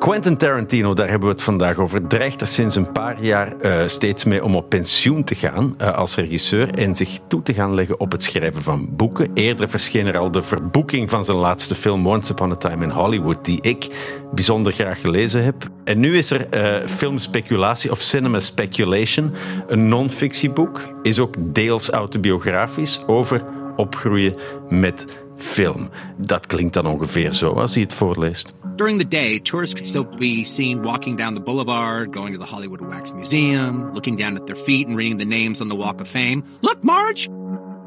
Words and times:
Quentin 0.00 0.36
Tarantino, 0.36 0.94
daar 0.94 1.08
hebben 1.08 1.28
we 1.28 1.34
het 1.34 1.42
vandaag 1.42 1.78
over, 1.78 2.06
dreigt 2.06 2.40
er 2.40 2.46
sinds 2.46 2.76
een 2.76 2.92
paar 2.92 3.22
jaar 3.22 3.54
uh, 3.60 3.86
steeds 3.86 4.24
mee 4.24 4.44
om 4.44 4.56
op 4.56 4.68
pensioen 4.68 5.24
te 5.24 5.34
gaan 5.34 5.74
uh, 5.80 5.90
als 5.90 6.14
regisseur 6.14 6.74
en 6.74 6.96
zich 6.96 7.18
toe 7.28 7.42
te 7.42 7.54
gaan 7.54 7.74
leggen 7.74 8.00
op 8.00 8.12
het 8.12 8.22
schrijven 8.22 8.62
van 8.62 8.88
boeken. 8.90 9.30
Eerder 9.34 9.68
verscheen 9.68 10.06
er 10.06 10.18
al 10.18 10.30
de 10.30 10.42
verboeking 10.42 11.10
van 11.10 11.24
zijn 11.24 11.36
laatste 11.36 11.74
film 11.74 12.06
Once 12.08 12.32
Upon 12.32 12.50
a 12.50 12.54
Time 12.54 12.84
in 12.84 12.90
Hollywood, 12.90 13.44
die 13.44 13.62
ik 13.62 13.88
bijzonder 14.32 14.72
graag 14.72 15.00
gelezen 15.00 15.44
heb. 15.44 15.68
En 15.84 16.00
nu 16.00 16.16
is 16.16 16.30
er 16.30 16.46
uh, 16.54 16.86
filmspeculatie 16.86 17.90
of 17.90 18.00
cinema 18.00 18.40
speculation, 18.40 19.32
een 19.66 19.88
non-fictieboek, 19.88 20.80
is 21.02 21.18
ook 21.18 21.34
deels 21.38 21.90
autobiografisch 21.90 23.02
over 23.06 23.42
opgroeien 23.76 24.36
met 24.68 25.18
film. 25.42 25.90
Dat 26.16 26.46
klinkt 26.46 26.74
dan 26.74 26.86
ongeveer 26.86 27.32
zo 27.32 27.52
als 27.52 27.74
hij 27.74 27.82
het 27.82 27.94
voorleest. 27.94 28.54
During 28.76 28.98
the 28.98 29.08
day, 29.08 29.40
tourists 29.40 29.74
could 29.74 29.88
still 29.88 30.06
be 30.16 30.44
seen 30.44 30.82
walking 30.82 31.18
down 31.18 31.34
the 31.34 31.40
boulevard, 31.40 32.14
going 32.14 32.32
to 32.32 32.38
the 32.38 32.50
Hollywood 32.50 32.80
Wax 32.80 33.12
Museum, 33.12 33.92
looking 33.92 34.16
down 34.16 34.36
at 34.36 34.46
their 34.46 34.56
feet 34.56 34.86
and 34.86 34.96
reading 34.96 35.18
the 35.18 35.26
names 35.26 35.60
on 35.60 35.68
the 35.68 35.76
Walk 35.76 36.00
of 36.00 36.08
Fame. 36.08 36.42
Look, 36.62 36.82
Marge! 36.82 37.28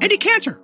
Eddie 0.00 0.18
Cantor! 0.18 0.60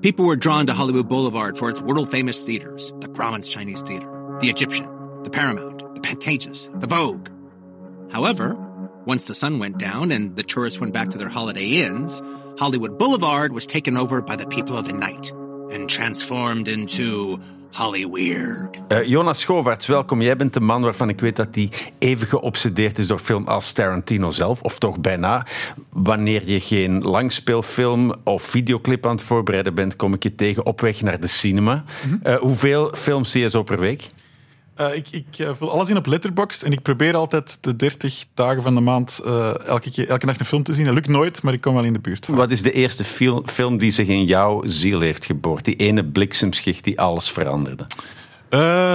People 0.00 0.26
were 0.26 0.36
drawn 0.36 0.66
to 0.66 0.72
Hollywood 0.72 1.08
Boulevard 1.08 1.58
for 1.58 1.70
its 1.70 1.80
world-famous 1.80 2.44
theaters. 2.44 2.92
The 3.00 3.08
Grauman's 3.08 3.48
Chinese 3.48 3.80
Theater, 3.82 4.38
the 4.40 4.48
Egyptian, 4.48 4.88
the 5.24 5.30
Paramount, 5.30 5.94
the 5.94 6.00
Pantages, 6.00 6.68
the 6.80 6.86
Vogue. 6.86 7.28
However, 8.12 8.56
once 9.06 9.24
the 9.24 9.34
sun 9.34 9.58
went 9.58 9.78
down 9.78 10.12
and 10.12 10.36
the 10.36 10.42
tourists 10.44 10.78
went 10.78 10.92
back 10.92 11.10
to 11.10 11.18
their 11.18 11.28
holiday 11.28 11.66
inns, 11.84 12.22
Hollywood 12.58 12.98
Boulevard 12.98 13.52
was 13.52 13.66
taken 13.66 13.96
over 13.96 14.20
by 14.20 14.36
the 14.36 14.46
people 14.46 14.76
of 14.76 14.86
the 14.86 14.92
night 14.92 15.32
and 15.72 15.88
transformed 15.88 16.68
into 16.68 17.38
Hollyweird. 17.70 18.80
Uh, 18.88 19.04
Jonas 19.06 19.40
Schovaerts, 19.40 19.86
welkom. 19.86 20.22
Jij 20.22 20.36
bent 20.36 20.52
de 20.52 20.60
man 20.60 20.82
waarvan 20.82 21.08
ik 21.08 21.20
weet 21.20 21.36
dat 21.36 21.54
hij 21.54 21.70
even 21.98 22.26
geobsedeerd 22.26 22.98
is 22.98 23.06
door 23.06 23.18
film 23.18 23.46
als 23.46 23.72
Tarantino 23.72 24.30
zelf, 24.30 24.62
of 24.62 24.78
toch 24.78 25.00
bijna. 25.00 25.46
Wanneer 25.92 26.48
je 26.48 26.60
geen 26.60 27.02
langspeelfilm 27.02 28.14
of 28.24 28.42
videoclip 28.42 29.06
aan 29.06 29.16
het 29.16 29.22
voorbereiden 29.24 29.74
bent, 29.74 29.96
kom 29.96 30.14
ik 30.14 30.22
je 30.22 30.34
tegen 30.34 30.66
op 30.66 30.80
weg 30.80 31.00
naar 31.00 31.20
de 31.20 31.26
cinema. 31.26 31.74
Mm 31.74 32.10
-hmm. 32.22 32.32
uh, 32.32 32.38
hoeveel 32.38 32.90
films 32.94 33.30
zie 33.30 33.42
je 33.42 33.48
zo 33.48 33.62
per 33.62 33.78
week? 33.78 34.06
Uh, 34.80 34.94
ik, 34.94 35.08
ik 35.10 35.38
uh, 35.38 35.50
vul 35.54 35.70
alles 35.70 35.88
in 35.88 35.96
op 35.96 36.06
Letterboxd 36.06 36.62
en 36.62 36.72
ik 36.72 36.82
probeer 36.82 37.16
altijd 37.16 37.58
de 37.60 37.76
30 37.76 38.24
dagen 38.34 38.62
van 38.62 38.74
de 38.74 38.80
maand 38.80 39.20
uh, 39.26 39.66
elke, 39.66 39.90
keer, 39.90 40.08
elke 40.08 40.26
nacht 40.26 40.40
een 40.40 40.46
film 40.46 40.62
te 40.62 40.72
zien. 40.72 40.84
Dat 40.84 40.94
lukt 40.94 41.08
nooit, 41.08 41.42
maar 41.42 41.52
ik 41.52 41.60
kom 41.60 41.74
wel 41.74 41.84
in 41.84 41.92
de 41.92 41.98
buurt. 41.98 42.26
Wat 42.26 42.50
is 42.50 42.62
de 42.62 42.72
eerste 42.72 43.04
film, 43.04 43.48
film 43.48 43.78
die 43.78 43.90
zich 43.90 44.06
in 44.06 44.24
jouw 44.24 44.62
ziel 44.64 45.00
heeft 45.00 45.24
geboord? 45.24 45.64
Die 45.64 45.76
ene 45.76 46.04
bliksemschicht 46.04 46.84
die 46.84 47.00
alles 47.00 47.30
veranderde? 47.30 47.86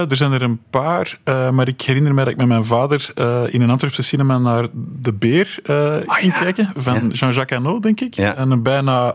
er 0.08 0.16
zijn 0.16 0.32
er 0.32 0.42
een 0.42 0.60
paar, 0.70 1.18
maar 1.24 1.68
ik 1.68 1.82
herinner 1.82 2.14
me 2.14 2.24
dat 2.24 2.32
ik 2.32 2.36
met 2.36 2.46
mijn 2.46 2.64
vader 2.64 3.12
in 3.50 3.60
een 3.60 3.70
Antwerpse 3.70 4.02
cinema 4.02 4.38
naar 4.38 4.66
De 4.72 5.12
Beer 5.12 5.58
oh, 5.66 5.96
ging 6.06 6.32
ja. 6.32 6.40
kijken, 6.40 6.72
van 6.76 6.94
ja. 6.94 7.00
Jean-Jacques 7.00 7.62
Hano, 7.62 7.80
denk 7.80 8.00
ik. 8.00 8.14
Ja. 8.14 8.34
En 8.34 8.50
een 8.50 8.62
bijna 8.62 9.14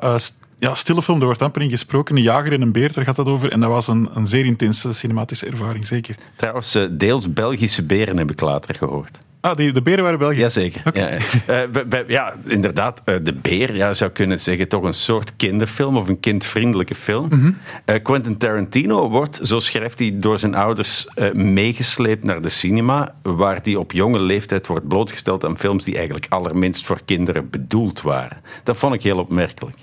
ja, 0.64 0.76
stille 0.76 1.02
film, 1.02 1.20
er 1.20 1.26
wordt 1.26 1.42
amper 1.42 1.62
in 1.62 1.70
gesproken. 1.70 2.16
Een 2.16 2.22
jager 2.22 2.54
en 2.54 2.62
een 2.62 2.72
beer, 2.72 2.94
daar 2.94 3.04
gaat 3.04 3.16
dat 3.16 3.28
over. 3.28 3.52
En 3.52 3.60
dat 3.60 3.70
was 3.70 3.88
een, 3.88 4.10
een 4.14 4.28
zeer 4.28 4.46
intense 4.46 4.94
cinematische 4.94 5.46
ervaring, 5.46 5.88
zeker. 5.88 6.16
Trouwens, 6.36 6.78
deels 6.92 7.34
Belgische 7.34 7.86
beren 7.86 8.18
heb 8.18 8.32
ik 8.32 8.42
later 8.42 8.76
gehoord. 8.76 9.18
Ah, 9.42 9.56
die, 9.56 9.72
de 9.72 9.82
beren 9.82 10.04
waren 10.04 10.20
Belgisch? 10.20 10.40
Jazeker. 10.40 10.82
Okay. 10.86 11.20
Ja, 11.48 11.68
bij, 11.86 12.04
ja, 12.08 12.34
inderdaad. 12.46 13.02
Uh, 13.06 13.16
de 13.24 13.34
Beer, 13.34 13.76
ja, 13.76 13.94
zou 13.94 14.12
kunnen 14.12 14.40
zeggen, 14.40 14.68
toch 14.68 14.84
een 14.84 14.94
soort 14.94 15.36
kinderfilm 15.36 15.98
of 15.98 16.08
een 16.08 16.20
kindvriendelijke 16.20 16.96
film. 16.96 17.24
Mm 17.24 17.40
-hmm. 17.42 17.58
uh, 17.86 18.04
Quentin 18.04 18.38
Tarantino 18.38 19.10
wordt, 19.10 19.40
zo 19.44 19.60
schrijft 19.60 20.00
hij, 20.00 20.12
door 20.16 20.40
zijn 20.40 20.56
ouders 20.56 21.08
meegesleept 21.34 22.24
naar 22.24 22.42
de 22.42 22.50
cinema, 22.50 23.16
waar 23.22 23.60
hij 23.64 23.76
op 23.76 23.92
jonge 23.92 24.20
leeftijd 24.20 24.68
wordt 24.68 24.88
blootgesteld 24.88 25.46
aan 25.46 25.58
films 25.58 25.84
die 25.84 25.96
eigenlijk 25.96 26.26
allerminst 26.30 26.86
voor 26.86 27.00
kinderen 27.06 27.50
bedoeld 27.50 28.02
waren. 28.02 28.38
Dat 28.64 28.78
vond 28.78 28.94
ik 28.94 29.04
heel 29.04 29.18
opmerkelijk. 29.18 29.76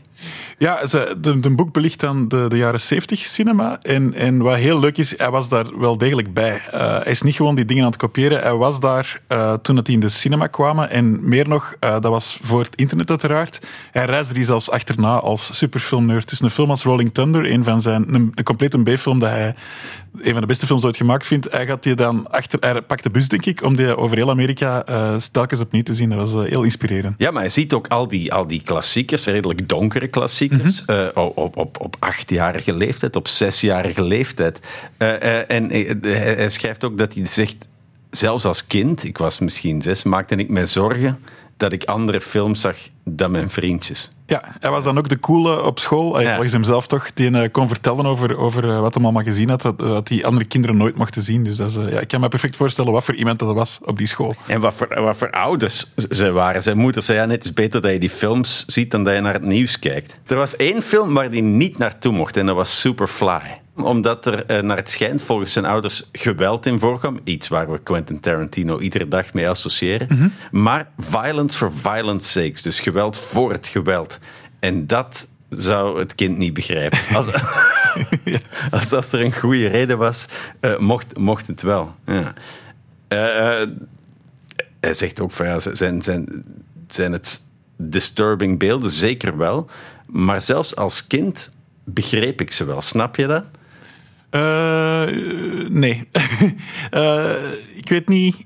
Ja, 0.58 0.80
de, 1.20 1.50
boek 1.50 1.72
belicht 1.72 2.00
dan 2.00 2.28
de, 2.28 2.46
de 2.48 2.56
jaren 2.56 2.80
70 2.80 3.18
cinema. 3.18 3.78
En, 3.80 4.14
en 4.14 4.38
wat 4.38 4.56
heel 4.56 4.80
leuk 4.80 4.98
is, 4.98 5.18
hij 5.18 5.30
was 5.30 5.48
daar 5.48 5.78
wel 5.78 5.98
degelijk 5.98 6.34
bij. 6.34 6.62
Uh, 6.74 6.80
hij 6.80 7.12
is 7.12 7.22
niet 7.22 7.34
gewoon 7.34 7.54
die 7.54 7.64
dingen 7.64 7.84
aan 7.84 7.90
het 7.90 8.00
kopiëren. 8.00 8.40
Hij 8.40 8.54
was 8.54 8.80
daar 8.80 9.20
uh, 9.28 9.52
toen 9.52 9.76
het 9.76 9.88
in 9.88 10.00
de 10.00 10.08
cinema 10.08 10.46
kwamen. 10.46 10.90
En 10.90 11.28
meer 11.28 11.48
nog, 11.48 11.74
uh, 11.84 11.90
dat 11.90 12.02
was 12.10 12.38
voor 12.42 12.62
het 12.62 12.76
internet 12.76 13.10
uiteraard. 13.10 13.58
Hij 13.90 14.04
reisde 14.04 14.34
die 14.34 14.44
zelfs 14.44 14.70
achterna 14.70 15.18
als 15.18 15.56
superfilmnerd. 15.56 16.30
Is 16.30 16.40
een 16.40 16.50
film 16.50 16.70
als 16.70 16.82
Rolling 16.82 17.14
Thunder, 17.14 17.50
een 17.50 17.64
van 17.64 17.82
zijn, 17.82 18.14
een, 18.14 18.32
een 18.34 18.44
complete 18.44 18.82
B-film 18.82 19.18
dat 19.18 19.30
hij 19.30 19.54
een 20.18 20.32
van 20.32 20.40
de 20.40 20.46
beste 20.46 20.66
films 20.66 20.84
ooit 20.84 20.96
gemaakt 20.96 21.26
vindt. 21.26 21.46
Hij 21.50 21.66
gaat 21.66 21.82
die 21.82 21.94
dan 21.94 22.30
achter, 22.30 22.58
hij 22.60 22.82
pakt 22.82 23.02
de 23.02 23.10
bus 23.10 23.28
denk 23.28 23.46
ik, 23.46 23.62
om 23.62 23.76
die 23.76 23.96
over 23.96 24.16
heel 24.16 24.30
Amerika 24.30 24.84
telkens 25.32 25.60
opnieuw 25.60 25.82
te 25.82 25.94
zien. 25.94 26.10
Dat 26.10 26.30
was 26.30 26.48
heel 26.48 26.62
inspirerend. 26.62 27.14
Ja, 27.18 27.30
maar 27.30 27.42
je 27.42 27.48
ziet 27.48 27.72
ook 27.72 27.88
al 27.88 28.08
die, 28.08 28.32
al 28.32 28.46
die 28.46 28.62
klassiekers, 28.62 29.24
redelijk 29.24 29.68
donkere 29.68 30.06
klassiekers 30.06 30.82
mm 30.86 30.94
-hmm. 30.94 31.10
uh, 31.16 31.26
op, 31.34 31.56
op, 31.56 31.80
op 31.80 31.96
achtjarige 31.98 32.72
leeftijd, 32.72 33.16
op 33.16 33.28
zesjarige 33.28 34.02
leeftijd. 34.02 34.60
Uh, 34.98 35.08
uh, 35.08 35.50
en 35.50 35.70
hij 36.02 36.48
schrijft 36.48 36.84
ook 36.84 36.98
dat 36.98 37.14
hij 37.14 37.26
zegt, 37.26 37.68
zelfs 38.10 38.44
als 38.44 38.66
kind, 38.66 39.04
ik 39.04 39.18
was 39.18 39.38
misschien 39.38 39.82
zes, 39.82 40.02
maakte 40.02 40.36
ik 40.36 40.48
mij 40.48 40.66
zorgen 40.66 41.18
dat 41.56 41.72
ik 41.72 41.84
andere 41.84 42.20
films 42.20 42.60
zag 42.60 42.76
dan 43.16 43.30
mijn 43.30 43.50
vriendjes. 43.50 44.08
Ja, 44.26 44.42
hij 44.60 44.70
was 44.70 44.84
dan 44.84 44.98
ook 44.98 45.08
de 45.08 45.18
coole 45.18 45.62
op 45.62 45.78
school, 45.78 46.20
ja. 46.20 46.30
volgens 46.30 46.52
hem 46.52 46.64
zelf 46.64 46.86
toch, 46.86 47.12
die 47.12 47.30
uh, 47.30 47.42
kon 47.52 47.68
vertellen 47.68 48.06
over, 48.06 48.36
over 48.36 48.64
uh, 48.64 48.80
wat 48.80 48.94
hij 48.94 49.02
allemaal 49.02 49.22
gezien 49.22 49.48
had, 49.48 49.62
dat, 49.62 49.78
dat 49.78 50.06
die 50.06 50.26
andere 50.26 50.44
kinderen 50.44 50.76
nooit 50.76 50.96
mochten 50.96 51.22
zien. 51.22 51.44
Dus 51.44 51.56
dat 51.56 51.68
is, 51.68 51.76
uh, 51.76 51.92
ja, 51.92 52.00
ik 52.00 52.08
kan 52.08 52.20
me 52.20 52.28
perfect 52.28 52.56
voorstellen 52.56 52.92
wat 52.92 53.04
voor 53.04 53.14
iemand 53.14 53.38
dat 53.38 53.54
was 53.54 53.80
op 53.84 53.98
die 53.98 54.06
school. 54.06 54.34
En 54.46 54.60
wat 54.60 54.74
voor, 54.74 55.02
wat 55.02 55.16
voor 55.16 55.30
ouders 55.30 55.94
ze 55.94 56.30
waren. 56.30 56.62
Zijn 56.62 56.78
moeder 56.78 57.02
zei, 57.02 57.18
ja, 57.18 57.24
net 57.24 57.44
is 57.44 57.52
beter 57.52 57.80
dat 57.80 57.92
je 57.92 57.98
die 57.98 58.10
films 58.10 58.64
ziet 58.66 58.90
dan 58.90 59.04
dat 59.04 59.14
je 59.14 59.20
naar 59.20 59.34
het 59.34 59.44
nieuws 59.44 59.78
kijkt. 59.78 60.14
Er 60.26 60.36
was 60.36 60.56
één 60.56 60.82
film 60.82 61.14
waar 61.14 61.28
hij 61.28 61.40
niet 61.40 61.78
naartoe 61.78 62.12
mocht 62.12 62.36
en 62.36 62.46
dat 62.46 62.56
was 62.56 62.80
Superfly 62.80 63.60
omdat 63.84 64.26
er 64.26 64.64
naar 64.64 64.76
het 64.76 64.90
schijnt 64.90 65.22
volgens 65.22 65.52
zijn 65.52 65.64
ouders 65.64 66.08
geweld 66.12 66.66
in 66.66 66.78
voorkwam. 66.78 67.20
Iets 67.24 67.48
waar 67.48 67.70
we 67.70 67.78
Quentin 67.78 68.20
Tarantino 68.20 68.78
iedere 68.78 69.08
dag 69.08 69.32
mee 69.32 69.48
associëren. 69.48 70.06
Mm 70.10 70.18
-hmm. 70.18 70.32
Maar 70.50 70.88
violence 70.98 71.56
for 71.56 71.72
violence 71.72 72.28
sakes. 72.28 72.62
Dus 72.62 72.80
geweld 72.80 73.16
voor 73.16 73.52
het 73.52 73.66
geweld. 73.66 74.18
En 74.58 74.86
dat 74.86 75.28
zou 75.48 75.98
het 75.98 76.14
kind 76.14 76.38
niet 76.38 76.54
begrijpen. 76.54 76.98
Als, 77.14 77.26
als, 78.70 78.92
als 78.92 79.12
er 79.12 79.20
een 79.20 79.34
goede 79.34 79.68
reden 79.68 79.98
was, 79.98 80.26
uh, 80.60 80.78
mocht, 80.78 81.18
mocht 81.18 81.46
het 81.46 81.62
wel. 81.62 81.94
Ja. 82.06 82.34
Uh, 83.08 83.66
hij 84.80 84.94
zegt 84.94 85.20
ook 85.20 85.32
van 85.32 85.46
ja, 85.46 85.58
zijn, 85.58 86.02
zijn, 86.02 86.44
zijn 86.88 87.12
het 87.12 87.40
disturbing 87.76 88.58
beelden? 88.58 88.90
Zeker 88.90 89.36
wel. 89.36 89.70
Maar 90.06 90.42
zelfs 90.42 90.76
als 90.76 91.06
kind 91.06 91.50
begreep 91.84 92.40
ik 92.40 92.52
ze 92.52 92.64
wel. 92.64 92.80
Snap 92.80 93.16
je 93.16 93.26
dat? 93.26 93.48
Nee. 95.68 96.08
ik 97.82 97.88
weet 97.88 98.08
niet 98.08 98.36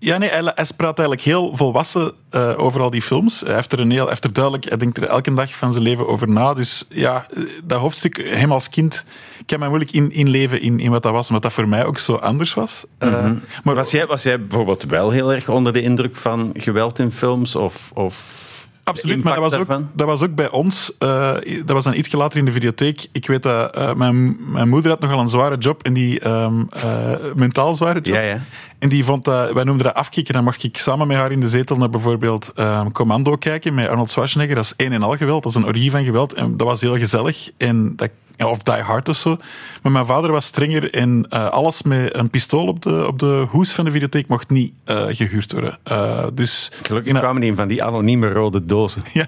ja, 0.00 0.18
nee, 0.18 0.28
hij, 0.28 0.42
hij 0.54 0.66
praat 0.76 0.98
eigenlijk 0.98 1.20
heel 1.20 1.56
volwassen 1.56 2.12
uh, 2.30 2.52
over 2.56 2.80
al 2.80 2.90
die 2.90 3.02
films. 3.02 3.40
Hij 3.40 3.54
heeft 3.54 3.72
er 3.72 3.80
een 3.80 3.90
heel, 3.90 4.08
heeft 4.08 4.24
er 4.24 4.32
duidelijk, 4.32 4.64
hij 4.64 4.76
denkt 4.76 4.96
er 4.96 5.04
elke 5.04 5.34
dag 5.34 5.56
van 5.56 5.72
zijn 5.72 5.84
leven 5.84 6.08
over 6.08 6.28
na. 6.28 6.54
Dus 6.54 6.84
ja, 6.88 7.26
dat 7.64 7.80
hoofdstuk, 7.80 8.28
hem 8.28 8.52
als 8.52 8.68
kind, 8.68 9.04
kan 9.46 9.58
mij 9.58 9.68
moeilijk 9.68 9.90
in, 9.90 10.10
inleven 10.12 10.60
in, 10.60 10.80
in 10.80 10.90
wat 10.90 11.02
dat 11.02 11.12
was, 11.12 11.26
omdat 11.26 11.42
dat 11.42 11.52
voor 11.52 11.68
mij 11.68 11.84
ook 11.84 11.98
zo 11.98 12.14
anders 12.14 12.54
was. 12.54 12.84
Mm 12.98 13.08
-hmm. 13.08 13.32
uh, 13.32 13.40
maar 13.62 13.74
was 13.74 13.90
jij, 13.90 14.06
was 14.06 14.22
jij 14.22 14.40
bijvoorbeeld 14.40 14.82
wel 14.82 15.10
heel 15.10 15.32
erg 15.32 15.48
onder 15.48 15.72
de 15.72 15.82
indruk 15.82 16.16
van 16.16 16.50
geweld 16.54 16.98
in 16.98 17.10
films? 17.10 17.56
Of, 17.56 17.90
of 17.94 18.48
Absoluut, 18.90 19.22
maar 19.22 19.40
dat 19.40 19.50
was, 19.50 19.60
ook, 19.60 19.82
dat 19.92 20.06
was 20.06 20.22
ook 20.22 20.34
bij 20.34 20.50
ons. 20.50 20.92
Uh, 20.98 21.32
dat 21.64 21.70
was 21.70 21.84
dan 21.84 21.94
iets 21.94 22.12
later 22.12 22.38
in 22.38 22.44
de 22.44 22.52
videotheek. 22.52 23.06
Ik 23.12 23.26
weet 23.26 23.42
dat 23.42 23.78
uh, 23.78 23.94
mijn, 23.94 24.36
mijn 24.52 24.68
moeder 24.68 24.90
had 24.90 25.00
nogal 25.00 25.20
een 25.20 25.28
zware 25.28 25.56
job. 25.56 25.82
En 25.82 25.92
die 25.92 26.28
um, 26.28 26.68
uh, 26.76 27.12
mentaal 27.34 27.74
zware 27.74 28.00
job. 28.00 28.14
Ja, 28.14 28.20
ja. 28.20 28.42
En 28.78 28.88
die 28.88 29.04
vond 29.04 29.24
dat, 29.24 29.52
wij 29.52 29.64
noemden 29.64 29.86
dat 29.86 29.94
afkicken. 29.94 30.34
Dan 30.34 30.44
mocht 30.44 30.62
ik 30.62 30.78
samen 30.78 31.06
met 31.06 31.16
haar 31.16 31.32
in 31.32 31.40
de 31.40 31.48
zetel 31.48 31.76
naar 31.76 31.90
bijvoorbeeld 31.90 32.52
um, 32.56 32.92
Commando 32.92 33.36
kijken 33.36 33.74
met 33.74 33.88
Arnold 33.88 34.10
Schwarzenegger. 34.10 34.54
Dat 34.54 34.64
is 34.64 34.74
één 34.76 34.92
en 34.92 35.02
al 35.02 35.16
geweld. 35.16 35.42
Dat 35.42 35.52
is 35.52 35.58
een 35.58 35.66
orgie 35.66 35.90
van 35.90 36.04
geweld. 36.04 36.32
En 36.32 36.56
dat 36.56 36.66
was 36.66 36.80
heel 36.80 36.96
gezellig. 36.96 37.50
En 37.56 37.96
dat 37.96 38.10
of 38.46 38.62
Die 38.62 38.74
Hard 38.74 39.08
of 39.08 39.16
zo. 39.16 39.38
Maar 39.82 39.92
mijn 39.92 40.06
vader 40.06 40.32
was 40.32 40.44
strenger 40.44 40.94
en 40.94 41.26
uh, 41.30 41.48
alles 41.48 41.82
met 41.82 42.14
een 42.14 42.30
pistool 42.30 42.66
op 42.66 42.82
de, 42.82 43.06
op 43.06 43.18
de 43.18 43.46
hoes 43.50 43.72
van 43.72 43.84
de 43.84 43.90
videotheek 43.90 44.28
mocht 44.28 44.50
niet 44.50 44.72
uh, 44.86 45.04
gehuurd 45.08 45.52
worden. 45.52 45.78
Uh, 45.92 46.26
dus, 46.34 46.72
Gelukkig 46.82 47.18
kwamen 47.18 47.40
die 47.40 47.54
van 47.54 47.68
die 47.68 47.84
anonieme 47.84 48.32
rode 48.32 48.64
dozen. 48.64 49.02
Ja, 49.12 49.26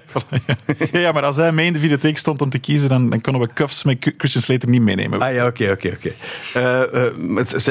ja, 0.91 0.99
ja, 0.99 1.11
maar 1.11 1.23
als 1.23 1.35
hij 1.35 1.51
mee 1.51 1.65
in 1.65 1.73
de 1.73 1.79
videotheek 1.79 2.17
stond 2.17 2.41
om 2.41 2.49
te 2.49 2.59
kiezen, 2.59 2.89
dan, 2.89 3.09
dan 3.09 3.21
konden 3.21 3.41
we 3.41 3.53
cuffs 3.53 3.83
met 3.83 4.13
Christian 4.17 4.43
Slater 4.43 4.69
niet 4.69 4.81
meenemen. 4.81 5.21
Ah 5.21 5.33
ja, 5.33 5.45
oké, 5.45 5.71
oké, 5.71 5.97
oké. 5.97 6.13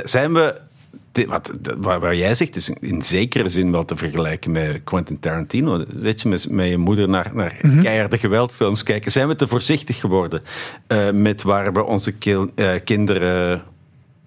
Zijn 0.05 0.33
we 0.33 0.61
wat, 1.26 1.53
wat, 1.79 2.00
wat, 2.00 2.17
jij 2.17 2.35
zegt 2.35 2.56
is 2.56 2.70
in 2.81 3.03
zekere 3.03 3.49
zin 3.49 3.73
wel 3.73 3.85
te 3.85 3.97
vergelijken 3.97 4.50
met 4.50 4.81
Quentin 4.85 5.19
Tarantino. 5.19 5.85
Weet 5.88 6.20
je, 6.20 6.29
met, 6.29 6.50
met 6.50 6.69
je 6.69 6.76
moeder 6.76 7.09
naar, 7.09 7.31
naar 7.35 7.59
mm 7.62 7.70
-hmm. 7.70 7.82
keiharde 7.82 8.19
geweldfilms 8.19 8.82
kijken. 8.82 9.11
Zijn 9.11 9.29
we 9.29 9.37
te 9.37 9.49
voorzichtig 9.49 10.00
geworden 10.00 10.43
uh, 10.88 11.11
met 11.11 11.43
waar 11.43 11.73
we 11.73 11.85
onze 11.85 12.14
uh, 12.25 12.44
kinderen 12.85 13.62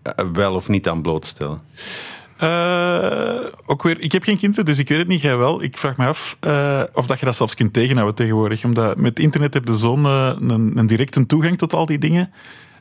eh, 0.01 0.25
wel 0.33 0.53
of 0.55 0.67
niet 0.67 0.87
aan 0.87 1.01
blootstellen? 1.01 1.59
Uh, 2.43 3.35
ook 3.65 3.83
weer, 3.83 3.99
ik 3.99 4.11
heb 4.11 4.23
geen 4.23 4.37
kinderen, 4.37 4.65
dus 4.65 4.79
ik 4.79 4.89
weet 4.89 4.97
het 4.97 5.07
niet, 5.07 5.21
jij 5.21 5.37
wel. 5.37 5.63
Ik 5.63 5.77
vraag 5.77 5.97
me 5.97 6.05
af 6.05 6.37
uh, 6.47 6.81
of 6.93 7.07
dat 7.07 7.19
je 7.19 7.25
dat 7.25 7.35
zelfs 7.35 7.55
kunt 7.55 7.73
tegenhouden 7.73 8.15
tegenwoordig. 8.15 8.63
Omdat 8.63 8.97
met 8.97 9.19
internet 9.19 9.53
heb 9.53 9.67
je 9.67 9.75
zo'n 9.75 10.03
uh, 10.03 10.31
een, 10.39 10.77
een 10.77 10.87
directe 10.87 11.25
toegang 11.25 11.57
tot 11.57 11.73
al 11.73 11.85
die 11.85 11.97
dingen. 11.97 12.31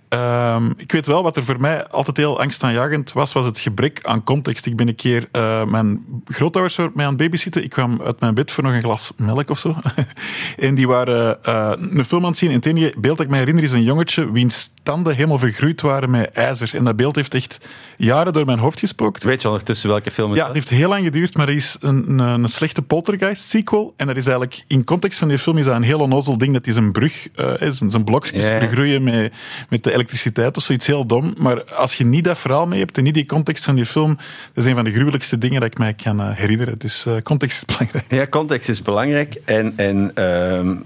Um, 0.08 0.74
ik 0.76 0.92
weet 0.92 1.06
wel, 1.06 1.22
wat 1.22 1.36
er 1.36 1.44
voor 1.44 1.60
mij 1.60 1.86
altijd 1.86 2.16
heel 2.16 2.40
angstaanjagend 2.40 3.12
was, 3.12 3.32
was 3.32 3.46
het 3.46 3.58
gebrek 3.58 4.00
aan 4.02 4.24
context. 4.24 4.66
Ik 4.66 4.76
ben 4.76 4.88
een 4.88 4.94
keer, 4.94 5.28
uh, 5.32 5.64
mijn 5.64 6.04
grootouders 6.24 6.76
waren 6.76 6.92
mij 6.94 7.04
aan 7.04 7.12
het 7.12 7.20
babysitten. 7.20 7.64
Ik 7.64 7.70
kwam 7.70 8.00
uit 8.04 8.20
mijn 8.20 8.34
bed 8.34 8.50
voor 8.50 8.64
nog 8.64 8.72
een 8.72 8.82
glas 8.82 9.12
melk 9.16 9.50
of 9.50 9.58
zo. 9.58 9.76
en 10.56 10.74
die 10.74 10.86
waren 10.86 11.38
uh, 11.48 11.72
een 11.76 12.04
film 12.04 12.22
aan 12.22 12.28
het 12.28 12.38
zien. 12.38 12.48
En 12.48 12.56
het 12.56 12.66
enige 12.66 12.94
beeld 12.98 13.16
dat 13.16 13.26
ik 13.26 13.32
me 13.32 13.38
herinner 13.38 13.64
is 13.64 13.72
een 13.72 13.82
jongetje 13.82 14.32
wiens 14.32 14.70
tanden 14.82 15.14
helemaal 15.14 15.38
vergroeid 15.38 15.80
waren 15.80 16.10
met 16.10 16.30
ijzer. 16.30 16.70
En 16.74 16.84
dat 16.84 16.96
beeld 16.96 17.16
heeft 17.16 17.34
echt 17.34 17.66
jaren 17.96 18.32
door 18.32 18.46
mijn 18.46 18.58
hoofd 18.58 18.78
gespookt. 18.78 19.22
Weet 19.22 19.42
je 19.42 19.48
ondertussen 19.48 19.88
welke 19.88 20.10
film 20.10 20.28
het 20.30 20.38
Ja, 20.38 20.44
het 20.44 20.54
heeft 20.54 20.68
heel 20.68 20.88
lang 20.88 21.04
geduurd, 21.04 21.36
maar 21.36 21.48
er 21.48 21.54
is 21.54 21.76
een, 21.80 22.08
een, 22.08 22.18
een, 22.18 22.48
slechte 22.48 22.82
poltergeist 22.82 23.44
sequel. 23.44 23.94
En 23.96 24.06
dat 24.06 24.16
is 24.16 24.26
eigenlijk, 24.26 24.64
in 24.66 24.84
context 24.84 25.18
van 25.18 25.28
die 25.28 25.38
film, 25.38 25.58
is 25.58 25.64
dat 25.64 25.74
een 25.74 25.82
heel 25.82 26.00
onnozel 26.00 26.38
ding. 26.38 26.52
Dat 26.52 26.66
is 26.66 26.76
een 26.76 26.92
brug, 26.92 27.28
uh, 27.36 27.52
zijn, 27.70 27.90
zijn 27.90 28.04
blokjes 28.04 28.44
yeah. 28.44 28.58
vergroeien 28.58 29.02
met, 29.02 29.32
met 29.68 29.84
de 29.84 29.92
elektriciteit 29.94 30.56
of 30.56 30.62
zoiets 30.62 30.86
heel 30.86 31.06
dom. 31.06 31.34
Maar 31.38 31.64
als 31.64 31.94
je 31.94 32.04
niet 32.04 32.24
dat 32.24 32.38
verhaal 32.38 32.66
mee 32.66 32.78
hebt 32.78 32.96
en 32.96 33.04
niet 33.04 33.14
die 33.14 33.26
context 33.26 33.64
van 33.64 33.74
die 33.74 33.86
film, 33.86 34.16
dat 34.52 34.64
is 34.64 34.66
een 34.66 34.74
van 34.74 34.84
de 34.84 34.90
gruwelijkste 34.90 35.38
dingen 35.38 35.60
dat 35.60 35.70
ik 35.70 35.78
mij 35.78 35.94
kan 35.94 36.20
uh, 36.20 36.36
herinneren. 36.36 36.78
Dus 36.78 37.04
uh, 37.06 37.16
context 37.22 37.56
is 37.56 37.64
belangrijk. 37.76 38.10
Ja, 38.10 38.26
context 38.26 38.68
is 38.68 38.82
belangrijk. 38.82 39.34
En, 39.44 39.72
en 39.76 40.12
uh, 40.18 40.76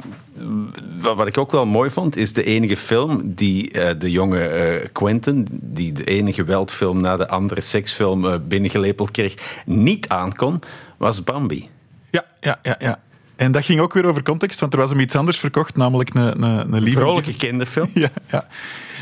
wat 1.00 1.26
ik 1.26 1.38
ook 1.38 1.52
wel 1.52 1.66
mooi 1.66 1.90
vond, 1.90 2.16
is 2.16 2.32
de 2.32 2.44
enige 2.44 2.76
film 2.76 3.34
die 3.34 3.74
uh, 3.74 3.90
de 3.98 4.10
jonge 4.10 4.88
Quentin, 4.92 5.46
die 5.50 5.92
de 5.92 6.04
ene 6.04 6.32
geweldfilm 6.32 7.00
na 7.00 7.16
de 7.16 7.28
andere 7.28 7.60
seksfilm 7.60 8.48
binnengelepeld 8.48 9.10
kreeg, 9.10 9.62
niet 9.66 10.08
aankon, 10.08 10.60
was 10.96 11.24
Bambi. 11.24 11.68
Ja, 12.10 12.24
ja, 12.40 12.58
ja, 12.62 12.76
ja. 12.78 12.98
En 13.38 13.52
dat 13.52 13.64
ging 13.64 13.80
ook 13.80 13.92
weer 13.92 14.06
over 14.06 14.22
context, 14.22 14.60
want 14.60 14.72
er 14.72 14.78
was 14.78 14.90
hem 14.90 15.00
iets 15.00 15.16
anders 15.16 15.38
verkocht, 15.38 15.76
namelijk 15.76 16.14
een, 16.14 16.42
een, 16.42 16.72
een 16.72 16.82
lieve... 16.82 16.98
Vrolijke 16.98 17.36
kinderfilm. 17.36 17.90
ja, 18.04 18.08
ja. 18.30 18.46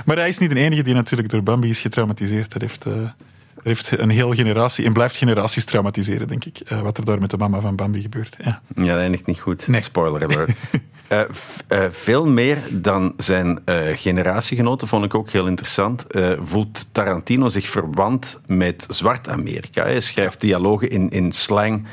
Maar 0.04 0.16
hij 0.16 0.28
is 0.28 0.38
niet 0.38 0.50
de 0.50 0.58
enige 0.58 0.82
die 0.82 0.94
natuurlijk 0.94 1.28
door 1.28 1.42
Bambi 1.42 1.68
is 1.68 1.80
getraumatiseerd. 1.80 2.54
Er 2.54 2.60
heeft, 2.60 2.86
uh, 2.86 2.94
er 2.94 3.14
heeft 3.62 3.98
een 3.98 4.10
hele 4.10 4.34
generatie, 4.34 4.84
en 4.84 4.92
blijft 4.92 5.16
generaties 5.16 5.64
traumatiseren, 5.64 6.28
denk 6.28 6.44
ik, 6.44 6.60
uh, 6.72 6.80
wat 6.80 6.98
er 6.98 7.04
daar 7.04 7.20
met 7.20 7.30
de 7.30 7.36
mama 7.36 7.60
van 7.60 7.76
Bambi 7.76 8.00
gebeurt. 8.00 8.36
Ja, 8.44 8.60
ja 8.74 8.86
dat 8.86 8.98
eindigt 8.98 9.26
niet 9.26 9.40
goed. 9.40 9.68
Nee. 9.68 9.80
Spoiler 9.80 10.24
alert. 10.24 10.50
uh, 11.08 11.84
veel 11.90 12.26
meer 12.26 12.58
dan 12.70 13.14
zijn 13.16 13.58
generatiegenoten, 13.94 14.88
vond 14.88 15.04
ik 15.04 15.14
ook 15.14 15.30
heel 15.30 15.46
interessant, 15.46 16.04
voelt 16.42 16.88
Tarantino 16.92 17.48
zich 17.48 17.68
verwant 17.68 18.40
met 18.46 18.86
zwart 18.88 19.28
Amerika. 19.28 19.82
Hij 19.82 20.00
schrijft 20.00 20.40
dialogen 20.40 20.90
in, 20.90 21.10
in 21.10 21.32
slang... 21.32 21.86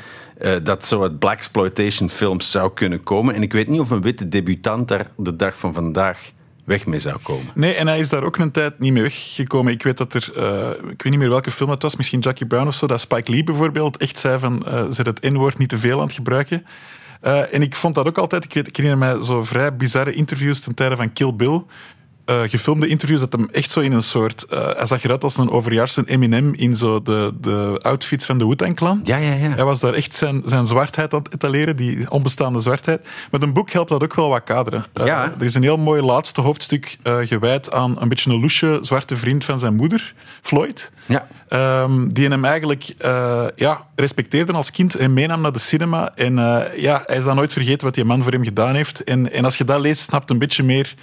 Uh, 0.44 0.56
dat 0.62 0.84
zo 0.84 1.02
uit 1.02 1.18
blaxploitation 1.18 2.10
films 2.10 2.50
zou 2.50 2.72
kunnen 2.74 3.02
komen. 3.02 3.34
En 3.34 3.42
ik 3.42 3.52
weet 3.52 3.68
niet 3.68 3.80
of 3.80 3.90
een 3.90 4.02
witte 4.02 4.28
debutant 4.28 4.88
daar 4.88 5.10
de 5.16 5.36
dag 5.36 5.58
van 5.58 5.74
vandaag 5.74 6.32
weg 6.64 6.86
mee 6.86 6.98
zou 6.98 7.18
komen. 7.22 7.50
Nee, 7.54 7.74
en 7.74 7.86
hij 7.86 7.98
is 7.98 8.08
daar 8.08 8.22
ook 8.22 8.36
een 8.36 8.50
tijd 8.50 8.78
niet 8.78 8.92
mee 8.92 9.02
weggekomen. 9.02 9.72
Ik 9.72 9.82
weet 9.82 9.96
dat 9.96 10.14
er, 10.14 10.30
uh, 10.36 10.68
ik 10.70 11.02
weet 11.02 11.12
niet 11.12 11.18
meer 11.18 11.28
welke 11.28 11.50
film 11.50 11.70
het 11.70 11.82
was, 11.82 11.96
misschien 11.96 12.20
Jackie 12.20 12.46
Brown 12.46 12.66
of 12.66 12.74
zo, 12.74 12.86
dat 12.86 13.00
Spike 13.00 13.30
Lee 13.30 13.44
bijvoorbeeld 13.44 13.96
echt 13.96 14.18
zei 14.18 14.38
van, 14.38 14.62
uh, 14.66 14.84
zet 14.90 15.06
het 15.06 15.22
N-woord 15.22 15.58
niet 15.58 15.68
te 15.68 15.78
veel 15.78 15.98
aan 15.98 16.06
het 16.06 16.14
gebruiken. 16.14 16.66
En 17.50 17.62
ik 17.62 17.74
vond 17.74 17.94
dat 17.94 18.06
ook 18.06 18.18
altijd, 18.18 18.44
ik, 18.44 18.52
weet, 18.54 18.68
ik 18.68 18.76
herinner 18.76 18.98
mij 18.98 19.22
zo 19.22 19.44
vrij 19.44 19.76
bizarre 19.76 20.12
interviews 20.12 20.60
ten 20.60 20.74
tijde 20.74 20.96
van 20.96 21.12
Kill 21.12 21.34
Bill, 21.34 21.62
uh, 22.26 22.40
gefilmde 22.46 22.86
interviews 22.86 23.20
dat 23.20 23.32
hem 23.32 23.48
echt 23.52 23.70
zo 23.70 23.80
in 23.80 23.92
een 23.92 24.02
soort... 24.02 24.46
Uh, 24.50 24.70
hij 24.76 24.86
zag 24.86 25.04
eruit 25.04 25.24
als 25.24 25.36
een 25.36 25.50
overjaarse 25.50 26.02
Eminem 26.06 26.54
in 26.54 26.76
zo 26.76 27.02
de, 27.02 27.34
de 27.40 27.78
outfits 27.82 28.26
van 28.26 28.38
de 28.38 28.46
Wu-Tang 28.46 28.76
Clan. 28.76 29.00
Ja, 29.04 29.16
ja, 29.16 29.32
ja. 29.32 29.48
Hij 29.48 29.64
was 29.64 29.80
daar 29.80 29.94
echt 29.94 30.14
zijn, 30.14 30.42
zijn 30.46 30.66
zwartheid 30.66 31.14
aan 31.14 31.22
het 31.22 31.34
etaleren, 31.34 31.76
die 31.76 32.10
onbestaande 32.10 32.60
zwartheid. 32.60 33.08
Met 33.30 33.42
een 33.42 33.52
boek 33.52 33.70
helpt 33.70 33.88
dat 33.88 34.02
ook 34.02 34.14
wel 34.14 34.28
wat 34.28 34.44
kaderen. 34.44 34.84
Uh, 34.94 35.06
ja. 35.06 35.34
Er 35.38 35.44
is 35.44 35.54
een 35.54 35.62
heel 35.62 35.76
mooi 35.76 36.02
laatste 36.02 36.40
hoofdstuk 36.40 36.96
gewijd 37.02 37.72
aan 37.72 37.96
een 38.00 38.08
beetje 38.08 38.30
een 38.30 38.40
loesje 38.40 38.78
zwarte 38.82 39.16
vriend 39.16 39.44
van 39.44 39.58
zijn 39.58 39.74
moeder, 39.74 40.14
Floyd. 40.42 40.92
Ja. 41.06 41.28
Um, 41.82 42.12
die 42.12 42.28
hem 42.28 42.44
eigenlijk 42.44 42.94
ja, 43.56 43.86
respecteerde 43.94 44.52
als 44.52 44.70
kind 44.70 44.94
en 44.94 45.12
meenam 45.12 45.40
naar 45.40 45.52
de 45.52 45.58
cinema. 45.58 46.12
En 46.14 46.34
ja, 46.76 47.02
hij 47.06 47.16
is 47.16 47.24
dan 47.24 47.36
nooit 47.36 47.52
vergeten 47.52 47.84
wat 47.84 47.94
die 47.94 48.04
man 48.04 48.22
voor 48.22 48.32
hem 48.32 48.44
gedaan 48.44 48.74
heeft. 48.74 49.04
En, 49.04 49.32
en 49.32 49.44
als 49.44 49.56
je 49.56 49.64
dat 49.64 49.80
leest, 49.80 50.02
snapt 50.02 50.30
een 50.30 50.38
beetje 50.38 50.62
meer 50.62 50.94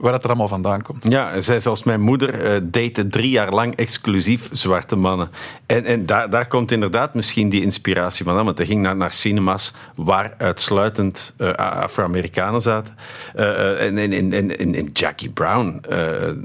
waar 0.00 0.12
het 0.12 0.22
er 0.22 0.28
allemaal 0.28 0.48
vandaan 0.48 0.82
komt. 0.82 1.06
Ja, 1.08 1.40
zij 1.40 1.60
zoals 1.60 1.82
mijn 1.82 2.00
moeder 2.00 2.44
uh, 2.44 2.60
date 2.62 3.08
drie 3.08 3.30
jaar 3.30 3.52
lang 3.52 3.76
exclusief 3.76 4.48
zwarte 4.52 4.96
mannen. 4.96 5.30
En, 5.66 5.84
en 5.84 6.06
daar, 6.06 6.30
daar 6.30 6.46
komt 6.46 6.70
inderdaad 6.70 7.14
misschien 7.14 7.48
die 7.48 7.62
inspiratie 7.62 8.24
van. 8.24 8.44
Want 8.44 8.58
hij 8.58 8.66
ging 8.66 8.82
naar, 8.82 8.96
naar 8.96 9.10
cinema's 9.10 9.74
waar 9.94 10.34
uitsluitend 10.38 11.32
uh, 11.38 11.52
Afro-Amerikanen 11.52 12.62
zaten. 12.62 12.96
Uh, 13.36 13.82
en, 13.82 13.98
en, 13.98 14.12
en, 14.12 14.58
en, 14.58 14.74
en 14.74 14.90
Jackie 14.92 15.30
Brown 15.30 15.82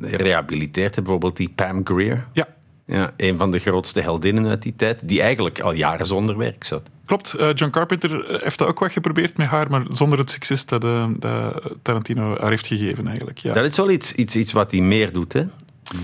rehabiliteert 0.01 0.95
bijvoorbeeld 0.95 1.37
die 1.37 1.49
Pam 1.55 1.81
Grier. 1.83 2.25
Ja. 2.33 2.47
Ja, 2.85 3.13
een 3.17 3.37
van 3.37 3.51
de 3.51 3.59
grootste 3.59 4.01
heldinnen 4.01 4.47
uit 4.47 4.61
die 4.61 4.75
tijd, 4.75 5.07
die 5.07 5.21
eigenlijk 5.21 5.59
al 5.59 5.73
jaren 5.73 6.05
zonder 6.05 6.37
werk 6.37 6.63
zat. 6.63 6.89
Klopt, 7.05 7.35
uh, 7.39 7.49
John 7.53 7.71
Carpenter 7.71 8.39
heeft 8.43 8.57
dat 8.57 8.67
ook 8.67 8.79
wat 8.79 8.91
geprobeerd 8.91 9.37
met 9.37 9.47
haar, 9.47 9.69
maar 9.69 9.83
zonder 9.89 10.19
het 10.19 10.31
succes 10.31 10.65
dat, 10.65 10.83
uh, 10.83 11.07
dat 11.19 11.61
Tarantino 11.81 12.37
haar 12.39 12.49
heeft 12.49 12.67
gegeven 12.67 13.07
eigenlijk. 13.07 13.37
Ja. 13.37 13.53
Dat 13.53 13.65
is 13.65 13.77
wel 13.77 13.89
iets, 13.89 14.13
iets, 14.13 14.35
iets 14.35 14.51
wat 14.51 14.71
hij 14.71 14.79
meer 14.79 15.13
doet, 15.13 15.33
hè? 15.33 15.43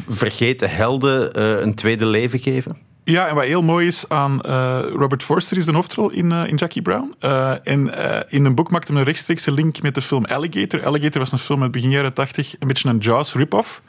Vergeten 0.09 0.69
helden 0.69 1.39
uh, 1.39 1.59
een 1.59 1.75
tweede 1.75 2.05
leven 2.05 2.39
geven. 2.39 2.77
Ja, 3.03 3.27
en 3.27 3.35
wat 3.35 3.43
heel 3.43 3.61
mooi 3.61 3.87
is 3.87 4.09
aan 4.09 4.41
uh, 4.45 4.79
Robert 4.93 5.23
Forster 5.23 5.57
is 5.57 5.65
de 5.65 5.71
hoofdrol 5.71 6.09
in, 6.09 6.31
uh, 6.31 6.47
in 6.47 6.55
Jackie 6.55 6.81
Brown. 6.81 7.13
Uh, 7.21 7.67
en 7.67 7.93
in 8.29 8.45
een 8.45 8.55
boek 8.55 8.71
maakte 8.71 8.91
hij 8.91 9.01
een 9.01 9.07
rechtstreekse 9.07 9.51
link 9.51 9.81
met 9.81 9.95
de 9.95 10.01
film 10.01 10.25
Alligator. 10.25 10.85
Alligator 10.85 11.19
was 11.19 11.31
een 11.31 11.37
film 11.37 11.61
uit 11.61 11.71
begin 11.71 11.89
jaren 11.89 12.13
80, 12.13 12.55
een 12.59 12.67
beetje 12.67 12.89
een 12.89 12.97
Jaws 12.97 13.33
rip-off. 13.33 13.81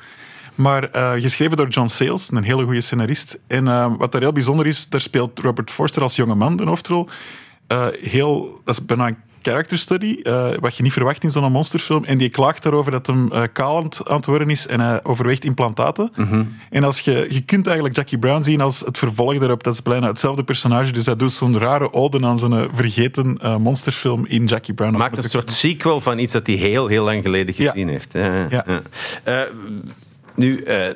Maar 0.55 0.89
uh, 0.97 1.13
geschreven 1.13 1.57
door 1.57 1.69
John 1.69 1.89
Sayles, 1.89 2.31
een 2.33 2.45
hele 2.45 2.65
goede 2.65 2.81
scenarist. 2.81 3.39
En 3.47 3.67
uh, 3.67 3.93
wat 3.99 4.13
daar 4.13 4.21
heel 4.21 4.33
bijzonder 4.33 4.67
is, 4.67 4.89
daar 4.89 5.01
speelt 5.01 5.39
Robert 5.39 5.71
Forster 5.71 6.03
als 6.03 6.17
jonge 6.17 6.35
man 6.35 6.57
de 6.57 6.67
hoofdrol. 6.67 7.09
Uh, 7.69 7.87
heel, 8.03 8.61
dat 8.65 8.79
is 8.79 8.85
bijna 8.85 9.07
een 9.07 9.17
character 9.43 9.79
study, 9.79 10.23
wat 10.61 10.77
je 10.77 10.83
niet 10.83 10.93
verwacht 10.93 11.25
in 11.25 11.31
zo'n 11.31 11.53
monsterfilm. 11.53 12.05
En 12.05 12.19
die 12.19 12.29
klaagt 12.29 12.63
daarover 12.63 12.93
dat 12.93 13.07
hem 13.07 13.29
kalend 13.53 14.01
aan 14.09 14.17
het 14.17 14.27
worden 14.27 14.51
is 14.51 14.67
en 14.67 14.81
hij 14.81 15.05
overweegt 15.05 15.45
implantaten. 15.45 16.13
Mm 16.17 16.27
-hmm. 16.27 16.57
En 16.71 16.85
als 16.85 17.01
je, 17.01 17.27
je 17.31 17.41
kunt 17.41 17.67
eigenlijk 17.67 17.97
Jackie 17.97 18.19
Brown 18.19 18.43
zien 18.43 18.61
als 18.61 18.81
het 18.81 18.99
vervolg 18.99 19.39
daarop. 19.39 19.63
Dat 19.63 19.75
is 19.75 19.83
bijna 19.83 20.07
hetzelfde 20.07 20.45
personage. 20.45 20.93
Dus 20.93 21.07
hij 21.07 21.17
doet 21.17 21.33
zo'n 21.33 21.59
rare 21.59 21.93
ode 21.93 22.27
aan 22.27 22.39
zo'n 22.39 22.69
vergeten 22.73 23.39
monsterfilm 23.61 24.27
in 24.27 24.45
Jackie 24.45 24.75
Brown. 24.75 24.97
Maakt 24.97 25.25
een 25.25 25.31
soort 25.31 25.51
sequel 25.51 26.01
van 26.01 26.19
iets 26.19 26.33
dat 26.33 26.47
hij 26.47 26.57
heel, 26.57 26.87
heel 26.87 27.05
lang 27.05 27.23
geleden 27.23 27.55
gezien 27.55 27.87
ja. 27.87 27.93
heeft. 27.93 28.13
Ja, 28.13 28.47
ja. 29.25 29.49
Nu, 30.35 30.65
uh, 30.65 30.89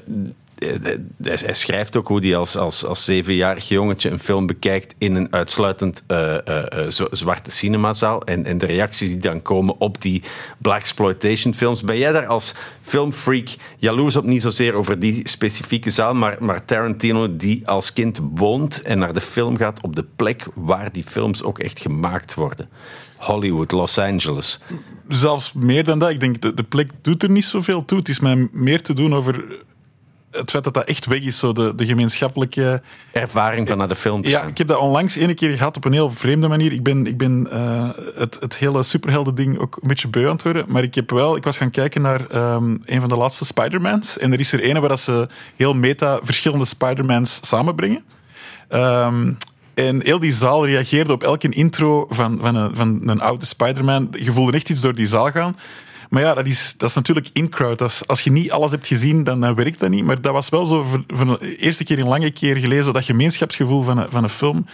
hij 1.22 1.54
schrijft 1.54 1.96
ook 1.96 2.08
hoe 2.08 2.26
hij 2.26 2.36
als, 2.36 2.56
als, 2.56 2.84
als 2.84 3.04
zevenjarig 3.04 3.68
jongetje 3.68 4.10
een 4.10 4.18
film 4.18 4.46
bekijkt 4.46 4.94
in 4.98 5.14
een 5.14 5.32
uitsluitend 5.32 6.02
uh, 6.08 6.36
zwarte 7.10 7.50
cinemazaal. 7.50 8.22
En, 8.22 8.44
en 8.44 8.58
de 8.58 8.66
reacties 8.66 9.08
die 9.08 9.18
dan 9.18 9.42
komen 9.42 9.80
op 9.80 10.02
die 10.02 10.22
blaxploitation 10.58 11.54
films. 11.54 11.82
Ben 11.82 11.98
jij 11.98 12.12
daar 12.12 12.26
als 12.26 12.54
filmfreak 12.80 13.48
jaloers 13.76 14.16
op? 14.16 14.24
Niet 14.24 14.42
zozeer 14.42 14.74
over 14.74 14.98
die 14.98 15.28
specifieke 15.28 15.90
zaal, 15.90 16.14
maar, 16.14 16.36
maar 16.40 16.64
Tarantino 16.64 17.36
die 17.36 17.68
als 17.68 17.92
kind 17.92 18.20
woont 18.34 18.80
en 18.80 18.98
naar 18.98 19.14
de 19.14 19.20
film 19.20 19.56
gaat 19.56 19.82
op 19.82 19.96
de 19.96 20.04
plek 20.16 20.46
waar 20.54 20.92
die 20.92 21.04
films 21.04 21.42
ook 21.42 21.58
echt 21.58 21.80
gemaakt 21.80 22.34
worden. 22.34 22.68
Hollywood, 23.16 23.72
Los 23.72 23.98
Angeles. 23.98 24.60
Zelfs 25.08 25.52
meer 25.52 25.84
dan 25.84 25.98
dat. 25.98 26.10
Ik 26.10 26.20
denk, 26.20 26.40
de, 26.40 26.54
de 26.54 26.62
plek 26.62 26.90
doet 27.02 27.22
er 27.22 27.30
niet 27.30 27.44
zoveel 27.44 27.84
toe. 27.84 27.98
Het 27.98 28.08
is 28.08 28.20
mij 28.20 28.48
meer 28.52 28.82
te 28.82 28.92
doen 28.92 29.14
over 29.14 29.44
het 30.30 30.50
feit 30.50 30.64
dat 30.64 30.74
dat 30.74 30.84
echt 30.84 31.06
weg 31.06 31.22
is, 31.22 31.38
zo 31.38 31.52
de, 31.52 31.74
de 31.74 31.86
gemeenschappelijke... 31.86 32.82
Ervaring 33.12 33.68
van 33.68 33.78
naar 33.78 33.88
de 33.88 33.96
film 33.96 34.22
te 34.22 34.28
Ja, 34.28 34.42
ik 34.42 34.58
heb 34.58 34.66
dat 34.66 34.78
onlangs 34.78 35.16
ene 35.16 35.34
keer 35.34 35.56
gehad 35.56 35.76
op 35.76 35.84
een 35.84 35.92
heel 35.92 36.10
vreemde 36.10 36.48
manier. 36.48 36.72
Ik 36.72 36.82
ben, 36.82 37.06
ik 37.06 37.16
ben 37.16 37.48
uh, 37.52 37.88
het, 38.14 38.36
het 38.40 38.58
hele 38.58 38.82
superhelden 38.82 39.34
ding 39.34 39.58
ook 39.58 39.78
een 39.82 39.88
beetje 39.88 40.08
beu 40.08 40.24
aan 40.26 40.32
het 40.32 40.42
worden. 40.42 40.64
Maar 40.68 40.82
ik 40.82 40.94
heb 40.94 41.10
wel... 41.10 41.36
Ik 41.36 41.44
was 41.44 41.56
gaan 41.56 41.70
kijken 41.70 42.02
naar 42.02 42.20
um, 42.54 42.80
een 42.84 43.00
van 43.00 43.08
de 43.08 43.16
laatste 43.16 43.44
Spider-Mans. 43.44 44.18
En 44.18 44.32
er 44.32 44.38
is 44.38 44.52
er 44.52 44.60
ene 44.60 44.80
waar 44.80 44.98
ze 44.98 45.28
heel 45.56 45.74
meta 45.74 46.18
verschillende 46.22 46.64
Spider-Mans 46.64 47.38
samenbrengen. 47.42 48.04
Um, 48.68 49.36
en 49.76 50.02
heel 50.02 50.18
die 50.18 50.32
zaal 50.32 50.66
reageerde 50.66 51.12
op 51.12 51.22
elke 51.22 51.48
intro 51.48 52.06
van, 52.08 52.38
van, 52.40 52.54
een, 52.54 52.76
van 52.76 53.00
een 53.04 53.20
oude 53.20 53.44
Spider-Man. 53.44 54.08
Je 54.10 54.32
voelde 54.32 54.52
echt 54.52 54.70
iets 54.70 54.80
door 54.80 54.94
die 54.94 55.06
zaal 55.06 55.30
gaan. 55.30 55.56
Maar 56.08 56.22
ja, 56.22 56.34
dat 56.34 56.46
is, 56.46 56.74
dat 56.76 56.88
is 56.88 56.94
natuurlijk 56.94 57.28
in-crowd. 57.32 57.82
Als, 57.82 58.06
als 58.06 58.20
je 58.20 58.30
niet 58.30 58.50
alles 58.50 58.70
hebt 58.70 58.86
gezien, 58.86 59.24
dan, 59.24 59.40
dan 59.40 59.54
werkt 59.54 59.80
dat 59.80 59.90
niet. 59.90 60.04
Maar 60.04 60.20
dat 60.20 60.32
was 60.32 60.48
wel 60.48 60.66
zo 60.66 60.82
voor, 60.82 61.04
voor 61.06 61.38
de 61.38 61.56
eerste 61.56 61.84
keer 61.84 61.98
in 61.98 62.08
lange 62.08 62.30
keer 62.30 62.56
gelezen. 62.56 62.92
Dat 62.92 63.04
gemeenschapsgevoel 63.04 63.82
van 63.82 63.98
een, 63.98 64.10
van 64.10 64.22
een 64.22 64.28
film 64.28 64.66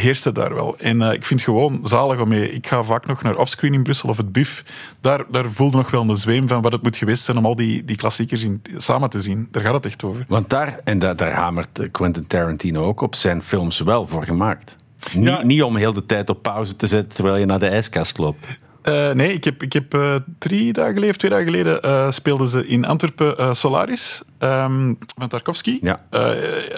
heerste 0.00 0.32
daar 0.32 0.54
wel. 0.54 0.78
En 0.78 1.00
uh, 1.00 1.12
ik 1.12 1.24
vind 1.24 1.40
het 1.40 1.48
gewoon 1.48 1.80
zalig 1.82 2.20
om 2.20 2.28
mee. 2.28 2.52
Ik 2.52 2.66
ga 2.66 2.82
vaak 2.82 3.06
nog 3.06 3.22
naar 3.22 3.36
Offscreen 3.36 3.74
in 3.74 3.82
Brussel 3.82 4.08
of 4.08 4.16
het 4.16 4.32
BUF. 4.32 4.64
Daar, 5.00 5.24
daar 5.30 5.50
voelde 5.50 5.76
nog 5.76 5.90
wel 5.90 6.08
een 6.08 6.16
zweem 6.16 6.48
van 6.48 6.62
wat 6.62 6.72
het 6.72 6.82
moet 6.82 6.96
geweest 6.96 7.24
zijn 7.24 7.36
om 7.36 7.46
al 7.46 7.56
die, 7.56 7.84
die 7.84 7.96
klassiekers 7.96 8.44
in, 8.44 8.62
samen 8.76 9.10
te 9.10 9.20
zien. 9.20 9.48
Daar 9.50 9.62
gaat 9.62 9.74
het 9.74 9.86
echt 9.86 10.04
over. 10.04 10.24
Want 10.28 10.48
daar, 10.48 10.80
en 10.84 10.98
daar, 10.98 11.16
daar 11.16 11.32
hamert 11.32 11.88
Quentin 11.90 12.26
Tarantino 12.26 12.84
ook 12.84 13.00
op, 13.00 13.14
zijn 13.14 13.42
films 13.42 13.80
wel 13.80 14.06
voor 14.06 14.24
gemaakt. 14.24 14.76
Ja. 15.12 15.18
Niet, 15.18 15.42
niet 15.42 15.62
om 15.62 15.76
heel 15.76 15.92
de 15.92 16.06
tijd 16.06 16.30
op 16.30 16.42
pauze 16.42 16.76
te 16.76 16.86
zetten 16.86 17.14
terwijl 17.14 17.36
je 17.36 17.46
naar 17.46 17.58
de 17.58 17.68
ijskast 17.68 18.18
loopt. 18.18 18.58
Uh, 18.88 19.10
nee, 19.10 19.32
ik 19.32 19.44
heb, 19.44 19.62
ik 19.62 19.72
heb 19.72 19.94
uh, 19.94 20.14
drie 20.38 20.72
dagen 20.72 20.92
geleden, 20.92 21.10
of 21.10 21.16
twee 21.16 21.30
dagen 21.30 21.46
geleden, 21.46 21.80
uh, 21.84 22.10
speelden 22.10 22.48
ze 22.48 22.66
in 22.66 22.86
Antwerpen 22.86 23.56
Solaris 23.56 24.22
um, 24.38 24.98
van 25.18 25.28
Tarkovsky. 25.28 25.78
Ja. 25.82 26.00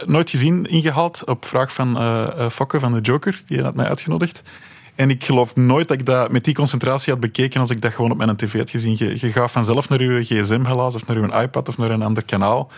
nooit 0.07 0.31
gezien, 0.31 0.65
ingehaald 0.65 1.23
op 1.25 1.45
vraag 1.45 1.73
van 1.73 1.99
Fokke 2.51 2.81
van 2.81 2.93
de 2.93 3.01
Joker, 3.01 3.43
die 3.47 3.63
had 3.63 3.75
mij 3.75 3.87
uitgenodigd. 3.87 4.43
En 4.95 5.11
ik 5.11 5.25
geloof 5.25 5.57
nooit 5.57 5.89
dat 5.89 5.99
ik 5.99 6.07
dat 6.07 6.33
met 6.33 6.45
die 6.45 6.55
concentratie 6.55 7.13
had 7.13 7.21
bekeken 7.21 7.61
als 7.61 7.71
ik 7.71 7.83
dat 7.83 7.95
gewoon 7.95 8.11
op 8.11 8.17
mijn 8.17 8.37
tv 8.37 8.59
had 8.59 8.71
gezien. 8.71 8.95
Je, 8.99 9.17
je 9.21 9.33
gaat 9.33 9.51
vanzelf 9.51 9.89
naar 9.89 10.03
je 10.03 10.25
gsm 10.25 10.65
helaas, 10.65 10.95
of 10.95 11.07
naar 11.07 11.19
je 11.19 11.43
iPad 11.43 11.69
of 11.69 11.79
naar 11.79 11.91
een 11.91 12.03
ander 12.03 12.25
kanaal. 12.25 12.71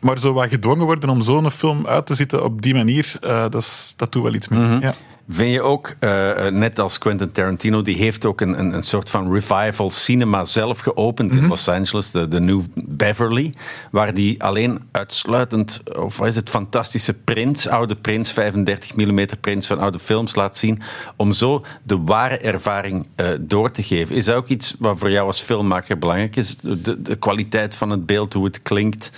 Maar 0.00 0.18
zo 0.18 0.32
wat 0.32 0.48
gedwongen 0.48 0.84
worden 0.84 1.10
om 1.10 1.22
zo'n 1.22 1.50
film 1.50 1.86
uit 1.86 2.06
te 2.06 2.14
zitten 2.14 2.44
op 2.44 2.62
die 2.62 2.74
manier, 2.74 3.16
dat, 3.20 3.54
is, 3.54 3.94
dat 3.96 4.12
doet 4.12 4.22
wel 4.22 4.34
iets 4.34 4.48
mee. 4.48 4.60
Mm 4.60 4.66
-hmm. 4.66 4.80
ja. 4.80 4.94
Vind 5.30 5.52
je 5.52 5.62
ook, 5.62 5.94
uh, 6.00 6.46
net 6.46 6.78
als 6.78 6.98
Quentin 6.98 7.32
Tarantino, 7.32 7.82
die 7.82 7.96
heeft 7.96 8.24
ook 8.24 8.40
een, 8.40 8.58
een, 8.58 8.72
een 8.72 8.82
soort 8.82 9.10
van 9.10 9.32
revival 9.32 9.90
cinema 9.90 10.44
zelf 10.44 10.78
geopend 10.78 11.32
in 11.32 11.46
Los 11.46 11.68
Angeles, 11.68 12.10
de, 12.10 12.28
de 12.28 12.40
New 12.40 12.62
Beverly, 12.74 13.52
waar 13.90 14.14
die 14.14 14.42
alleen 14.42 14.80
uitsluitend, 14.92 15.82
of 15.96 16.16
wat 16.16 16.28
is 16.28 16.36
het, 16.36 16.50
fantastische 16.50 17.14
prints, 17.14 17.68
oude 17.68 17.96
prints, 17.96 18.32
35 18.32 18.96
mm 18.96 19.26
prints 19.40 19.66
van 19.66 19.78
oude 19.78 19.98
films 19.98 20.34
laat 20.34 20.56
zien, 20.56 20.80
om 21.16 21.32
zo 21.32 21.64
de 21.82 21.98
ware 21.98 22.38
ervaring 22.38 23.06
uh, 23.16 23.28
door 23.40 23.70
te 23.70 23.82
geven. 23.82 24.16
Is 24.16 24.24
dat 24.24 24.36
ook 24.36 24.48
iets 24.48 24.74
wat 24.78 24.98
voor 24.98 25.10
jou 25.10 25.26
als 25.26 25.40
filmmaker 25.40 25.98
belangrijk 25.98 26.36
is? 26.36 26.56
De, 26.56 27.02
de 27.02 27.16
kwaliteit 27.16 27.76
van 27.76 27.90
het 27.90 28.06
beeld, 28.06 28.32
hoe 28.32 28.44
het 28.44 28.62
klinkt? 28.62 29.10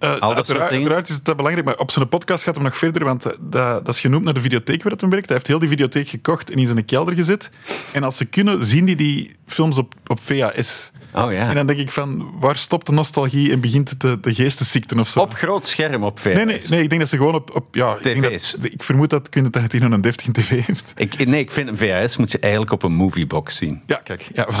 Uh, 0.00 0.10
uiteraard, 0.10 0.70
uiteraard, 0.70 1.08
is 1.08 1.14
het 1.14 1.36
belangrijk, 1.36 1.66
maar 1.66 1.76
op 1.76 1.90
zijn 1.90 2.08
podcast 2.08 2.44
gaat 2.44 2.54
hem 2.54 2.64
nog 2.64 2.76
verder, 2.76 3.04
want 3.04 3.22
dat, 3.22 3.84
dat 3.84 3.88
is 3.88 4.00
genoemd 4.00 4.24
naar 4.24 4.34
de 4.34 4.40
videotheek 4.40 4.82
waar 4.82 4.92
het 4.92 5.00
hem 5.00 5.10
werkt. 5.10 5.26
Hij 5.26 5.36
heeft 5.36 5.48
heel 5.48 5.58
die 5.58 5.68
videotheek 5.68 6.08
gekocht 6.08 6.50
en 6.50 6.58
in 6.58 6.66
zijn 6.66 6.84
kelder 6.84 7.14
gezet. 7.14 7.50
En 7.92 8.02
als 8.02 8.16
ze 8.16 8.24
kunnen, 8.24 8.64
zien 8.64 8.84
die 8.84 8.96
die 8.96 9.36
films 9.46 9.78
op, 9.78 9.94
op 10.06 10.20
VHS. 10.20 10.90
Oh, 11.14 11.32
ja. 11.32 11.48
En 11.48 11.54
dan 11.54 11.66
denk 11.66 11.78
ik 11.78 11.90
van, 11.90 12.30
waar 12.40 12.56
stopt 12.56 12.86
de 12.86 12.92
nostalgie 12.92 13.52
en 13.52 13.60
begint 13.60 13.90
het 13.90 14.00
de, 14.00 14.20
de 14.20 14.34
geestesziekten 14.34 14.98
of 14.98 15.08
zo? 15.08 15.20
Op 15.20 15.34
groot 15.34 15.66
scherm 15.66 16.04
op 16.04 16.18
VHS? 16.18 16.34
Nee, 16.34 16.44
nee, 16.44 16.60
nee 16.68 16.82
ik 16.82 16.88
denk 16.88 17.00
dat 17.00 17.10
ze 17.10 17.16
gewoon 17.16 17.34
op... 17.34 17.56
op 17.56 17.74
ja, 17.74 17.96
ik, 18.02 18.22
TV's? 18.22 18.52
Dat, 18.52 18.72
ik 18.72 18.82
vermoed 18.82 19.10
dat 19.10 19.28
Quentin 19.28 19.52
Tarantino 19.52 19.90
een 19.90 20.00
deftige 20.00 20.32
tv 20.32 20.66
heeft. 20.66 20.92
Ik, 20.96 21.26
nee, 21.26 21.40
ik 21.40 21.50
vind 21.50 21.68
een 21.68 21.76
VHS 21.76 22.16
moet 22.16 22.32
je 22.32 22.38
eigenlijk 22.38 22.72
op 22.72 22.82
een 22.82 22.94
moviebox 22.94 23.56
zien. 23.56 23.82
Ja, 23.86 23.96
kijk. 23.96 24.28
Ja, 24.34 24.48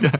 ja. 0.00 0.10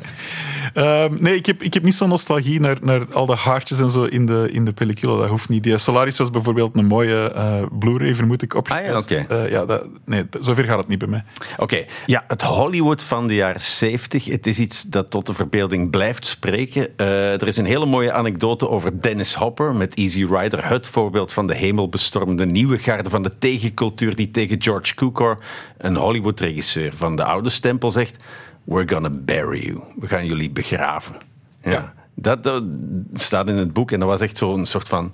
Um, 1.05 1.17
nee, 1.21 1.35
ik 1.35 1.47
heb, 1.47 1.63
ik 1.63 1.75
heb 1.75 1.83
niet 1.83 1.95
zo'n 1.95 2.09
nostalgie 2.09 2.61
naar, 2.61 2.77
naar 2.81 3.07
al 3.13 3.27
de 3.27 3.35
haartjes 3.35 3.81
en 3.81 3.91
zo 3.91 4.05
in 4.05 4.27
de, 4.27 4.49
in 4.51 4.65
de 4.65 4.73
pellicule. 4.73 5.17
Dat 5.17 5.29
hoeft 5.29 5.49
niet. 5.49 5.63
Die 5.63 5.79
Solaris 5.79 6.19
was 6.19 6.31
bijvoorbeeld 6.31 6.77
een 6.77 6.87
mooie 6.87 7.33
uh, 7.37 7.63
Blu-ray, 7.79 8.15
vermoed 8.15 8.43
ik, 8.43 8.55
opgekast. 8.55 9.11
Ah, 9.11 9.19
ja, 9.19 9.23
okay. 9.23 9.45
uh, 9.45 9.51
ja, 9.51 9.65
dat, 9.65 9.89
nee, 10.05 10.27
zover 10.41 10.65
gaat 10.65 10.79
het 10.79 10.89
niet 10.89 10.99
bij 10.99 11.09
mij. 11.09 11.25
Oké. 11.53 11.63
Okay. 11.63 11.87
Ja, 12.07 12.25
het 12.29 12.43
Hollywood 12.43 13.03
van 13.03 13.27
de 13.27 13.35
jaren 13.35 13.61
70, 13.61 14.25
het 14.25 14.47
is 14.47 14.59
iets 14.59 14.83
dat 14.83 15.11
tot 15.11 15.27
de 15.27 15.35
verbeelding 15.35 15.63
blijft 15.91 16.27
spreken. 16.27 16.89
Uh, 16.97 17.33
er 17.33 17.47
is 17.47 17.57
een 17.57 17.65
hele 17.65 17.87
mooie 17.87 18.13
anekdote 18.13 18.69
over 18.69 19.01
Dennis 19.01 19.35
Hopper 19.35 19.75
met 19.75 19.95
Easy 19.95 20.25
Rider. 20.25 20.69
Het 20.69 20.87
voorbeeld 20.87 21.33
van 21.33 21.47
de 21.47 21.55
hemelbestormde 21.55 22.47
nieuwe 22.47 22.79
garde 22.79 23.11
van 23.11 23.23
de 23.23 23.39
tegencultuur 23.39 24.17
die 24.17 24.31
tegen 24.31 24.63
George 24.63 24.95
Cukor, 24.95 25.39
een 25.79 25.97
Hollywood-regisseur 25.97 26.93
van 26.93 27.17
de 27.17 27.25
oude 27.25 27.49
stempel, 27.49 27.91
zegt... 27.91 28.25
We're 28.65 28.89
gonna 28.89 29.11
bury 29.11 29.67
you. 29.67 29.81
We 30.01 30.09
gaan 30.09 30.27
jullie 30.27 30.51
begraven. 30.51 31.15
Ja. 31.63 31.71
ja. 31.71 31.95
Dat, 32.15 32.43
dat, 32.43 32.65
staat 33.13 33.49
in 33.49 33.57
het 33.57 33.73
boek 33.73 33.93
en 33.93 34.01
dat 34.01 34.09
was 34.09 34.21
echt 34.21 34.39
zo'n 34.39 34.67
soort 34.67 34.89
van 34.89 35.13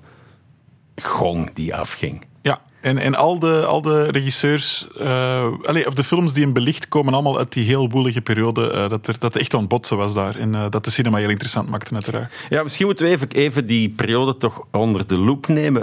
gong 0.97 1.53
die 1.53 1.75
afging. 1.75 2.25
Ja, 2.43 2.61
en, 2.81 2.99
en 2.99 3.15
al, 3.15 3.39
de, 3.39 3.65
al 3.65 3.83
de 3.83 4.05
regisseurs, 4.05 4.87
uh, 5.01 5.47
allez, 5.63 5.87
of 5.87 5.95
de 5.95 6.05
films 6.05 6.33
die 6.33 6.45
hem 6.45 6.53
belicht, 6.53 6.89
komen 6.89 7.13
allemaal 7.13 7.39
uit 7.39 7.53
die 7.53 7.65
heel 7.65 7.91
woelige 7.91 8.21
periode. 8.21 8.73
Uh, 8.75 8.89
dat 8.89 9.07
er 9.07 9.19
dat 9.19 9.37
echt 9.37 9.55
aan 9.55 9.61
het 9.61 9.69
botsen 9.69 9.97
was 9.97 10.15
daar. 10.15 10.37
En 10.37 10.55
uh, 10.55 10.67
dat 10.71 10.85
de 10.85 10.91
cinema 10.91 11.19
heel 11.19 11.29
interessant 11.29 11.69
maakte, 11.69 11.95
uiteraard. 11.95 12.33
Ja, 12.49 12.63
misschien 12.63 12.87
moeten 12.87 13.07
we 13.07 13.13
even, 13.13 13.29
even 13.29 13.65
die 13.65 13.89
periode 13.89 14.37
toch 14.37 14.67
onder 14.71 15.07
de 15.07 15.17
loep 15.17 15.49
nemen. 15.49 15.83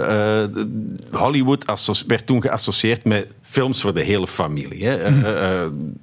Hollywood 1.10 1.64
werd 2.06 2.26
toen 2.26 2.42
geassocieerd 2.42 3.04
met 3.04 3.26
films 3.42 3.80
voor 3.80 3.94
de 3.94 4.02
hele 4.02 4.26
familie. 4.26 4.86
Hè? 4.86 5.10
Mm. 5.10 6.00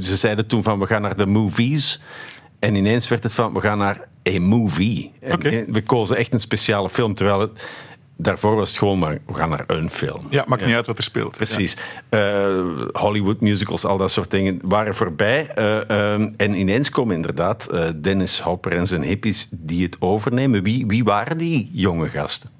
ze 0.00 0.16
zeiden 0.16 0.46
toen 0.46 0.62
van 0.62 0.78
we 0.78 0.86
gaan 0.86 1.02
naar 1.02 1.16
de 1.16 1.26
movies. 1.26 2.00
En 2.58 2.74
ineens 2.74 3.08
werd 3.08 3.22
het 3.22 3.32
van 3.32 3.52
we 3.52 3.60
gaan 3.60 3.78
naar 3.78 4.08
a 4.28 4.40
movie. 4.40 5.12
Okay. 5.30 5.64
we 5.68 5.82
kozen 5.82 6.16
echt 6.16 6.32
een 6.32 6.40
speciale 6.40 6.90
film, 6.90 7.14
terwijl 7.14 7.40
het 7.40 7.62
daarvoor 8.16 8.56
was 8.56 8.68
het 8.68 8.78
gewoon 8.78 8.98
maar, 8.98 9.18
we 9.26 9.34
gaan 9.34 9.48
naar 9.48 9.64
een 9.66 9.90
film. 9.90 10.26
Ja, 10.30 10.44
maakt 10.46 10.60
ja. 10.60 10.66
niet 10.66 10.76
uit 10.76 10.86
wat 10.86 10.98
er 10.98 11.04
speelt. 11.04 11.36
Precies. 11.36 11.76
Ja. 12.10 12.48
Uh, 12.48 12.86
Hollywood 12.92 13.40
musicals, 13.40 13.84
al 13.84 13.96
dat 13.96 14.10
soort 14.10 14.30
dingen 14.30 14.60
waren 14.64 14.94
voorbij. 14.94 15.50
Uh, 15.58 15.64
uh, 15.90 16.12
en 16.36 16.54
ineens 16.54 16.90
komen 16.90 17.16
inderdaad 17.16 17.70
Dennis 17.96 18.40
Hopper 18.40 18.72
en 18.72 18.86
zijn 18.86 19.02
hippies 19.02 19.48
die 19.50 19.82
het 19.82 19.96
overnemen. 20.00 20.62
Wie, 20.62 20.86
wie 20.86 21.04
waren 21.04 21.38
die 21.38 21.70
jonge 21.72 22.08
gasten? 22.08 22.53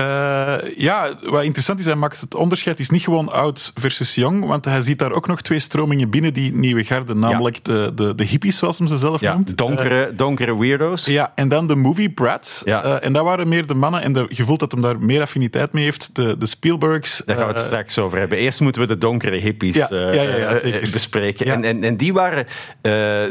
Uh, 0.00 0.54
ja, 0.76 1.08
wat 1.22 1.42
interessant 1.42 1.78
is, 1.78 1.84
hij 1.84 1.94
maakt 1.94 2.20
het 2.20 2.34
onderscheid 2.34 2.80
is 2.80 2.90
niet 2.90 3.02
gewoon 3.02 3.32
oud 3.32 3.72
versus 3.74 4.14
jong, 4.14 4.46
want 4.46 4.64
hij 4.64 4.80
ziet 4.80 4.98
daar 4.98 5.12
ook 5.12 5.26
nog 5.26 5.40
twee 5.40 5.58
stromingen 5.58 6.10
binnen 6.10 6.34
die 6.34 6.54
nieuwe 6.54 6.84
garde, 6.84 7.14
namelijk 7.14 7.56
ja. 7.56 7.62
de, 7.62 7.92
de, 7.94 8.14
de 8.14 8.24
hippies, 8.24 8.58
zoals 8.58 8.78
hem 8.78 8.86
ze 8.86 8.96
zelf 8.96 9.20
ja, 9.20 9.34
noemt. 9.34 9.56
Donkere, 9.56 10.08
uh, 10.10 10.18
donkere 10.18 10.58
weirdo's. 10.58 11.06
Ja, 11.06 11.32
en 11.34 11.48
dan 11.48 11.66
de 11.66 11.74
movie 11.74 12.10
brats. 12.10 12.62
Ja. 12.64 12.84
Uh, 12.84 12.96
en 13.00 13.12
dat 13.12 13.24
waren 13.24 13.48
meer 13.48 13.66
de 13.66 13.74
mannen, 13.74 14.02
en 14.02 14.12
de, 14.12 14.26
je 14.28 14.44
voelt 14.44 14.60
dat 14.60 14.72
hem 14.72 14.82
daar 14.82 14.98
meer 14.98 15.20
affiniteit 15.20 15.72
mee 15.72 15.84
heeft, 15.84 16.10
de, 16.12 16.38
de 16.38 16.46
Spielbergs. 16.46 17.22
Daar 17.26 17.36
gaan 17.36 17.46
we 17.46 17.52
het 17.52 17.66
straks 17.66 17.98
over 17.98 18.18
hebben. 18.18 18.38
Eerst 18.38 18.60
moeten 18.60 18.80
we 18.80 18.88
de 18.88 18.98
donkere 18.98 19.36
hippies 19.36 19.76
ja, 19.76 19.88
ja, 20.12 20.60
bespreken. 20.92 21.46
En, 21.46 21.64
en, 21.64 21.84
en 21.84 21.96
die 21.96 22.12
waren, 22.12 22.46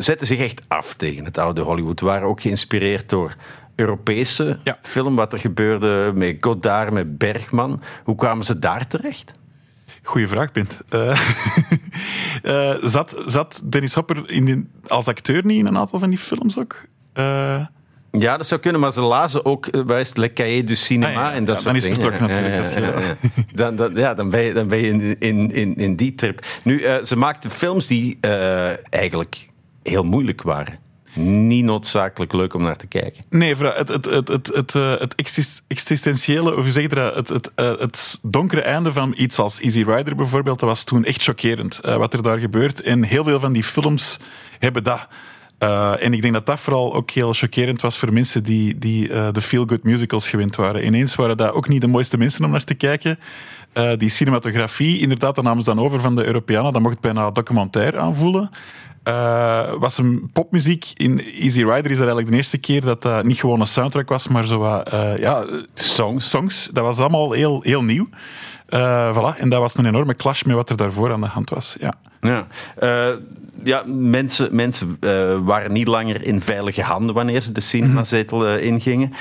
zetten 0.03 0.27
zich 0.27 0.39
echt 0.39 0.61
af 0.67 0.93
tegen 0.93 1.25
het 1.25 1.37
oude 1.37 1.61
Hollywood, 1.61 1.99
waren 1.99 2.27
ook 2.27 2.41
geïnspireerd 2.41 3.09
door 3.09 3.33
Europese 3.79 4.59
ja. 4.63 4.77
film, 4.81 5.15
wat 5.15 5.33
er 5.33 5.39
gebeurde 5.39 6.11
met 6.15 6.37
Godard, 6.39 6.91
met 6.91 7.17
Bergman. 7.17 7.81
Hoe 8.03 8.15
kwamen 8.15 8.45
ze 8.45 8.59
daar 8.59 8.87
terecht? 8.87 9.31
Goeie 10.03 10.27
vraag, 10.27 10.51
Pint. 10.51 10.81
Uh, 10.93 11.21
uh, 12.43 12.75
zat, 12.95 13.23
zat 13.25 13.61
Dennis 13.63 13.93
Hopper 13.93 14.31
in 14.31 14.71
als 14.87 15.07
acteur 15.07 15.45
niet 15.45 15.59
in 15.59 15.65
een 15.65 15.77
aantal 15.77 15.99
van 15.99 16.09
die 16.09 16.17
films 16.17 16.57
ook? 16.57 16.81
Uh, 17.13 17.65
ja, 18.11 18.37
dat 18.37 18.47
zou 18.47 18.61
kunnen, 18.61 18.81
maar 18.81 18.93
ze 18.93 19.01
lazen 19.01 19.45
ook 19.45 19.75
uh, 19.75 20.01
Le 20.13 20.33
Cahier 20.33 20.65
du 20.65 20.75
Cinema. 20.75 21.07
Ah, 21.07 21.13
ja, 21.13 21.33
en 21.33 21.45
dat 21.45 21.57
ja, 21.57 21.63
dan 21.63 21.75
is 21.75 21.83
het 21.83 21.93
vertrokken 21.93 22.27
natuurlijk. 22.27 23.17
Dan, 23.53 23.75
dan, 23.75 23.95
ja, 23.95 24.13
dan 24.13 24.29
ben 24.29 24.41
je, 24.41 24.53
dan 24.53 24.67
ben 24.67 24.77
je 24.77 24.87
in, 24.87 25.19
in, 25.19 25.51
in, 25.51 25.75
in 25.75 25.95
die 25.95 26.15
trip. 26.15 26.45
Nu, 26.63 26.83
ze 27.03 27.15
maakten 27.15 27.49
films 27.49 27.87
die 27.87 28.17
eigenlijk 28.89 29.49
heel 29.83 30.03
moeilijk 30.03 30.41
waren 30.41 30.79
niet 31.13 31.63
noodzakelijk 31.63 32.33
leuk 32.33 32.53
om 32.53 32.63
naar 32.63 32.77
te 32.77 32.87
kijken. 32.87 33.23
Nee, 33.29 33.55
het, 33.55 33.87
het, 33.87 34.05
het, 34.05 34.27
het, 34.27 34.47
het, 34.47 34.73
het 34.73 35.15
existentiële, 35.67 36.53
hoe 36.53 36.71
zeg 36.71 36.89
het, 36.89 37.29
het, 37.29 37.51
het 37.55 38.19
donkere 38.21 38.61
einde 38.61 38.93
van 38.93 39.13
iets 39.17 39.39
als 39.39 39.59
Easy 39.59 39.83
Rider 39.83 40.15
bijvoorbeeld, 40.15 40.59
dat 40.59 40.69
was 40.69 40.83
toen 40.83 41.03
echt 41.03 41.23
chockerend 41.23 41.79
wat 41.81 42.13
er 42.13 42.23
daar 42.23 42.39
gebeurt. 42.39 42.81
En 42.81 43.03
heel 43.03 43.23
veel 43.23 43.39
van 43.39 43.53
die 43.53 43.63
films 43.63 44.17
hebben 44.59 44.83
dat. 44.83 45.07
En 45.99 46.13
ik 46.13 46.21
denk 46.21 46.33
dat 46.33 46.45
dat 46.45 46.59
vooral 46.59 46.93
ook 46.93 47.11
heel 47.11 47.33
chockerend 47.33 47.81
was 47.81 47.97
voor 47.97 48.13
mensen 48.13 48.43
die, 48.43 48.77
die 48.77 49.07
de 49.07 49.41
feel-good 49.41 49.83
musicals 49.83 50.29
gewend 50.29 50.55
waren. 50.55 50.85
Ineens 50.85 51.15
waren 51.15 51.37
dat 51.37 51.53
ook 51.53 51.67
niet 51.67 51.81
de 51.81 51.87
mooiste 51.87 52.17
mensen 52.17 52.45
om 52.45 52.51
naar 52.51 52.63
te 52.63 52.73
kijken. 52.73 53.19
Die 53.97 54.09
cinematografie, 54.09 54.99
inderdaad, 54.99 55.35
dat 55.35 55.43
namen 55.43 55.63
ze 55.63 55.73
dan 55.73 55.83
over 55.83 55.99
van 55.99 56.15
de 56.15 56.25
Europeanen. 56.25 56.73
Dat 56.73 56.81
mocht 56.81 56.99
bijna 56.99 57.31
documentair 57.31 57.97
aanvoelen. 57.97 58.49
Uh, 59.09 59.73
was 59.79 59.97
een 59.97 60.29
popmuziek 60.33 60.85
in 60.93 61.19
Easy 61.19 61.63
Rider 61.63 61.91
is 61.91 61.97
er 61.97 62.03
eigenlijk 62.03 62.29
de 62.29 62.35
eerste 62.35 62.57
keer 62.57 62.81
dat 62.81 63.01
dat 63.01 63.23
niet 63.23 63.39
gewoon 63.39 63.61
een 63.61 63.67
soundtrack 63.67 64.09
was, 64.09 64.27
maar 64.27 64.47
zo 64.47 64.57
wat 64.57 64.93
uh, 64.93 65.17
ja, 65.17 65.45
songs. 65.73 66.29
songs. 66.29 66.69
Dat 66.73 66.83
was 66.83 66.97
allemaal 66.97 67.31
heel, 67.31 67.61
heel 67.61 67.83
nieuw. 67.83 68.07
Uh, 68.69 69.15
voilà. 69.15 69.39
En 69.39 69.49
dat 69.49 69.59
was 69.59 69.77
een 69.77 69.85
enorme 69.85 70.15
clash 70.15 70.43
met 70.43 70.55
wat 70.55 70.69
er 70.69 70.77
daarvoor 70.77 71.11
aan 71.11 71.21
de 71.21 71.27
hand 71.27 71.49
was. 71.49 71.75
Ja. 71.79 71.93
Ja. 72.21 72.47
ja, 73.63 73.83
mensen, 73.85 74.55
mensen 74.55 74.97
uh, 74.99 75.37
waren 75.43 75.71
niet 75.73 75.87
langer 75.87 76.23
in 76.23 76.41
veilige 76.41 76.81
handen 76.81 77.15
wanneer 77.15 77.41
ze 77.41 77.51
de 77.51 77.61
cinemazetel 77.61 78.47
uh, 78.47 78.63
ingingen. 78.63 79.13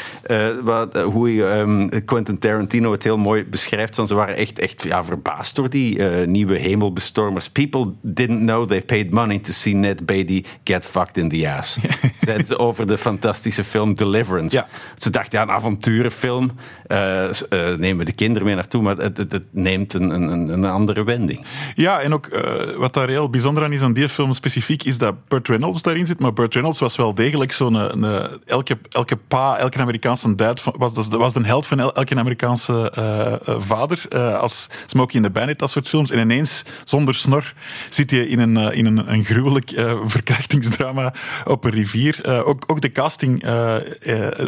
Wat, 0.63 0.97
hoe 0.97 1.43
um, 1.43 2.05
Quentin 2.05 2.39
Tarantino 2.39 2.93
het 2.93 3.03
heel 3.03 3.19
mooi 3.19 3.45
beschrijft. 3.45 3.97
Want 3.97 4.09
ze 4.09 4.15
waren 4.15 4.37
echt, 4.37 4.59
echt 4.59 4.83
ja, 4.83 5.05
verbaasd 5.05 5.57
door 5.57 5.71
die 5.71 6.03
nieuwe 6.27 6.57
hemelbestormers. 6.57 7.51
People 7.51 7.93
didn't 8.03 8.41
know 8.41 8.69
they 8.69 8.83
paid 8.83 9.11
money 9.11 9.39
to 9.39 9.53
see 9.53 9.75
Ned 9.75 10.07
Beatty 10.07 10.45
get 10.65 10.85
fucked 10.85 11.17
in 11.17 11.29
the 11.29 11.49
ass. 11.49 11.79
Zeiden 12.27 12.47
ze 12.47 12.59
over 12.59 12.87
de 12.87 12.99
fantastische 12.99 13.65
film 13.65 13.95
Deliverance. 13.95 14.57
Ja. 14.57 14.67
Ze 14.95 15.11
dachten, 15.11 15.39
ja, 15.39 15.45
een 15.45 15.51
avonturenfilm. 15.51 16.51
nemen 17.77 18.05
de 18.05 18.13
kinderen 18.13 18.47
mee 18.47 18.57
naartoe, 18.57 18.83
maar 18.83 18.97
het, 18.97 19.17
het, 19.17 19.38
het 19.39 19.47
neemt 19.51 19.95
een, 19.95 20.11
een, 20.11 20.49
een, 20.53 20.65
andere 20.65 21.05
wending. 21.05 21.45
Ja, 21.75 22.01
en 22.01 22.13
ook 22.13 22.29
wat 22.77 22.95
daar 22.95 23.09
heel 23.09 23.31
bijzonder 23.31 23.65
aan 23.65 23.73
is 23.73 23.81
aan 23.81 23.93
die 23.93 24.09
film 24.09 24.33
specifiek 24.33 24.83
is 24.83 24.99
dat 24.99 25.29
Burt 25.29 25.49
Reynolds 25.49 25.83
daarin 25.83 26.07
zit. 26.07 26.19
Maar 26.19 26.33
Burt 26.33 26.55
Reynolds 26.55 26.79
was 26.79 26.97
wel 26.97 27.15
degelijk 27.15 27.53
zo'n... 27.53 28.05
elke, 28.47 28.79
elke 28.91 29.17
pa, 29.17 29.57
elke 29.57 29.79
Amerikaanse 29.79 30.35
dad 30.35 30.63
was, 30.77 31.09
was 31.09 31.33
de 31.33 31.47
held 31.47 31.67
van 31.67 31.81
elke 31.81 32.17
Amerikaanse 32.17 32.93
uh, 32.99 33.57
vader. 33.61 34.07
Uh, 34.11 34.39
als 34.39 34.69
Smokey 34.87 35.17
in 35.17 35.23
the 35.23 35.31
Bandit, 35.31 35.59
dat 35.59 35.71
soort 35.71 35.89
films. 35.89 36.11
En 36.11 36.19
ineens, 36.19 36.63
zonder 36.85 37.15
snor, 37.15 37.55
zit 37.89 38.11
je 38.11 38.29
in 38.29 38.39
een, 38.39 38.57
in 38.57 38.87
een, 38.87 39.13
een 39.13 39.25
gruwelijk 39.25 39.73
verkrachtingsdrama 40.05 41.15
op 41.45 41.65
een 41.65 41.71
rivier. 41.71 42.45
ook, 42.45 42.65
ook 42.67 42.81
de 42.81 42.93
casting, 42.93 43.45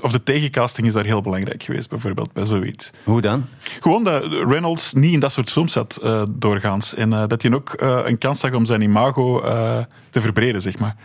of 0.01 0.13
de 0.13 0.23
tegencasting 0.25 0.87
is 0.87 0.93
daar 0.93 1.05
heel 1.05 1.23
belangrijk 1.23 1.63
geweest, 1.63 1.89
bijvoorbeeld, 1.89 2.33
bij 2.33 2.47
zoiets. 2.47 2.91
Hoe 3.05 3.21
dan? 3.21 3.47
Gewoon 3.81 4.05
dat 4.05 4.25
Reynolds 4.33 4.80
niet 4.93 5.13
in 5.13 5.21
dat 5.21 5.33
soort 5.33 5.51
films 5.51 5.73
zat, 5.73 6.01
doorgaans. 6.31 6.95
En 6.95 7.11
dat 7.11 7.43
hij 7.43 7.53
ook 7.53 7.73
een 8.05 8.19
kans 8.19 8.41
zag 8.41 8.53
om 8.53 8.65
zijn 8.65 8.83
imago 8.83 9.41
te 10.11 10.21
verbreden, 10.21 10.63
zeg 10.63 10.79
maar. 10.79 10.97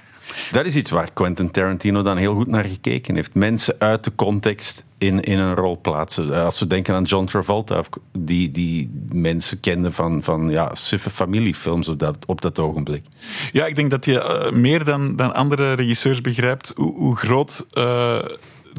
Dat 0.51 0.65
is 0.65 0.75
iets 0.75 0.89
waar 0.89 1.13
Quentin 1.13 1.51
Tarantino 1.51 2.01
dan 2.01 2.17
heel 2.17 2.35
goed 2.35 2.47
naar 2.47 2.63
gekeken 2.63 3.15
heeft. 3.15 3.33
Mensen 3.33 3.75
uit 3.79 4.03
de 4.03 4.11
context 4.15 4.85
in, 4.97 5.21
in 5.21 5.39
een 5.39 5.55
rol 5.55 5.79
plaatsen. 5.81 6.43
Als 6.43 6.59
we 6.59 6.67
denken 6.67 6.95
aan 6.95 7.03
John 7.03 7.25
Travolta, 7.25 7.83
die, 8.17 8.51
die 8.51 9.05
mensen 9.09 9.59
kenden 9.59 9.93
van, 9.93 10.23
van 10.23 10.49
ja, 10.49 10.75
suffe 10.75 11.09
familiefilms 11.09 11.87
op 11.87 11.99
dat, 11.99 12.17
op 12.25 12.41
dat 12.41 12.59
ogenblik. 12.59 13.03
Ja, 13.51 13.65
ik 13.65 13.75
denk 13.75 13.91
dat 13.91 14.05
je 14.05 14.49
uh, 14.51 14.57
meer 14.57 14.83
dan, 14.83 15.15
dan 15.15 15.33
andere 15.33 15.73
regisseurs 15.73 16.21
begrijpt 16.21 16.71
hoe, 16.75 16.95
hoe 16.95 17.15
groot. 17.15 17.65
Uh, 17.73 18.17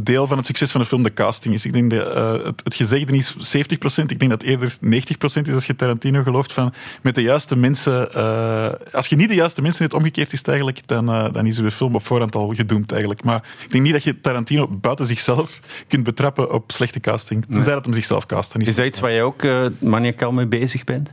deel 0.03 0.27
van 0.27 0.37
het 0.37 0.47
succes 0.47 0.71
van 0.71 0.81
de 0.81 0.87
film 0.87 1.03
de 1.03 1.13
casting 1.13 1.55
is. 1.55 1.65
Ik 1.65 1.73
denk 1.73 1.91
dat 1.91 2.17
uh, 2.17 2.33
het, 2.33 2.61
het 2.65 2.75
gezegde 2.75 3.17
is 3.17 3.35
70%. 3.35 4.05
Ik 4.07 4.19
denk 4.19 4.31
dat 4.31 4.43
eerder 4.43 4.73
90% 4.73 4.79
is 5.21 5.55
als 5.55 5.67
je 5.67 5.77
Tarantino 5.77 6.23
gelooft. 6.23 6.53
Van 6.53 6.73
met 7.03 7.15
de 7.15 7.23
juiste 7.23 7.57
mensen. 7.57 8.09
Uh, 8.17 8.69
als 8.93 9.07
je 9.07 9.17
niet 9.17 9.29
de 9.29 9.35
juiste 9.35 9.63
mensen 9.63 9.83
hebt, 9.83 9.95
omgekeerd 9.95 10.33
is 10.33 10.39
het 10.39 10.49
eigenlijk, 10.49 10.83
dan, 10.87 11.11
uh, 11.11 11.33
dan 11.33 11.47
is 11.47 11.57
de 11.57 11.71
film 11.71 11.95
op 11.95 12.07
voorhand 12.07 12.35
al 12.35 12.55
gedoemd 12.55 12.91
eigenlijk. 12.91 13.25
Maar 13.25 13.43
ik 13.65 13.73
denk 13.73 13.85
niet 13.85 13.93
dat 13.93 14.03
je 14.03 14.21
Tarantino 14.21 14.69
buiten 14.69 15.07
zichzelf 15.07 15.61
kunt 15.89 16.05
betrappen 16.05 16.53
op 16.53 16.73
slechte 16.73 17.01
casting. 17.01 17.45
Tenzij 17.45 17.65
nee. 17.65 17.75
dat 17.75 17.85
hem 17.85 17.95
zichzelf 17.95 18.27
cast. 18.27 18.55
is, 18.57 18.69
is 18.69 18.75
dat 18.75 18.87
iets 18.87 19.01
waar 19.01 19.11
je 19.11 19.23
ook 19.23 19.47
maniacaal 19.81 20.33
mee 20.33 20.47
bezig 20.47 20.85
bent? 20.85 21.13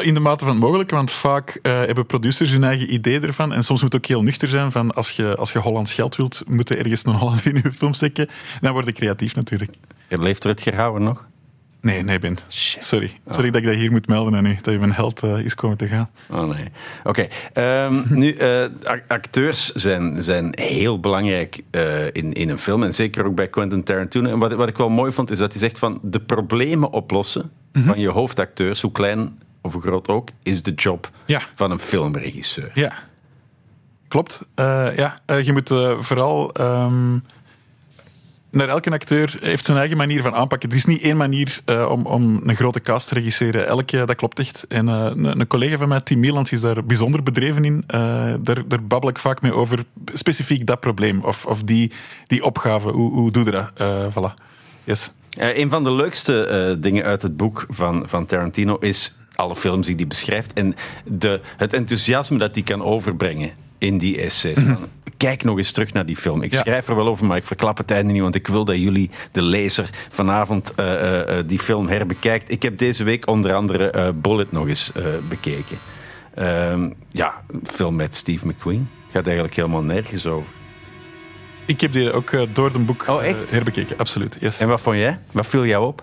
in 0.00 0.14
de 0.14 0.20
mate 0.20 0.44
van 0.44 0.52
het 0.52 0.62
mogelijke, 0.62 0.94
want 0.94 1.10
vaak 1.10 1.58
hebben 1.62 2.06
producers 2.06 2.50
hun 2.50 2.64
eigen 2.64 2.94
idee 2.94 3.20
ervan. 3.20 3.52
En 3.52 3.64
soms 3.64 3.82
moet 3.82 3.92
het 3.92 4.02
ook 4.02 4.08
heel 4.08 4.22
nuchter 4.22 4.48
zijn 4.48 4.72
van 4.72 4.94
als 4.94 5.10
je, 5.10 5.36
als 5.36 5.52
je 5.52 5.58
Hollands 5.58 5.94
geld 5.94 6.16
wilt, 6.16 6.42
moet 6.46 6.70
er 6.70 6.78
ergens 6.78 7.04
een 7.04 7.12
Hollander 7.12 7.46
in 7.46 7.60
je 7.62 7.72
film 7.72 7.93
steken. 7.94 8.28
Dan 8.60 8.72
word 8.72 8.88
ik 8.88 8.94
creatief 8.94 9.34
natuurlijk. 9.34 9.72
Je 10.08 10.18
leeft 10.18 10.44
Rutger 10.44 10.74
Hauer 10.74 11.00
nog? 11.00 11.26
Nee, 11.84 12.02
nee, 12.02 12.18
Bint. 12.18 12.44
Sorry. 12.48 13.10
Sorry 13.28 13.50
dat 13.50 13.60
ik 13.60 13.66
dat 13.66 13.76
hier 13.76 13.90
moet 13.90 14.06
melden 14.06 14.34
aan 14.34 14.46
u, 14.46 14.56
dat 14.62 14.72
je 14.72 14.78
mijn 14.78 14.92
held 14.92 15.24
uh, 15.24 15.38
is 15.38 15.54
komen 15.54 15.76
te 15.76 15.86
gaan. 15.86 16.10
Oh 16.30 16.48
nee. 16.48 16.66
Oké. 17.04 17.28
Okay. 17.52 17.86
Um, 17.86 18.04
nu, 18.20 18.34
uh, 18.36 18.64
acteurs 19.08 19.72
zijn, 19.72 20.22
zijn 20.22 20.48
heel 20.50 21.00
belangrijk 21.00 21.62
uh, 21.70 22.06
in, 22.06 22.32
in 22.32 22.48
een 22.48 22.58
film. 22.58 22.82
En 22.82 22.94
zeker 22.94 23.24
ook 23.26 23.34
bij 23.34 23.48
Quentin 23.48 23.84
Tarantino. 23.84 24.30
En 24.30 24.38
wat, 24.38 24.52
wat 24.52 24.68
ik 24.68 24.76
wel 24.76 24.88
mooi 24.88 25.12
vond, 25.12 25.30
is 25.30 25.38
dat 25.38 25.52
hij 25.52 25.60
zegt 25.60 25.78
van 25.78 25.98
de 26.02 26.20
problemen 26.20 26.90
oplossen 26.90 27.42
mm 27.42 27.50
-hmm. 27.72 27.84
van 27.84 28.00
je 28.00 28.08
hoofdacteurs, 28.08 28.80
hoe 28.80 28.92
klein 28.92 29.38
of 29.62 29.72
hoe 29.72 29.82
groot 29.82 30.08
ook, 30.08 30.28
is 30.42 30.62
de 30.62 30.74
job 30.74 31.10
ja. 31.24 31.42
van 31.54 31.70
een 31.70 31.78
filmregisseur. 31.78 32.70
Ja. 32.74 32.92
Klopt. 34.08 34.40
ja. 34.96 35.20
je 35.26 35.52
moet 35.52 35.68
vooral... 36.00 36.60
Um, 36.60 37.22
naar 38.54 38.68
elke 38.68 38.90
acteur 38.90 39.36
heeft 39.40 39.64
zijn 39.64 39.78
eigen 39.78 39.96
manier 39.96 40.22
van 40.22 40.34
aanpakken. 40.34 40.70
Er 40.70 40.76
is 40.76 40.84
niet 40.84 41.02
één 41.02 41.16
manier 41.16 41.60
uh, 41.66 41.90
om, 41.90 42.06
om 42.06 42.40
een 42.44 42.56
grote 42.56 42.80
cast 42.80 43.08
te 43.08 43.14
regisseren. 43.14 43.66
Elke, 43.66 44.04
dat 44.04 44.14
klopt 44.14 44.38
echt. 44.38 44.64
En 44.68 44.88
uh, 44.88 44.94
een, 44.94 45.24
een, 45.24 45.46
collega 45.46 45.76
van 45.76 45.88
mij, 45.88 46.00
Tim 46.00 46.20
Mielans, 46.20 46.52
is 46.52 46.60
daar 46.60 46.84
bijzonder 46.84 47.22
bedreven 47.22 47.64
in. 47.64 47.74
Uh, 47.74 48.34
daar, 48.40 48.68
daar 48.68 48.84
babbel 48.84 49.10
ik 49.10 49.18
vaak 49.18 49.42
mee 49.42 49.54
over 49.54 49.84
specifiek 50.12 50.66
dat 50.66 50.80
probleem 50.80 51.22
of, 51.22 51.46
of 51.46 51.62
die, 51.62 51.92
die 52.26 52.44
opgave. 52.44 52.88
Hoe, 52.88 53.12
hoe 53.12 53.30
doe 53.30 53.44
je 53.44 53.50
dat? 53.50 53.70
voilà. 54.12 54.42
Yes. 54.84 55.10
een 55.30 55.70
van 55.70 55.84
de 55.84 55.92
leukste 55.92 56.76
dingen 56.80 57.04
uit 57.04 57.22
het 57.22 57.36
boek 57.36 57.66
van, 57.68 58.04
van 58.08 58.26
Tarantino 58.26 58.76
is 58.76 59.16
alle 59.34 59.56
films 59.56 59.86
die 59.86 59.96
hij 59.96 60.06
beschrijft 60.06 60.52
en 60.52 60.74
de, 61.04 61.40
het 61.56 61.72
enthousiasme 61.72 62.38
dat 62.38 62.54
hij 62.54 62.62
kan 62.64 62.82
overbrengen 62.82 63.50
in 63.78 63.98
die 63.98 64.20
essays. 64.20 64.58
Mm 64.58 64.66
-hmm. 64.66 64.86
Kijk 65.24 65.44
nog 65.44 65.56
eens 65.56 65.72
terug 65.72 65.92
naar 65.92 66.06
die 66.06 66.16
film. 66.16 66.42
Ik 66.42 66.52
ja. 66.52 66.60
schrijf 66.60 66.88
er 66.88 66.96
wel 66.96 67.06
over, 67.06 67.26
maar 67.26 67.36
ik 67.36 67.44
verklap 67.44 67.78
het 67.78 67.90
einde 67.90 68.12
niet, 68.12 68.22
want 68.22 68.34
ik 68.34 68.46
wil 68.46 68.64
dat 68.64 68.78
jullie, 68.78 69.10
de 69.32 69.42
lezer, 69.42 69.90
vanavond 70.08 70.72
uh, 70.80 70.86
uh, 70.86 71.38
die 71.46 71.58
film 71.58 71.88
herbekijkt. 71.88 72.50
Ik 72.50 72.62
heb 72.62 72.78
deze 72.78 73.04
week 73.04 73.26
onder 73.26 73.54
andere 73.54 74.12
Bullet 74.12 74.52
nog 74.52 74.68
eens 74.68 74.92
bekeken. 75.28 75.76
Ehm, 76.34 76.90
ja, 77.10 77.42
een 77.50 77.60
film 77.64 77.96
met 77.96 78.14
Steve 78.14 78.46
McQueen. 78.46 78.88
Gaat 79.10 79.24
eigenlijk 79.24 79.56
helemaal 79.56 79.82
nergens 79.82 80.26
over. 80.26 80.52
Ik 81.66 81.80
heb 81.80 81.92
die 81.92 82.12
ook 82.12 82.54
door 82.54 82.74
een 82.74 82.84
boek 82.84 83.08
oh, 83.08 83.22
herbekeken, 83.48 83.98
absoluut. 83.98 84.36
Yes. 84.40 84.60
En 84.60 84.68
wat 84.68 84.80
vond 84.80 84.96
jij? 84.96 85.18
Wat 85.32 85.46
viel 85.46 85.66
jou 85.66 85.86
op? 85.86 86.00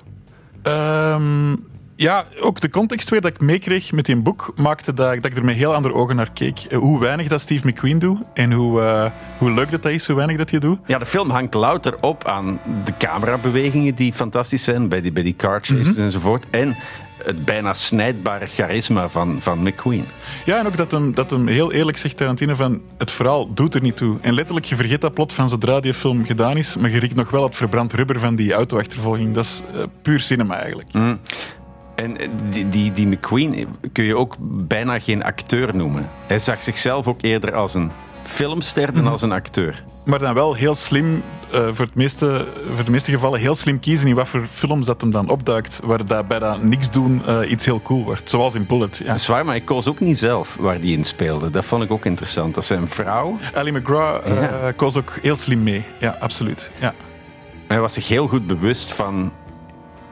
Um, 0.64 1.66
ja, 2.02 2.26
ook 2.40 2.60
de 2.60 2.70
context 2.70 3.10
weer 3.10 3.22
dat 3.22 3.32
ik 3.32 3.40
meekreeg 3.40 3.92
met 3.92 4.06
die 4.06 4.22
boek 4.22 4.54
maakte 4.56 4.94
dat, 4.94 5.16
dat 5.16 5.26
ik 5.26 5.38
er 5.38 5.46
met 5.46 5.56
heel 5.56 5.74
andere 5.74 5.94
ogen 5.94 6.16
naar 6.16 6.32
keek. 6.32 6.74
Hoe 6.74 7.00
weinig 7.00 7.28
dat 7.28 7.42
Steve 7.42 7.68
McQueen 7.68 8.00
doet 8.00 8.20
en 8.34 8.52
hoe, 8.52 8.82
uh, 8.82 9.06
hoe 9.38 9.52
leuk 9.52 9.72
dat, 9.72 9.82
dat 9.82 9.92
is, 9.92 10.08
hoe 10.08 10.16
weinig 10.16 10.38
dat 10.38 10.50
hij 10.50 10.60
doet. 10.60 10.80
Ja, 10.86 10.98
de 10.98 11.06
film 11.06 11.30
hangt 11.30 11.54
louter 11.54 12.02
op 12.02 12.28
aan 12.28 12.60
de 12.84 12.98
camerabewegingen 12.98 13.96
die 13.96 14.14
fantastisch 14.14 14.64
zijn, 14.64 14.90
bij 14.90 15.02
die, 15.02 15.12
bij 15.12 15.24
die 15.24 15.36
car 15.36 15.60
chases 15.62 15.88
mm 15.88 15.94
-hmm. 15.94 16.04
enzovoort. 16.04 16.46
En 16.50 16.76
het 17.24 17.46
bijna 17.46 17.74
snijdbare 17.74 18.46
charisma 18.46 19.10
van, 19.10 19.42
van 19.42 19.62
McQueen. 19.64 20.06
Ja, 20.46 20.60
en 20.60 20.68
ook 20.68 20.78
dat 20.78 20.92
hem, 20.92 21.16
dat 21.16 21.30
hem 21.30 21.48
heel 21.48 21.72
eerlijk 21.72 21.98
zegt, 21.98 22.18
Tarantino, 22.18 22.56
van 22.56 22.82
het 22.98 23.12
verhaal 23.12 23.54
doet 23.54 23.76
er 23.76 23.82
niet 23.82 23.98
toe. 23.98 24.18
En 24.22 24.34
letterlijk, 24.34 24.66
je 24.66 24.76
vergeet 24.76 25.02
dat 25.02 25.14
plot 25.14 25.34
van 25.34 25.50
zodra 25.50 25.80
die 25.80 25.94
film 25.94 26.26
gedaan 26.26 26.58
is, 26.58 26.78
maar 26.78 26.90
je 26.90 27.00
riekt 27.00 27.16
nog 27.16 27.30
wel 27.30 27.44
het 27.44 27.56
verbrand 27.56 27.94
rubber 27.94 28.20
van 28.20 28.36
die 28.36 28.54
auto-achtervolging. 28.54 29.34
Dat 29.34 29.46
is 29.46 29.64
uh, 29.76 29.84
puur 30.02 30.20
cinema 30.20 30.56
eigenlijk. 30.56 30.94
Mm. 30.94 31.20
En 31.96 32.18
die, 32.50 32.70
die, 32.70 32.92
die 32.92 33.08
McQueen 33.08 33.68
kun 33.92 34.04
je 34.04 34.16
ook 34.18 34.36
bijna 34.40 35.00
geen 35.00 35.24
acteur 35.24 35.76
noemen. 35.76 36.10
Hij 36.28 36.40
zag 36.40 36.62
zichzelf 36.62 37.08
ook 37.08 37.22
eerder 37.22 37.56
als 37.56 37.74
een 37.74 37.92
filmster 38.22 38.94
dan 38.94 39.08
als 39.08 39.22
een 39.22 39.32
acteur. 39.32 39.84
Maar 40.06 40.20
dan 40.20 40.34
wel 40.34 40.54
heel 40.54 40.76
slim, 40.76 41.24
uh, 41.54 41.68
voor, 41.74 41.86
het 41.86 41.96
meeste, 41.96 42.46
voor 42.74 42.86
de 42.86 42.92
meeste 42.92 43.12
gevallen 43.12 43.40
heel 43.40 43.56
slim 43.56 43.80
kiezen 43.80 44.08
in 44.08 44.16
wat 44.16 44.28
voor 44.28 44.46
films 44.46 44.86
dat 44.86 45.02
hem 45.02 45.12
dan 45.12 45.30
opduikt, 45.30 45.80
waar 45.84 46.06
dat 46.06 46.28
bij 46.28 46.40
dat 46.40 46.64
niks 46.64 46.92
doen 46.92 47.22
uh, 47.28 47.52
iets 47.52 47.66
heel 47.66 47.82
cool 47.82 48.04
wordt. 48.04 48.30
Zoals 48.30 48.56
in 48.56 48.66
Bullet. 48.66 48.98
Ja. 48.98 49.06
Dat 49.06 49.16
is 49.16 49.28
waar, 49.28 49.46
maar 49.46 49.56
ik 49.56 49.66
koos 49.66 49.88
ook 49.88 50.00
niet 50.00 50.18
zelf 50.18 50.58
waar 50.60 50.80
die 50.80 50.98
in 50.98 51.04
speelde. 51.04 51.50
Dat 51.50 51.66
vond 51.66 51.84
ik 51.84 51.92
ook 51.92 52.06
interessant. 52.06 52.56
Dat 52.56 52.66
zijn 52.66 52.88
vrouw. 52.88 53.38
Ali 53.54 53.72
McGraw 53.72 54.28
uh, 54.28 54.42
ja. 54.42 54.72
koos 54.76 54.96
ook 54.96 55.18
heel 55.22 55.36
slim 55.36 55.64
mee. 55.64 55.84
Ja, 56.00 56.18
absoluut. 56.20 56.72
Ja. 56.80 56.94
Hij 57.68 57.80
was 57.80 57.94
zich 57.94 58.08
heel 58.08 58.28
goed 58.28 58.48
bewust 58.48 58.94
van 58.94 59.32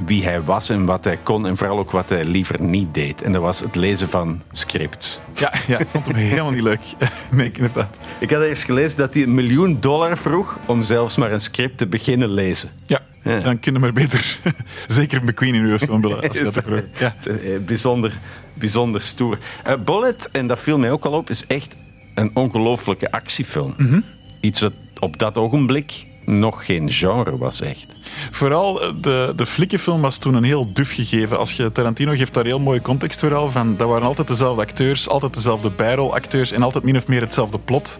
wie 0.05 0.23
hij 0.23 0.43
was 0.43 0.69
en 0.69 0.85
wat 0.85 1.03
hij 1.03 1.17
kon 1.23 1.47
en 1.47 1.57
vooral 1.57 1.77
ook 1.77 1.91
wat 1.91 2.09
hij 2.09 2.25
liever 2.25 2.61
niet 2.61 2.93
deed. 2.93 3.21
En 3.21 3.31
dat 3.31 3.41
was 3.41 3.59
het 3.59 3.75
lezen 3.75 4.09
van 4.09 4.41
scripts. 4.51 5.19
Ja, 5.33 5.53
ja 5.67 5.79
ik 5.79 5.87
vond 5.87 6.05
hem 6.05 6.15
helemaal 6.15 6.51
niet 6.51 6.63
leuk. 6.63 6.79
Nee, 7.31 7.51
inderdaad. 7.53 7.97
Ik 8.19 8.31
had 8.31 8.41
eerst 8.41 8.63
gelezen 8.63 8.97
dat 8.97 9.13
hij 9.13 9.23
een 9.23 9.33
miljoen 9.33 9.77
dollar 9.79 10.17
vroeg 10.17 10.59
om 10.65 10.83
zelfs 10.83 11.15
maar 11.15 11.31
een 11.31 11.41
script 11.41 11.77
te 11.77 11.87
beginnen 11.87 12.29
lezen. 12.29 12.69
Ja, 12.85 12.99
ja. 13.23 13.39
dan 13.39 13.59
kunnen 13.59 13.81
we 13.81 13.91
beter 13.91 14.37
zeker 14.87 15.23
McQueen 15.23 15.55
in 15.55 15.61
uw 15.61 15.77
film 15.77 16.01
willen. 16.01 16.21
Als 16.27 16.37
je 16.37 16.43
dat 16.43 16.63
ja. 16.99 17.15
Eh, 17.25 17.59
bijzonder, 17.65 18.19
bijzonder 18.53 19.01
stoer. 19.01 19.37
Uh, 19.67 19.73
Bullet, 19.85 20.29
en 20.31 20.47
dat 20.47 20.59
viel 20.59 20.77
mij 20.77 20.91
ook 20.91 21.05
al 21.05 21.11
op, 21.11 21.29
is 21.29 21.45
echt 21.47 21.75
een 22.15 22.31
ongelooflijke 22.33 23.11
actiefilm. 23.11 23.73
Mm 23.77 23.87
-hmm. 23.87 24.03
Iets 24.39 24.59
wat 24.59 24.73
op 24.99 25.17
dat 25.19 25.37
ogenblik 25.37 26.07
nog 26.37 26.65
geen 26.65 26.91
genre 26.91 27.37
was 27.37 27.61
echt. 27.61 27.85
Vooral 28.31 28.81
eh, 28.81 28.89
de, 29.01 29.33
de 29.35 29.45
flikkenfilm 29.45 30.01
was 30.01 30.17
toen 30.17 30.33
een 30.33 30.43
heel 30.43 30.73
duf 30.73 30.93
gegeven. 30.93 31.37
Als 31.37 31.51
je 31.51 31.71
Tarantino 31.71 32.11
geeft 32.11 32.33
daar 32.33 32.45
heel 32.45 32.59
mooi 32.59 32.81
context 32.81 33.19
vooral 33.19 33.51
van. 33.51 33.77
Dat 33.77 33.87
waren 33.87 34.07
altijd 34.07 34.27
dezelfde 34.27 34.61
acteurs, 34.61 35.09
altijd 35.09 35.33
dezelfde 35.33 35.69
bijrolacteurs 35.69 36.51
en 36.51 36.63
altijd 36.63 36.83
min 36.83 36.97
of 36.97 37.07
meer 37.07 37.21
hetzelfde 37.21 37.59
plot. 37.59 37.99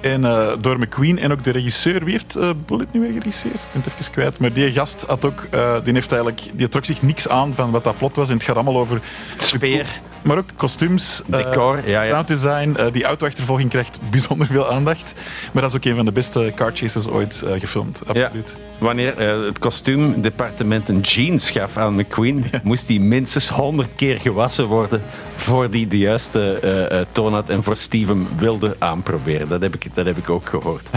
En 0.00 0.22
uh, 0.22 0.48
door 0.60 0.78
McQueen 0.78 1.18
en 1.18 1.32
ook 1.32 1.44
de 1.44 1.50
regisseur. 1.50 2.04
Wie 2.04 2.12
heeft 2.12 2.36
uh, 2.36 2.50
Bullet 2.66 2.92
nu 2.92 3.00
weer 3.00 3.12
geregisseerd? 3.12 3.54
Ik 3.54 3.60
ben 3.72 3.82
het 3.82 3.92
even 3.92 4.12
kwijt. 4.12 4.38
Maar 4.38 4.52
die 4.52 4.72
gast 4.72 5.04
had 5.06 5.24
ook, 5.24 5.46
uh, 5.54 5.74
die, 5.84 5.92
heeft 5.92 6.12
eigenlijk, 6.12 6.42
die 6.52 6.68
trok 6.68 6.84
zich 6.84 7.02
niks 7.02 7.28
aan 7.28 7.54
van 7.54 7.70
wat 7.70 7.84
dat 7.84 7.98
plot 7.98 8.16
was. 8.16 8.28
En 8.28 8.34
het 8.34 8.44
gaat 8.44 8.54
allemaal 8.54 8.78
over. 8.78 9.00
Sfeer. 9.38 10.00
Maar 10.26 10.38
ook 10.38 10.48
kostuums, 10.56 11.22
eh, 11.30 11.36
Decor, 11.36 11.80
ja, 11.88 12.02
ja. 12.02 12.10
sound 12.10 12.28
design. 12.28 12.74
Eh, 12.76 12.86
die 12.92 13.04
auto-achtervolging 13.04 13.70
krijgt 13.70 13.98
bijzonder 14.10 14.46
veel 14.46 14.68
aandacht. 14.70 15.12
Maar 15.52 15.62
dat 15.62 15.70
is 15.70 15.76
ook 15.76 15.84
een 15.84 15.96
van 15.96 16.04
de 16.04 16.12
beste 16.12 16.52
car 16.54 16.70
chases 16.74 17.08
ooit 17.08 17.42
eh, 17.42 17.60
gefilmd. 17.60 18.00
Absoluut. 18.06 18.56
Wanneer 18.78 19.18
het 19.44 19.58
kostuumdepartement 19.58 20.88
een 20.88 21.00
jeans 21.00 21.50
gaf 21.50 21.76
aan 21.76 21.94
McQueen, 21.94 22.44
moest 22.62 22.86
die 22.86 23.00
minstens 23.00 23.48
honderd 23.48 23.88
keer 23.96 24.20
gewassen 24.20 24.64
worden 24.66 25.02
voor 25.36 25.70
die 25.70 25.86
de 25.86 25.98
juiste 25.98 27.06
toon 27.12 27.32
had 27.32 27.48
en 27.48 27.62
voor 27.62 27.76
Steven 27.76 28.28
wilde 28.38 28.76
aanproberen. 28.78 29.48
Dat 29.48 29.62
heb 29.62 29.74
ik, 29.74 29.94
dat 29.94 30.06
heb 30.06 30.16
ik 30.18 30.30
ook 30.30 30.48
gehoord. 30.48 30.88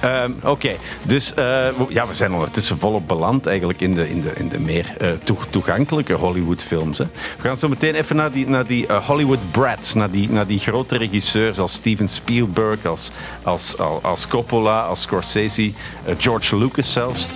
Ehm, 0.00 0.30
Oké, 0.42 0.70
dus 1.02 1.32
we- 1.34 1.72
ja, 1.88 2.06
we 2.06 2.14
zijn 2.14 2.32
ondertussen 2.32 2.78
volop 2.78 3.08
beland 3.08 3.46
eigenlijk 3.46 3.80
in 3.80 3.94
de, 3.94 4.08
in 4.10 4.20
de, 4.20 4.32
in 4.34 4.48
de 4.48 4.58
meer 4.60 4.86
toe- 5.24 5.36
toegankelijke 5.50 6.12
Hollywood-films. 6.12 6.98
hè. 6.98 7.04
We 7.04 7.42
gaan 7.48 7.56
zo 7.56 7.68
meteen 7.68 7.94
even 7.94 8.16
naar 8.16 8.30
die, 8.30 8.48
naar 8.48 8.66
die 8.66 8.73
eh, 8.82 9.06
Hollywood 9.06 9.50
brats, 9.50 9.94
naar 9.94 10.10
die, 10.10 10.30
naar 10.30 10.46
die 10.46 10.58
grote 10.58 10.96
regisseurs 10.96 11.58
als 11.58 11.72
Steven 11.72 12.08
Spielberg, 12.08 12.86
als, 12.86 13.10
als, 13.42 13.78
als, 14.02 14.28
Coppola, 14.28 14.86
als 14.86 15.02
Scorsese, 15.02 15.72
eh, 16.04 16.14
George 16.18 16.56
Lucas 16.56 16.92
zelfs. 16.92 17.26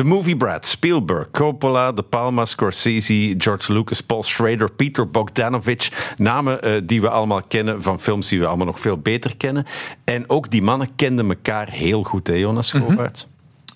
The 0.00 0.06
Movie 0.06 0.36
Brad, 0.36 0.66
Spielberg, 0.66 1.30
Coppola, 1.30 1.92
De 1.92 2.02
Palma, 2.02 2.44
Scorsese, 2.44 3.34
George 3.38 3.72
Lucas, 3.72 4.00
Paul 4.00 4.22
Schrader, 4.22 4.70
Peter 4.70 5.10
Bogdanovich. 5.10 6.14
Namen 6.16 6.62
eh, 6.62 6.80
die 6.84 7.00
we 7.00 7.08
allemaal 7.08 7.42
kennen 7.42 7.82
van 7.82 8.00
films 8.00 8.28
die 8.28 8.40
we 8.40 8.46
allemaal 8.46 8.66
nog 8.66 8.80
veel 8.80 8.98
beter 8.98 9.36
kennen. 9.36 9.66
En 10.04 10.28
ook 10.28 10.50
die 10.50 10.62
mannen 10.62 10.94
kenden 10.96 11.28
elkaar 11.28 11.70
heel 11.70 12.02
goed, 12.02 12.26
hè, 12.26 12.34
Jonas 12.34 12.68
Schovaerts? 12.68 13.26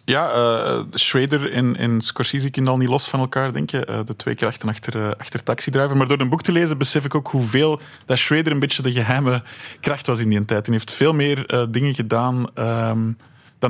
Ja, 0.05 0.31
eh 0.31 0.81
Schrader 0.91 1.53
en, 1.53 1.77
en 1.77 2.01
Scorsese 2.01 2.51
kunnen 2.51 2.73
al 2.73 2.79
niet 2.79 2.89
los 2.89 3.09
van 3.09 3.21
elkaar, 3.21 3.53
denk 3.53 3.71
je. 3.71 3.85
Eh, 3.85 4.01
de 4.05 4.17
twee 4.17 4.35
krachten 4.35 4.69
achter, 4.69 5.17
achter 5.17 5.43
Taxi 5.43 5.71
Driver. 5.71 5.97
Maar 5.97 6.09
door 6.09 6.21
een 6.21 6.29
boek 6.29 6.43
te 6.43 6.53
lezen 6.53 6.79
besef 6.79 7.05
ik 7.05 7.15
ook 7.15 7.29
hoeveel 7.29 7.81
dat 8.07 8.19
Schrader 8.19 8.53
een 8.53 8.61
beetje 8.61 8.83
de 8.83 8.93
geheime 8.93 9.43
kracht 9.81 10.07
was 10.07 10.21
in 10.21 10.29
die 10.29 10.45
tijd. 10.45 10.67
Hij 10.67 10.75
heeft 10.75 10.93
veel 10.93 11.13
meer 11.13 11.47
eh, 11.47 11.65
dingen 11.71 11.95
gedaan 11.95 12.47
ehm, 12.55 13.11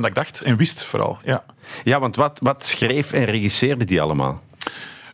dan 0.01 0.11
dat 0.11 0.17
ik 0.17 0.23
dacht. 0.23 0.41
En 0.41 0.57
wist 0.57 0.83
vooral, 0.83 1.17
ja. 1.23 1.43
Ja, 1.83 1.99
want 1.99 2.15
wat, 2.15 2.39
wat 2.41 2.65
schreef 2.65 3.11
en 3.13 3.25
regisseerde 3.25 3.85
die 3.85 4.01
allemaal? 4.01 4.41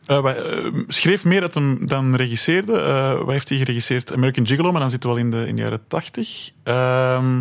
Eh, 0.06 0.22
wij, 0.22 0.36
eh, 0.36 0.64
schreef 0.88 1.24
meer 1.24 1.40
dat 1.40 1.54
hem 1.54 1.86
dan 1.86 2.14
regisseerde. 2.16 2.80
Eh, 2.80 3.18
wat 3.18 3.30
heeft 3.30 3.48
hij 3.48 3.58
geregisseerd? 3.58 4.12
American 4.12 4.46
Gigolo, 4.46 4.72
maar 4.72 4.80
dan 4.80 4.90
zitten 4.90 5.08
we 5.10 5.14
al 5.14 5.20
in 5.20 5.30
de, 5.30 5.46
in 5.46 5.56
de 5.56 5.62
jaren 5.62 5.86
tachtig. 5.88 6.50
Ehm, 6.62 7.40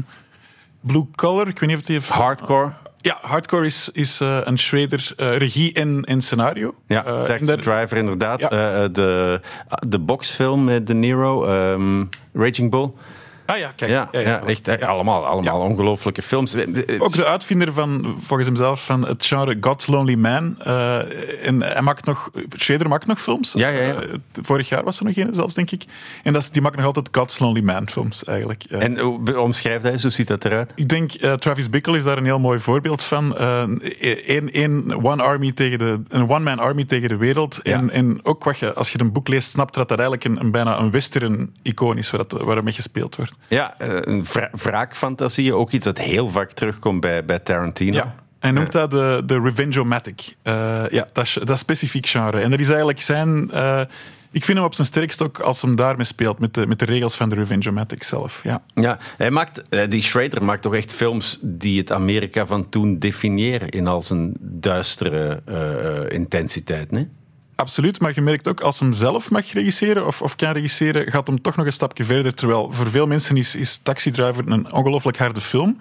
Blue 0.81 1.07
Collar, 1.15 1.47
ik 1.47 1.59
weet 1.59 1.69
niet 1.69 1.79
of 1.79 1.85
hij 1.87 1.95
heeft... 1.95 2.09
Hardcore? 2.09 2.71
Ja, 2.97 3.17
Hardcore 3.21 3.65
is, 3.65 3.89
is 3.93 4.19
een 4.19 4.57
Schrader 4.57 5.13
eh, 5.17 5.37
regie 5.37 5.73
en, 5.73 6.03
en 6.03 6.21
scenario. 6.21 6.75
Ja, 6.87 7.23
Taxi 7.23 7.45
daar- 7.45 7.57
Driver 7.57 7.97
inderdaad. 7.97 8.39
Ja. 8.39 8.87
De, 8.87 9.41
de 9.87 9.99
boxfilm 9.99 10.63
met 10.63 10.87
De 10.87 10.93
Niro, 10.93 11.45
ehm, 11.45 12.03
Raging 12.33 12.69
Bull. 12.71 12.91
Ah 13.51 13.57
ja, 13.57 13.71
kijk. 13.75 13.91
Ja, 13.91 14.07
ja, 14.11 14.41
echt 14.45 14.67
eh, 14.67 14.87
allemaal, 14.87 15.25
allemaal 15.25 15.59
ongelooflijke 15.59 16.21
films. 16.21 16.53
Eh, 16.53 17.01
Ook 17.01 17.15
de 17.15 17.25
uitvinder 17.25 17.73
van, 17.73 18.15
volgens 18.19 18.47
hemzelf, 18.47 18.85
van 18.85 19.07
het 19.07 19.25
genre 19.25 19.57
God's 19.61 19.87
Lonely 19.87 20.15
Man. 20.15 20.55
Eh, 20.59 21.47
en 21.47 21.61
hij 21.61 21.81
maakt 21.81 22.05
nog, 22.05 22.29
Schrader 22.49 22.89
maakt 22.89 23.05
nog 23.05 23.21
films. 23.21 23.53
Ja, 23.53 23.67
ja, 23.67 23.81
ja. 23.81 23.93
Eh, 23.93 24.01
vorig 24.41 24.69
jaar 24.69 24.83
was 24.83 24.99
er 24.99 25.05
nog 25.05 25.15
een 25.15 25.33
zelfs, 25.33 25.53
denk 25.53 25.71
ik. 25.71 25.83
En 26.23 26.33
dat 26.33 26.41
is, 26.41 26.49
die 26.49 26.61
maakt 26.61 26.75
nog 26.75 26.85
altijd 26.85 27.09
God's 27.11 27.39
Lonely 27.39 27.61
Man 27.61 27.89
films, 27.89 28.23
eigenlijk. 28.23 28.63
Ja. 28.69 28.79
En 28.79 28.99
hoe 28.99 29.39
omschrijft 29.39 29.83
hij, 29.83 29.97
hoe 30.01 30.09
ziet 30.09 30.27
dat 30.27 30.45
eruit? 30.45 30.71
Ik 30.75 30.87
denk, 30.89 31.13
eh, 31.13 31.33
Travis 31.33 31.69
Bickle 31.69 31.97
is 31.97 32.03
daar 32.03 32.17
een 32.17 32.25
heel 32.25 32.39
mooi 32.39 32.59
voorbeeld 32.59 33.03
van. 33.03 33.37
Eh, 33.37 33.63
Een 34.25 34.51
één 34.51 35.03
one 35.05 35.23
army 35.23 35.51
tegen 35.51 35.79
de, 35.79 36.01
een 36.07 36.29
one-man 36.29 36.59
army 36.59 36.83
tegen 36.83 37.09
de 37.09 37.17
wereld. 37.17 37.59
Ja. 37.63 37.73
En, 37.77 37.89
en 37.89 38.19
ook 38.23 38.43
wat 38.43 38.59
je, 38.59 38.73
als 38.73 38.91
je 38.91 38.99
een 38.99 39.11
boek 39.11 39.27
leest, 39.27 39.49
snapt 39.49 39.73
dat 39.73 39.89
dat 39.89 39.99
eigenlijk 39.99 40.29
een, 40.29 40.39
een 40.45 40.51
bijna 40.51 40.79
een 40.79 40.91
western-icoon 40.91 41.97
is 41.97 42.11
waar, 42.11 42.27
dat, 42.27 42.41
waar 42.41 42.57
er 42.57 42.63
mee 42.63 42.73
gespeeld 42.73 43.15
wordt. 43.15 43.33
Ja, 43.47 43.75
eh, 43.77 43.97
een 44.01 44.23
wra- 44.23 44.49
wraakfantasie, 44.51 45.53
ook 45.53 45.71
iets 45.71 45.85
dat 45.85 45.97
heel 45.97 46.27
vaak 46.27 46.51
terugkomt 46.51 47.01
bij, 47.01 47.25
bij 47.25 47.39
Tarantino. 47.39 47.95
Ja. 47.97 48.15
Hij 48.39 48.51
noemt 48.51 48.71
dat 48.71 48.91
de, 48.91 49.23
de 49.25 49.39
Revenge-O-Matic. 49.39 50.35
Eh, 50.43 50.53
ja, 50.89 51.07
dat 51.13 51.23
is, 51.23 51.33
dat 51.33 51.49
is 51.49 51.59
specifiek 51.59 52.07
genre. 52.07 52.39
En 52.39 52.49
dat 52.49 52.59
is 52.59 52.67
eigenlijk 52.67 53.01
zijn... 53.01 53.51
eh, 53.51 53.81
ik 54.31 54.43
vind 54.45 54.57
hem 54.57 54.67
op 54.67 54.73
zijn 54.73 54.87
sterkst 54.87 55.21
ook 55.21 55.39
als 55.39 55.61
hem 55.61 55.75
daarmee 55.75 56.05
speelt, 56.05 56.39
met 56.39 56.53
de, 56.53 56.67
met 56.67 56.79
de 56.79 56.85
regels 56.85 57.15
van 57.15 57.29
de 57.29 57.35
Revenge-O-Matic 57.35 58.03
zelf. 58.03 58.39
Ja. 58.43 58.61
Ja, 58.73 58.97
hij 59.17 59.31
maakt, 59.31 59.61
die 59.89 60.01
Schrader 60.01 60.43
maakt 60.43 60.61
toch 60.61 60.75
echt 60.75 60.91
films 60.91 61.37
die 61.41 61.79
het 61.79 61.91
Amerika 61.91 62.45
van 62.45 62.69
toen 62.69 62.99
definiëren 62.99 63.69
in 63.69 63.87
al 63.87 64.01
zijn 64.01 64.33
duistere 64.39 65.41
intensiteit, 66.09 66.91
nee? 66.91 67.07
Absoluut, 67.55 67.99
maar 67.99 68.11
je 68.15 68.21
merkt 68.21 68.47
ook 68.47 68.61
als 68.61 68.79
hem 68.79 68.93
zelf 68.93 69.31
mag 69.31 69.53
regisseren 69.53 70.07
of, 70.07 70.21
of 70.21 70.35
kan 70.35 70.51
regisseren, 70.51 71.11
gaat 71.11 71.27
hem 71.27 71.41
toch 71.41 71.55
nog 71.55 71.65
een 71.65 71.73
stapje 71.73 72.05
verder. 72.05 72.33
Terwijl 72.33 72.71
voor 72.71 72.89
veel 72.89 73.07
mensen 73.07 73.37
is, 73.37 73.55
is 73.55 73.79
Taxi 73.83 74.11
Driver 74.11 74.47
een 74.47 74.71
ongelooflijk 74.71 75.17
harde 75.17 75.41
film. 75.41 75.77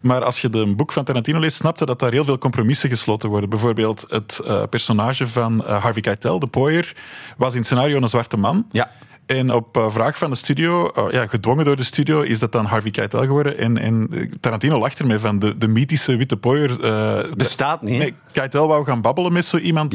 Maar 0.00 0.24
als 0.24 0.40
je 0.40 0.50
de 0.50 0.74
boek 0.74 0.92
van 0.92 1.04
Tarantino 1.04 1.38
leest, 1.38 1.56
snapte 1.56 1.86
dat 1.86 1.98
daar 1.98 2.12
heel 2.12 2.24
veel 2.24 2.38
compromissen 2.38 2.88
gesloten 2.88 3.28
worden. 3.28 3.50
Bijvoorbeeld 3.50 4.04
het 4.08 4.38
eh, 4.38 4.62
personage 4.70 5.28
van 5.28 5.66
eh, 5.66 5.82
Harvey 5.82 6.02
Keitel, 6.02 6.38
de 6.38 6.46
pooier, 6.46 6.96
was 7.36 7.52
in 7.52 7.58
het 7.58 7.66
scenario 7.66 8.00
een 8.00 8.08
zwarte 8.08 8.36
man. 8.36 8.66
Ja. 8.70 8.90
En 9.26 9.52
op 9.52 9.76
eh, 9.76 9.90
vraag 9.90 10.18
van 10.18 10.30
de 10.30 10.36
studio, 10.36 10.88
eh, 10.88 11.04
ja, 11.10 11.26
gedwongen 11.26 11.64
door 11.64 11.76
de 11.76 11.82
studio, 11.84 12.20
is 12.20 12.38
dat 12.38 12.52
dan 12.52 12.64
Harvey 12.64 12.90
Keitel 12.90 13.20
geworden. 13.20 13.58
En, 13.58 13.78
en 13.78 14.08
eh, 14.12 14.30
Tarantino 14.40 14.78
lacht 14.78 14.98
ermee 14.98 15.18
van 15.18 15.38
de, 15.38 15.58
de 15.58 15.68
mythische 15.68 16.16
witte 16.16 16.36
pooier. 16.36 16.80
eh, 16.84 17.18
Bestaat 17.36 17.82
niet? 17.82 17.98
Nee, 17.98 18.14
Keitel 18.32 18.68
wou 18.68 18.84
gaan 18.84 19.00
babbelen 19.00 19.32
met 19.32 19.44
zo 19.44 19.56
iemand 19.56 19.94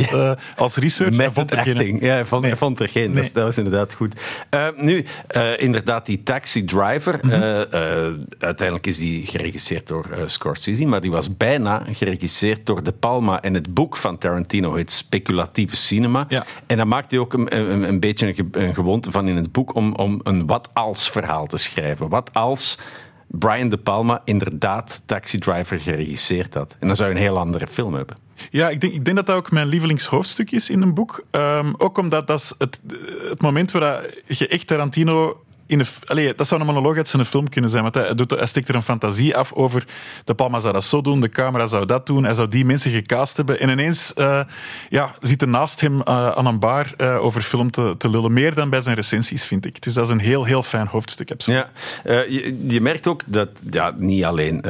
als 0.57 0.75
research. 0.75 1.15
Hij 1.15 1.25
Met 1.25 1.33
vond 1.33 1.49
het 1.49 1.59
er 1.67 1.75
geen-. 1.75 1.97
Ja, 2.01 2.13
hij 2.13 2.25
vond, 2.25 2.41
Nee. 2.41 2.49
hij 2.51 2.59
vond 2.59 2.79
er 2.79 2.89
geen. 2.89 3.13
Dat, 3.13 3.23
is, 3.23 3.33
dat 3.33 3.43
was 3.43 3.57
inderdaad 3.57 3.93
goed. 3.93 4.13
Nu, 4.75 5.05
inderdaad, 5.57 6.05
die 6.05 6.23
Taxi 6.23 6.65
Driver. 6.65 7.19
Mhm. 7.21 7.33
uiteindelijk 8.39 8.87
is 8.87 8.97
die 8.97 9.25
geregisseerd 9.25 9.87
door 9.87 10.05
Scorsese. 10.25 10.85
Maar 10.85 11.01
die 11.01 11.11
was 11.11 11.37
bijna 11.37 11.83
geregisseerd 11.91 12.65
door 12.65 12.83
De 12.83 12.91
Palma. 12.91 13.41
En 13.41 13.53
het 13.53 13.73
boek 13.73 13.97
van 13.97 14.17
Tarantino 14.17 14.73
heet 14.75 14.91
Speculatieve 14.91 15.75
Cinema. 15.75 16.25
Ja. 16.29 16.45
En 16.67 16.77
dan 16.77 16.87
maakt 16.87 17.11
hij 17.11 17.19
ook 17.19 17.33
een, 17.33 17.57
een, 17.57 17.83
een 17.83 17.99
beetje 17.99 18.27
een, 18.27 18.47
een 18.51 18.73
gewoonte 18.73 19.11
van 19.11 19.18
in 19.27 19.36
het 19.36 19.51
boek 19.51 19.75
om, 19.75 19.95
om 19.95 20.19
een 20.23 20.47
wat-als 20.47 21.10
verhaal 21.10 21.47
te 21.47 21.58
schrijven. 21.58 22.10
Wat 22.10 22.34
als 22.34 22.77
Brian 23.27 23.69
De 23.69 23.77
Palma 23.77 24.21
inderdaad 24.25 25.01
Taxi 25.05 25.39
Driver 25.39 25.79
geregisseerd 25.79 26.53
had. 26.53 26.75
En 26.79 26.88
dan 26.88 26.95
zou 26.95 27.10
je 27.10 27.15
een 27.15 27.21
heel 27.21 27.38
andere 27.38 27.67
film 27.67 27.93
hebben. 27.93 28.17
Ja, 28.49 28.69
ik 28.69 28.82
denk, 28.82 28.93
ik 28.93 29.05
denk 29.05 29.17
dat 29.17 29.25
dat 29.25 29.36
ook 29.36 29.51
mijn 29.51 29.67
lievelingshoofdstuk 29.67 30.51
is 30.51 30.69
in 30.69 30.82
een 30.82 30.93
boek. 30.93 31.23
Ehm, 31.32 31.73
ook 31.77 31.97
omdat 31.97 32.27
dat 32.27 32.39
is 32.39 32.53
het, 32.58 32.79
het 33.29 33.41
moment 33.41 33.71
waar 33.71 34.05
je 34.27 34.47
echt 34.47 34.67
Tarantino... 34.67 35.43
In 35.69 35.77
dat 36.36 36.47
zou 36.47 36.60
een 36.62 36.65
monoloog 36.65 36.97
uit 36.97 37.08
zijn 37.08 37.25
film 37.25 37.49
kunnen 37.49 37.69
zijn. 37.69 37.84
Want 37.84 37.95
hij, 37.95 38.15
doet, 38.15 38.32
hij 38.32 38.45
steekt 38.45 38.69
er 38.69 38.75
een 38.75 38.84
fantasie 38.84 39.38
af 39.38 39.53
over... 39.53 39.86
De 40.23 40.34
Palma 40.34 40.60
zou 40.60 40.73
dat 40.73 40.84
zo 40.84 41.01
doen, 41.01 41.21
de 41.21 41.29
camera 41.29 41.67
zou 41.67 41.86
dat 41.86 42.05
doen. 42.05 42.23
Hij 42.23 42.34
zou 42.34 42.47
die 42.47 42.65
mensen 42.65 42.91
gecast 42.91 43.38
hebben. 43.38 43.60
En 43.60 43.69
ineens 43.69 44.13
eh, 44.13 44.41
ja, 44.89 45.13
zit 45.19 45.41
er 45.41 45.47
naast 45.47 45.82
hem 45.82 46.01
eh, 46.01 46.29
aan 46.29 46.45
een 46.45 46.60
bar 46.60 46.93
eh, 46.97 47.23
over 47.25 47.41
film 47.41 47.71
te, 47.71 47.95
te 47.97 48.10
lullen. 48.10 48.34
Meer 48.34 48.53
dan 48.53 48.69
bij 48.69 48.82
zijn 48.82 48.95
recensies, 48.95 49.45
vind 49.45 49.65
ik. 49.65 49.82
Dus 49.82 49.93
dat 49.93 50.03
is 50.03 50.10
een 50.10 50.19
heel, 50.19 50.43
heel 50.43 50.63
fijn 50.63 50.88
hoofdstuk. 50.88 51.32
Absoluut. 51.32 51.65
Ja, 52.03 52.21
je, 52.21 52.65
je 52.67 52.82
merkt 52.82 53.08
ook 53.08 53.23
dat 53.25 53.49
ja, 53.69 53.93
niet 53.97 54.23
alleen 54.23 54.63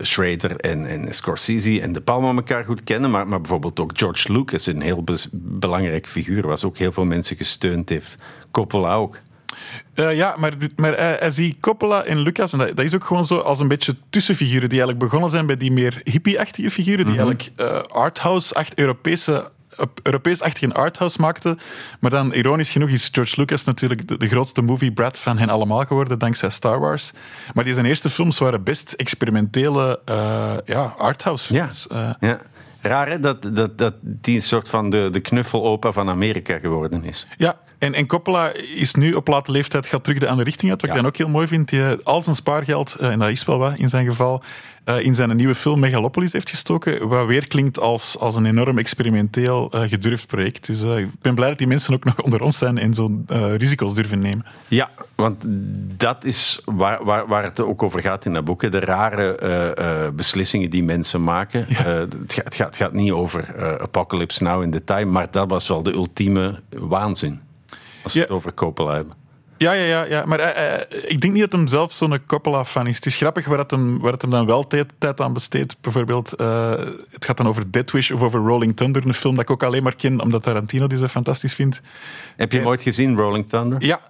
Schrader 0.00 0.56
en, 0.56 0.86
en 0.86 1.14
Scorsese 1.14 1.80
en 1.80 1.92
De 1.92 2.00
Palma 2.00 2.34
elkaar 2.34 2.64
goed 2.64 2.84
kennen, 2.84 3.10
maar, 3.10 3.28
maar 3.28 3.40
bijvoorbeeld 3.40 3.80
ook 3.80 3.92
George 3.94 4.32
Lucas, 4.32 4.66
een 4.66 4.82
heel 4.82 5.04
belangrijk 5.32 6.06
figuur, 6.06 6.46
was 6.46 6.64
ook 6.64 6.76
heel 6.76 6.92
veel 6.92 7.04
mensen 7.04 7.36
gesteund 7.36 7.88
heeft. 7.88 8.14
Coppola 8.50 8.94
ook. 8.94 9.20
Eh, 9.94 10.16
ja, 10.16 10.34
maar, 10.38 10.52
maar 10.76 10.96
hij, 10.96 11.16
hij 11.18 11.30
ziet 11.30 11.60
Coppola 11.60 12.04
en 12.04 12.18
Lucas, 12.18 12.52
en 12.52 12.58
dat, 12.58 12.76
dat 12.76 12.84
is 12.84 12.94
ook 12.94 13.04
gewoon 13.04 13.26
zo 13.26 13.36
als 13.36 13.60
een 13.60 13.68
beetje 13.68 13.96
tussenfiguren 14.10 14.68
die 14.68 14.78
eigenlijk 14.78 14.98
begonnen 14.98 15.30
zijn 15.30 15.46
bij 15.46 15.56
die 15.56 15.72
meer 15.72 16.00
hippie-achtige 16.04 16.70
figuren, 16.70 17.06
die 17.06 17.18
eigenlijk 17.18 17.50
eh, 17.56 17.80
arthouse, 17.80 18.54
echt 18.54 18.78
Europese 18.78 19.50
Europees-achtige 20.02 20.74
arthouse 20.74 21.20
maakten. 21.20 21.58
Maar 22.00 22.10
dan, 22.10 22.32
ironisch 22.32 22.70
genoeg, 22.70 22.88
is 22.88 23.08
George 23.12 23.40
Lucas 23.40 23.64
natuurlijk 23.64 24.08
de, 24.08 24.18
de 24.18 24.28
grootste 24.28 24.62
movie 24.62 24.92
brat 24.92 25.18
van 25.18 25.38
hen 25.38 25.48
allemaal 25.48 25.84
geworden, 25.84 26.18
dankzij 26.18 26.50
Star 26.50 26.80
Wars. 26.80 27.12
Maar 27.54 27.64
die 27.64 27.74
zijn 27.74 27.86
eerste 27.86 28.10
films 28.10 28.38
waren 28.38 28.62
best 28.62 28.92
experimentele 28.92 30.00
eh, 30.04 30.52
ja, 30.64 30.94
arthouse 30.96 31.54
Ja, 31.54 31.60
films. 31.60 31.86
Eh, 31.86 32.10
ja. 32.20 32.40
Raar 32.80 33.08
hè, 33.08 33.20
dat, 33.20 33.48
dat, 33.54 33.78
dat 33.78 33.94
die 34.02 34.34
een 34.34 34.42
soort 34.42 34.68
van 34.68 34.90
de, 34.90 35.08
de 35.12 35.20
knuffelopa 35.20 35.92
van 35.92 36.08
Amerika 36.08 36.58
geworden 36.58 37.04
is. 37.04 37.26
Ja, 37.36 37.58
En, 37.78 37.94
en 37.94 38.06
Coppola 38.06 38.52
is 38.74 38.94
nu 38.94 39.12
op 39.12 39.28
late 39.28 39.50
leeftijd 39.50 39.86
gaat 39.86 40.04
terug 40.04 40.18
de 40.18 40.28
andere 40.28 40.44
richting 40.48 40.70
uit. 40.70 40.80
Wat 40.80 40.90
Ja. 40.90 40.96
ik 40.96 41.02
dan 41.02 41.10
ook 41.10 41.16
heel 41.18 41.28
mooi 41.28 41.46
vind. 41.46 41.68
Die 41.68 41.84
eh, 41.88 41.92
al 42.02 42.22
zijn 42.22 42.36
spaargeld, 42.36 42.94
eh, 42.94 43.10
en 43.10 43.18
dat 43.18 43.30
is 43.30 43.44
wel 43.44 43.58
wat 43.58 43.76
in 43.78 43.88
zijn 43.88 44.06
geval, 44.06 44.42
eh, 44.84 45.00
in 45.04 45.14
zijn 45.14 45.36
nieuwe 45.36 45.54
film 45.54 45.80
Megalopolis 45.80 46.32
heeft 46.32 46.50
gestoken. 46.50 47.08
Wat 47.08 47.26
weer 47.26 47.48
klinkt 47.48 47.78
als, 47.78 48.18
als 48.18 48.34
een 48.36 48.46
enorm 48.46 48.78
experimenteel 48.78 49.70
gedurfd 49.72 50.26
project. 50.26 50.66
Dus 50.66 50.82
ik 50.82 51.08
ben 51.20 51.34
blij 51.34 51.48
dat 51.48 51.58
die 51.58 51.66
mensen 51.66 51.94
ook 51.94 52.04
nog 52.04 52.20
onder 52.26 52.40
ons 52.42 52.58
zijn 52.58 52.78
en 52.78 52.94
zo 52.94 53.22
eh, 53.26 53.54
risico's 53.56 53.94
durven 53.94 54.18
nemen. 54.20 54.44
Ja, 54.68 54.90
want 55.14 55.44
dat 55.96 56.24
is 56.24 56.62
waar, 56.64 57.04
waar, 57.04 57.26
waar 57.26 57.42
het 57.42 57.60
ook 57.60 57.82
over 57.82 58.00
gaat 58.00 58.24
in 58.24 58.32
dat 58.32 58.44
boek. 58.44 58.62
hè. 58.62 58.68
De 58.70 58.80
rare 58.80 60.12
beslissingen 60.14 60.70
die 60.70 60.82
mensen 60.82 61.22
maken. 61.22 61.64
Het, 61.68 62.32
gaat, 62.32 62.44
het, 62.44 62.54
gaat, 62.54 62.66
het 62.66 62.76
gaat 62.76 62.92
niet 62.92 63.10
over 63.10 63.54
Apocalypse 63.80 64.42
Now 64.42 64.62
in 64.62 64.70
detail, 64.70 65.06
maar 65.10 65.26
dat 65.30 65.50
was 65.50 65.68
wel 65.68 65.82
de 65.82 65.92
ultieme 65.92 66.60
waanzin. 66.70 67.40
Als 68.08 68.16
we 68.16 68.22
Ja. 68.22 68.24
het 68.26 68.34
over 68.36 68.54
Coppola 68.54 68.94
hebben. 68.94 69.12
Ja, 69.58 69.72
ja, 69.72 69.84
ja, 69.84 70.04
ja. 70.04 70.24
maar 70.26 70.40
eh, 70.40 70.74
eh, 70.74 70.80
ik 71.06 71.20
denk 71.20 71.32
niet 71.32 71.42
dat 71.42 71.52
hem 71.52 71.68
zelf 71.68 71.92
zo'n 71.92 72.26
Coppola-fan 72.26 72.86
is. 72.86 72.96
Het 72.96 73.06
is 73.06 73.16
grappig 73.16 73.46
waar 73.46 73.58
het 73.58 73.70
hem, 73.70 73.98
waar 73.98 74.12
het 74.12 74.22
hem 74.22 74.30
dan 74.30 74.46
wel 74.46 74.66
tijd, 74.66 74.92
tijd 74.98 75.20
aan 75.20 75.32
besteedt. 75.32 75.76
Bijvoorbeeld, 75.80 76.32
eh, 76.32 76.70
het 77.10 77.24
gaat 77.24 77.36
dan 77.36 77.48
over 77.48 77.70
Dead 77.70 77.90
Wish 77.90 78.10
of 78.10 78.22
over 78.22 78.40
Rolling 78.40 78.76
Thunder, 78.76 79.06
een 79.06 79.14
film 79.14 79.34
dat 79.34 79.42
ik 79.42 79.50
ook 79.50 79.62
alleen 79.62 79.82
maar 79.82 79.96
ken 79.96 80.20
omdat 80.20 80.42
Tarantino 80.42 80.86
die 80.86 80.98
zo 80.98 81.06
fantastisch 81.06 81.54
vindt. 81.54 81.80
Heb 82.36 82.52
je 82.52 82.58
hem 82.58 82.66
ooit 82.66 82.82
gezien, 82.82 83.16
Rolling 83.16 83.48
Thunder? 83.48 83.84
Ja, 83.84 84.00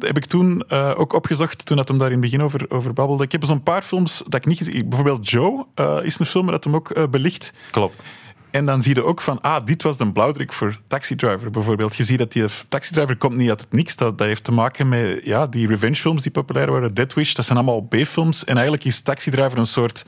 heb 0.00 0.16
ik 0.16 0.24
toen 0.24 0.70
ook 0.70 1.12
opgezocht, 1.12 1.66
toen 1.66 1.76
dat 1.76 1.88
hem 1.88 1.98
daar 1.98 2.06
in 2.06 2.12
het 2.12 2.20
begin 2.22 2.42
over, 2.42 2.64
over 2.68 2.92
babbelde. 2.92 3.24
Ik 3.24 3.32
heb 3.32 3.44
zo'n 3.44 3.62
paar 3.62 3.82
films 3.82 4.22
dat 4.26 4.34
ik 4.34 4.46
niet 4.46 4.58
gezien 4.58 4.88
Bijvoorbeeld 4.88 5.30
Joe 5.30 5.66
is 6.02 6.18
een 6.18 6.26
film 6.26 6.46
dat 6.46 6.64
hem 6.64 6.74
ook 6.74 7.10
belicht. 7.10 7.52
Klopt. 7.70 8.02
En 8.50 8.66
dan 8.66 8.82
zie 8.82 8.94
je 8.94 9.04
ook 9.04 9.20
van, 9.20 9.40
ah, 9.40 9.66
dit 9.66 9.82
was 9.82 9.96
de 9.96 10.12
blauwdruk 10.12 10.52
voor 10.52 10.80
Taxi 10.86 11.16
Driver 11.16 11.50
bijvoorbeeld. 11.50 11.96
Je 11.96 12.04
ziet 12.04 12.18
dat 12.18 12.32
die 12.32 12.44
Taxi 12.68 12.92
Driver 12.92 13.16
komt 13.16 13.36
niet 13.36 13.48
uit 13.48 13.60
het 13.60 13.72
niks. 13.72 13.96
Dat, 13.96 14.18
dat 14.18 14.26
heeft 14.26 14.44
te 14.44 14.52
maken 14.52 14.88
met 14.88 15.20
ja, 15.24 15.46
die 15.46 15.66
revenge 15.66 15.96
films 15.96 16.22
die 16.22 16.32
populair 16.32 16.70
waren. 16.70 16.94
Dead 16.94 17.14
Wish, 17.14 17.32
dat 17.32 17.44
zijn 17.44 17.58
allemaal 17.58 17.80
B-films. 17.80 18.44
En 18.44 18.54
eigenlijk 18.54 18.84
is 18.84 19.00
Taxi 19.00 19.30
Driver 19.30 19.58
een 19.58 19.66
soort... 19.66 20.04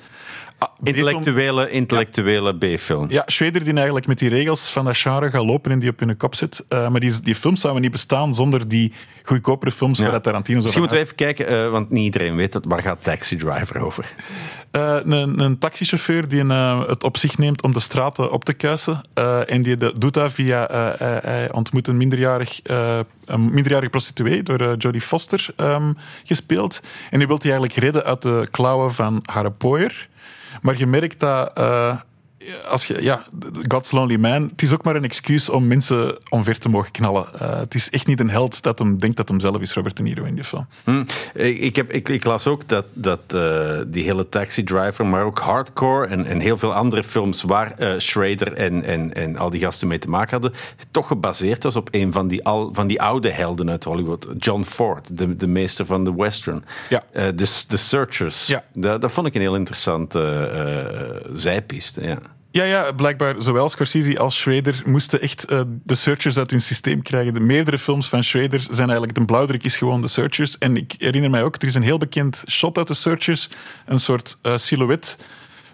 ah. 0.61 0.69
Intellectuele, 0.83 1.71
intellectuele 1.71 2.55
B-film. 2.57 3.07
Ja, 3.11 3.23
Schweder 3.27 3.65
die 3.65 3.75
eigenlijk 3.75 4.07
met 4.07 4.19
die 4.19 4.29
regels 4.29 4.71
van 4.71 4.85
dat 4.85 4.97
genre 4.97 5.31
gaat 5.31 5.45
lopen 5.45 5.71
en 5.71 5.79
die 5.79 5.91
op 5.91 5.99
hun 6.01 6.17
kop 6.17 6.35
zit. 6.35 6.65
Eh, 6.69 6.89
maar 6.89 7.01
die, 7.01 7.21
die 7.23 7.35
films 7.35 7.61
zouden 7.61 7.83
niet 7.83 7.91
bestaan 7.91 8.35
zonder 8.35 8.69
die 8.69 8.93
goedkopere 9.23 9.71
films 9.71 9.99
Ja. 9.99 10.11
waar 10.11 10.21
Tarantino 10.21 10.59
zo 10.59 10.63
Misschien 10.65 10.83
moeten 10.83 10.99
we 11.01 11.05
even 11.05 11.17
kijken, 11.17 11.47
eh, 11.47 11.71
want 11.71 11.91
niet 11.91 12.05
iedereen 12.05 12.37
weet 12.37 12.53
dat. 12.53 12.65
Waar 12.65 12.83
gaat 12.83 12.99
Taxi 13.05 13.37
Driver 13.37 13.81
over? 13.81 14.13
Eh, 14.71 14.97
een, 15.03 15.39
een 15.41 15.59
taxichauffeur 15.59 16.29
die 16.29 16.49
eh, 16.49 16.87
het 16.89 17.05
op 17.05 17.17
zich 17.17 17.39
neemt 17.39 17.63
om 17.63 17.73
de 17.73 17.81
straten 17.81 18.33
op 18.33 18.45
te 18.45 18.53
kuisen. 18.53 19.01
En 19.47 19.63
die 19.63 19.77
de- 19.77 19.95
doet 19.99 20.15
dat 20.15 20.33
via... 20.33 20.67
hij, 20.99 21.53
ontmoet 21.53 21.89
een 21.89 21.97
minderjarig, 21.97 22.61
een 23.33 23.55
minderjarige 23.55 23.91
prostituee 23.91 24.43
door 24.43 24.61
eh, 24.61 24.73
Jodie 24.79 25.01
Foster 25.01 25.47
ehm, 25.57 25.93
gespeeld. 26.25 26.81
En 27.11 27.19
die 27.19 27.27
wil 27.27 27.39
die 27.39 27.51
eigenlijk 27.51 27.81
redden 27.81 28.05
uit 28.05 28.23
de 28.23 28.49
klauwen 28.51 28.95
van 28.95 29.23
haar 29.33 29.51
pooier. 29.53 30.09
Maar 30.63 30.79
je 30.79 30.87
merkt 30.87 31.21
dat... 31.21 31.57
eh, 31.57 31.97
als 32.69 32.87
je, 32.87 33.03
ja, 33.03 33.25
God's 33.69 33.91
Lonely 33.91 34.17
Man, 34.17 34.43
het 34.43 34.63
is 34.63 34.73
ook 34.73 34.85
maar 34.85 34.97
een 34.97 35.05
excuus 35.05 35.49
om 35.49 35.67
mensen 35.67 36.17
omver 36.29 36.59
te 36.59 36.69
mogen 36.69 36.91
knallen. 36.91 37.27
Eh, 37.39 37.59
het 37.59 37.75
is 37.75 37.91
echt 37.91 38.07
niet 38.07 38.21
een 38.21 38.31
held 38.31 38.63
dat 38.63 38.79
hem 38.79 38.99
denkt 38.99 39.17
dat 39.17 39.29
hem 39.29 39.41
zelf 39.41 39.61
is, 39.61 39.73
Robert 39.73 39.97
De 39.97 40.03
Niro 40.03 40.25
in 40.25 40.35
die 40.35 40.45
film. 40.45 40.67
Hm. 40.85 41.05
Ik, 41.35 41.77
heb, 41.77 41.93
ik, 41.93 42.09
ik 42.09 42.25
las 42.25 42.47
ook 42.47 42.69
dat, 42.69 42.85
dat 42.93 43.21
eh, 43.27 43.79
die 43.87 44.05
hele 44.05 44.29
Taxi 44.29 44.65
Driver, 44.65 45.07
maar 45.07 45.25
ook 45.25 45.39
Hardcore 45.39 46.07
en, 46.07 46.27
en 46.27 46.41
heel 46.41 46.59
veel 46.59 46.75
andere 46.75 47.05
films 47.05 47.43
waar 47.43 47.73
eh 47.79 47.93
Schrader 47.97 48.53
en, 48.53 48.85
en, 48.85 49.15
en 49.15 49.37
al 49.37 49.51
die 49.51 49.61
gasten 49.61 49.89
mee 49.89 49.99
te 49.99 50.09
maken 50.09 50.31
hadden, 50.31 50.53
toch 50.91 51.07
gebaseerd 51.07 51.63
was 51.63 51.77
op 51.77 51.89
een 51.91 52.13
van 52.13 52.29
die, 52.29 52.45
al, 52.45 52.71
van 52.73 52.87
die 52.87 53.03
oude 53.03 53.31
helden 53.31 53.71
uit 53.71 53.85
Hollywood. 53.85 54.29
John 54.39 54.63
Ford, 54.63 55.19
de, 55.19 55.37
de 55.37 55.47
meester 55.47 55.87
van 55.87 56.05
de 56.05 56.15
western. 56.15 56.65
Ja. 56.89 57.03
Eh, 57.13 57.27
dus 57.35 57.65
The 57.65 57.77
Searchers. 57.77 58.47
Ja. 58.47 58.65
Dat, 58.73 59.01
dat 59.01 59.13
vond 59.13 59.27
ik 59.27 59.35
een 59.35 59.41
heel 59.41 59.57
interessante 59.57 60.19
zijpiste. 61.33 62.03
Ja. 62.03 62.19
Ja, 62.53 62.65
ja, 62.65 62.93
blijkbaar 62.93 63.35
zowel 63.39 63.69
Scorsese 63.69 64.19
als 64.19 64.41
Schrader 64.41 64.83
moesten 64.85 65.21
echt 65.21 65.45
eh, 65.45 65.61
de 65.85 65.95
searchers 65.95 66.39
uit 66.39 66.51
hun 66.51 66.61
systeem 66.61 67.03
krijgen. 67.03 67.35
De 67.35 67.41
meerdere 67.41 67.79
films 67.79 68.09
van 68.09 68.25
Schrader 68.25 68.61
zijn 68.61 68.89
eigenlijk... 68.89 69.15
De 69.15 69.25
blauwdruk 69.25 69.65
is 69.65 69.77
gewoon 69.77 70.03
de 70.03 70.09
searchers. 70.09 70.59
En 70.59 70.77
ik 70.77 70.95
herinner 70.99 71.31
mij 71.31 71.43
ook, 71.43 71.57
er 71.57 71.69
is 71.69 71.75
een 71.75 71.83
heel 71.83 71.99
bekend 71.99 72.43
shot 72.49 72.79
uit 72.79 72.87
de 72.87 72.95
searchers. 72.95 73.49
Een 73.87 74.01
soort 74.01 74.39
eh, 74.43 74.57
silhouet 74.57 75.19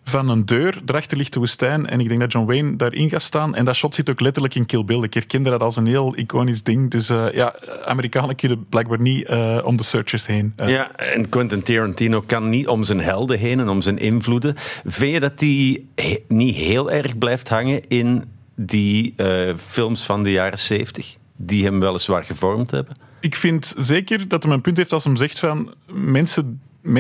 van 0.09 0.29
een 0.29 0.45
deur. 0.47 0.79
Daarachter 0.85 1.17
ligt 1.19 1.33
de 1.33 1.39
woestijn. 1.39 1.87
En 1.87 2.01
ik 2.01 2.09
denk 2.09 2.21
dat 2.21 2.33
John 2.33 2.47
Wayne 2.47 2.77
daarin 2.77 3.11
gaat 3.11 3.23
staan. 3.23 3.55
En 3.55 3.65
dat 3.65 3.75
shot 3.77 3.95
zit 3.95 4.11
ook 4.11 4.21
letterlijk 4.21 4.55
in 4.55 4.67
Kill 4.67 4.85
Bill. 4.85 5.03
Ik 5.03 5.15
herkende 5.15 5.51
dat 5.51 5.61
als 5.63 5.77
een 5.77 5.87
heel 5.87 6.17
iconisch 6.17 6.63
ding. 6.63 6.91
Dus 6.91 7.09
eh, 7.09 7.27
ja, 7.33 7.55
Amerikanen 7.85 8.37
kunnen 8.37 8.67
blijkbaar 8.69 9.01
niet 9.01 9.27
eh, 9.29 9.61
om 9.65 9.77
de 9.77 9.83
searchers 9.83 10.27
heen. 10.27 10.53
Eh, 10.57 10.69
Ja, 10.69 10.93
en 10.97 11.29
Quentin 11.29 11.63
Tarantino 11.63 12.21
kan 12.27 12.49
niet 12.49 12.69
om 12.69 12.85
zijn 12.85 13.01
helden 13.01 13.39
heen 13.39 13.61
en 13.61 13.69
om 13.69 13.83
zijn 13.83 13.99
invloeden. 13.99 14.55
Vind 14.85 15.13
je 15.13 15.21
dat 15.21 15.39
die 15.39 15.89
he- 15.95 16.19
niet 16.29 16.55
heel 16.57 16.91
erg 16.91 17.19
blijft 17.19 17.49
hangen 17.49 17.81
in 17.89 18.25
die 18.55 19.15
films 19.57 20.03
van 20.03 20.23
de 20.23 20.31
jaren 20.31 20.59
zeventig? 20.59 21.11
Die 21.37 21.65
hem 21.65 21.81
weliswaar 21.81 22.25
gevormd 22.25 22.71
hebben? 22.71 22.99
Ik 23.21 23.35
vind 23.35 23.75
zeker 23.79 24.29
dat 24.29 24.43
hij 24.43 24.53
een 24.53 24.61
punt 24.61 24.77
heeft 24.77 24.93
als 24.93 25.05
hem 25.05 25.17
zegt 25.17 25.39
van 25.39 25.75
mensen, 25.93 26.45
me- 26.47 26.57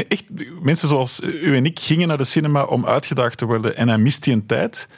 echt, 0.09 0.25
mensen 0.63 0.89
zoals 0.89 1.21
u 1.43 1.57
en 1.57 1.67
ik 1.67 1.81
gingen 1.81 2.09
naar 2.09 2.19
de 2.19 2.25
cinema 2.25 2.63
om 2.65 2.87
uitgedaagd 2.87 3.39
te 3.39 3.45
worden 3.45 3.77
en 3.77 3.89
hij 3.89 3.99
mist 3.99 4.25
die 4.25 4.33
een 4.35 4.47
tijd. 4.47 4.89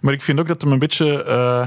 Maar 0.00 0.12
ik 0.12 0.22
vind 0.22 0.40
ook 0.40 0.48
dat 0.48 0.62
hem 0.62 0.72
een 0.72 0.78
beetje 0.78 1.24
eh 1.24 1.66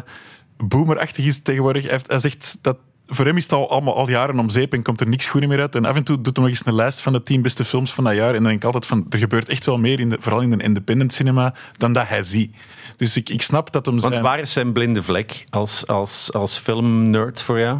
boomerachtig 0.57 1.25
is 1.25 1.41
tegenwoordig. 1.41 1.81
Hij, 1.81 1.91
heeft- 1.91 2.11
hij 2.11 2.19
zegt 2.19 2.57
dat 2.61 2.77
voor 3.07 3.25
hem 3.25 3.37
is 3.37 3.43
het 3.43 3.51
al 3.53 3.69
allemaal 3.69 3.95
al 3.95 4.09
jaren 4.09 4.39
om 4.39 4.49
zeep 4.49 4.73
en 4.73 4.83
komt 4.83 5.01
er 5.01 5.07
niks 5.07 5.25
goed 5.25 5.47
meer 5.47 5.59
uit. 5.59 5.75
En 5.75 5.85
af 5.85 5.95
en 5.95 6.03
toe 6.03 6.21
doet 6.21 6.35
hij 6.35 6.45
nog 6.45 6.53
eens 6.53 6.65
een 6.65 6.75
lijst 6.75 7.01
van 7.01 7.13
de 7.13 7.23
tien 7.23 7.41
beste 7.41 7.65
films 7.65 7.93
van 7.93 8.03
dat 8.03 8.15
jaar. 8.15 8.27
En 8.27 8.33
dan 8.33 8.43
denk 8.43 8.55
ik 8.55 8.63
altijd 8.63 8.85
van, 8.85 9.05
er 9.09 9.19
gebeurt 9.19 9.49
echt 9.49 9.65
wel 9.65 9.77
meer, 9.77 9.99
in 9.99 10.09
de, 10.09 10.17
vooral 10.19 10.41
in 10.41 10.49
de 10.57 10.63
independent 10.63 11.13
cinema, 11.13 11.53
dan 11.77 11.93
dat 11.93 12.07
hij 12.07 12.23
ziet. 12.23 12.55
Dus 12.97 13.17
ik, 13.17 13.29
ik 13.29 13.41
snap 13.41 13.71
dat 13.71 13.85
hem 13.85 13.99
Want 13.99 14.13
zijn... 14.13 14.25
waar 14.25 14.39
is 14.39 14.51
zijn 14.53 14.73
blinde 14.73 15.03
vlek 15.03 15.43
als, 15.49 15.87
als, 15.87 16.33
als 16.33 16.57
filmnerd 16.57 17.41
voor 17.41 17.59
jou? 17.59 17.79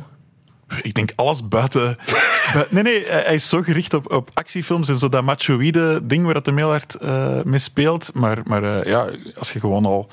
Ik 0.82 0.94
denk 0.94 1.12
alles 1.16 1.48
buiten. 1.48 1.98
bui- 2.54 2.68
nee, 2.70 2.84
nee, 2.84 3.06
hij 3.08 3.36
is 3.36 3.50
zo 3.50 3.62
gericht 3.62 3.94
op, 3.94 4.12
op 4.14 4.30
actiefilms 4.34 4.90
en 4.90 4.98
zo 4.98 5.10
dat 5.10 5.24
machoïde 5.24 6.00
ding 6.04 6.26
waar 6.26 6.40
hem 6.44 6.58
heel 6.58 6.70
hard 6.70 6.96
eh 6.96 7.42
mee 7.44 7.60
speelt. 7.60 8.10
Maar, 8.14 8.40
maar 8.44 8.64
eh, 8.64 8.86
ja, 8.86 9.08
als 9.38 9.52
je 9.52 9.60
gewoon 9.60 9.86
al 9.86 10.10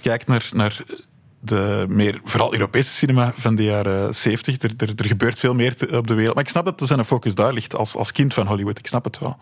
kijkt 0.00 0.26
naar, 0.26 0.48
naar 0.52 0.80
de 1.40 1.84
meer, 1.88 2.20
vooral 2.24 2.52
Europese 2.52 2.92
cinema 2.92 3.32
van 3.36 3.54
de 3.54 3.64
jaren 3.64 4.14
70, 4.14 4.62
er, 4.62 4.70
er, 4.76 4.92
er 4.96 5.04
gebeurt 5.06 5.38
veel 5.38 5.54
meer 5.54 5.74
te- 5.74 5.96
op 5.96 6.06
de 6.06 6.14
wereld. 6.14 6.34
Maar 6.34 6.44
ik 6.44 6.50
snap 6.50 6.78
dat 6.78 6.88
zijn 6.88 7.04
focus 7.04 7.34
daar 7.34 7.52
ligt 7.52 7.76
als, 7.76 7.96
als 7.96 8.12
kind 8.12 8.34
van 8.34 8.46
Hollywood. 8.46 8.78
Ik 8.78 8.86
snap 8.86 9.04
het 9.04 9.18
wel. 9.18 9.36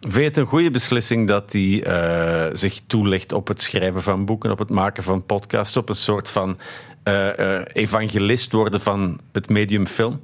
Vind 0.00 0.14
je 0.14 0.22
het 0.22 0.36
een 0.36 0.46
goede 0.46 0.70
beslissing 0.70 1.28
dat 1.28 1.52
hij 1.52 1.82
eh, 1.84 2.50
zich 2.52 2.80
toelegt 2.86 3.32
op 3.32 3.48
het 3.48 3.62
schrijven 3.62 4.02
van 4.02 4.24
boeken, 4.24 4.50
op 4.50 4.58
het 4.58 4.70
maken 4.70 5.02
van 5.02 5.26
podcasts, 5.26 5.76
op 5.76 5.88
een 5.88 5.94
soort 5.94 6.28
van 6.28 6.58
eh, 7.02 7.58
eh, 7.58 7.64
evangelist 7.72 8.52
worden 8.52 8.80
van 8.80 9.20
het 9.32 9.48
medium 9.48 9.86
film? 9.86 10.20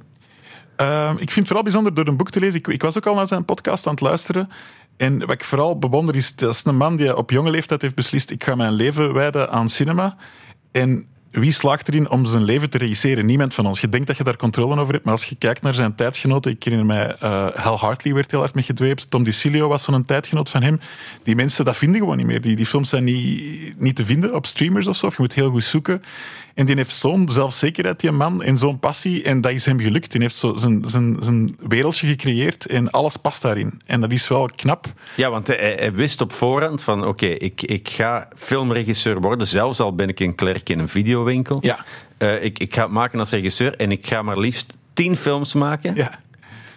Ehm, 0.75 1.11
ik 1.11 1.17
vind 1.17 1.35
het 1.35 1.47
vooral 1.47 1.63
bijzonder 1.63 1.93
door 1.93 2.07
een 2.07 2.17
boek 2.17 2.29
te 2.29 2.39
lezen. 2.39 2.59
Ik, 2.59 2.67
ik 2.67 2.81
was 2.81 2.97
ook 2.97 3.05
al 3.05 3.15
naar 3.15 3.27
zijn 3.27 3.45
podcast 3.45 3.87
aan 3.87 3.93
het 3.93 4.01
luisteren. 4.01 4.49
En 4.97 5.19
wat 5.19 5.31
ik 5.31 5.43
vooral 5.43 5.79
bewonder 5.79 6.15
is, 6.15 6.35
dat 6.35 6.53
is 6.53 6.65
een 6.65 6.77
man 6.77 6.95
die 6.95 7.17
op 7.17 7.29
jonge 7.29 7.49
leeftijd 7.49 7.81
heeft 7.81 7.95
beslist, 7.95 8.29
ik 8.29 8.43
ga 8.43 8.55
mijn 8.55 8.73
leven 8.73 9.13
wijden 9.13 9.49
aan 9.51 9.69
cinema. 9.69 10.15
En 10.71 11.07
wie 11.31 11.51
slaagt 11.51 11.87
erin 11.87 12.09
om 12.09 12.25
zijn 12.25 12.43
leven 12.43 12.69
te 12.69 12.77
regisseren? 12.77 13.25
Niemand 13.25 13.53
van 13.53 13.65
ons. 13.65 13.81
Je 13.81 13.89
denkt 13.89 14.07
dat 14.07 14.17
je 14.17 14.23
daar 14.23 14.35
controle 14.35 14.81
over 14.81 14.93
hebt, 14.93 15.05
maar 15.05 15.13
als 15.13 15.25
je 15.25 15.35
kijkt 15.35 15.61
naar 15.61 15.73
zijn 15.73 15.95
tijdgenoten, 15.95 16.51
ik 16.51 16.63
herinner 16.63 16.87
mij, 16.87 17.15
eh 17.15 17.47
Hal 17.53 17.77
Hartley 17.77 18.13
werd 18.13 18.31
heel 18.31 18.39
hard 18.39 18.53
mee 18.53 18.63
gedweept, 18.63 19.09
Tom 19.09 19.23
DiCilio 19.23 19.67
was 19.67 19.83
zo'n 19.83 20.03
tijdgenoot 20.03 20.49
van 20.49 20.61
hem. 20.61 20.79
Die 21.23 21.35
mensen, 21.35 21.65
dat 21.65 21.77
vinden 21.77 21.99
gewoon 21.99 22.17
niet 22.17 22.25
meer. 22.25 22.41
Die, 22.41 22.55
die 22.55 22.65
films 22.65 22.89
zijn 22.89 23.03
niet, 23.03 23.79
niet 23.79 23.95
te 23.95 24.05
vinden 24.05 24.35
op 24.35 24.45
streamers 24.45 24.87
of 24.87 24.97
zo, 24.97 25.07
je 25.07 25.15
moet 25.17 25.33
heel 25.33 25.49
goed 25.49 25.63
zoeken. 25.63 26.01
En 26.59 26.65
die 26.65 26.75
heeft 26.75 26.95
zo'n 26.95 27.29
zelfzekerheid, 27.29 27.99
die 27.99 28.11
man, 28.11 28.43
en 28.43 28.57
zo'n 28.57 28.79
passie. 28.79 29.23
En 29.23 29.41
dat 29.41 29.51
is 29.51 29.65
hem 29.65 29.79
gelukt. 29.79 30.11
Die 30.11 30.21
heeft 30.21 30.35
zo 30.35 30.53
zijn, 30.53 30.83
zijn, 30.87 31.17
zijn 31.19 31.57
wereldje 31.59 32.07
gecreëerd 32.07 32.65
en 32.65 32.91
alles 32.91 33.17
past 33.17 33.41
daarin. 33.41 33.81
En 33.85 34.01
dat 34.01 34.11
is 34.11 34.27
wel 34.27 34.49
knap. 34.55 34.93
Ja, 35.15 35.29
want 35.29 35.47
hij, 35.47 35.75
hij 35.79 35.93
wist 35.93 36.21
op 36.21 36.31
voorhand 36.31 36.83
van 36.83 37.07
oké, 37.07 37.25
ik, 37.25 37.61
ik 37.61 37.89
ga 37.89 38.27
filmregisseur 38.35 39.21
worden, 39.21 39.47
zelfs 39.47 39.79
al 39.79 39.95
ben 39.95 40.07
ik 40.07 40.19
een 40.19 40.35
klerk 40.35 40.69
in 40.69 40.79
een 40.79 40.89
videowinkel. 40.89 41.57
Ja. 41.61 41.85
Eh, 42.17 42.43
ik, 42.43 42.59
ik 42.59 42.73
ga 42.73 42.83
het 42.83 42.91
maken 42.91 43.19
als 43.19 43.29
regisseur 43.29 43.75
en 43.75 43.91
ik 43.91 44.07
ga 44.07 44.21
maar 44.21 44.39
liefst 44.39 44.77
tien 44.93 45.17
films 45.17 45.53
maken. 45.53 45.95
Ja. 45.95 46.19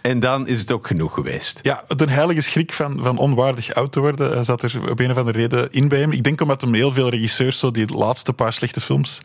En 0.03 0.21
dan 0.21 0.47
is 0.47 0.61
het 0.61 0.73
ook 0.73 0.87
genoeg 0.87 1.15
geweest. 1.15 1.59
Ja, 1.63 1.85
een 1.89 2.09
heilige 2.09 2.41
schrik 2.41 2.73
van, 2.73 2.99
van 3.03 3.19
onwaardig 3.19 3.75
oud 3.75 3.93
te 3.93 4.01
worden 4.01 4.35
eh, 4.35 4.43
zat 4.43 4.63
er 4.63 4.91
op 4.91 4.99
een 4.99 5.11
of 5.11 5.17
andere 5.17 5.39
reden 5.39 5.73
in 5.73 5.89
bij 5.89 5.99
hem. 5.99 6.13
Ik 6.13 6.23
denk 6.23 6.41
omdat 6.41 6.61
hem 6.61 6.75
heel 6.75 6.93
veel 6.93 7.09
regisseurs 7.09 7.59
zo 7.59 7.71
die 7.71 7.95
laatste 7.95 8.33
paar 8.33 8.53
slechte 8.53 8.81
films 8.81 9.21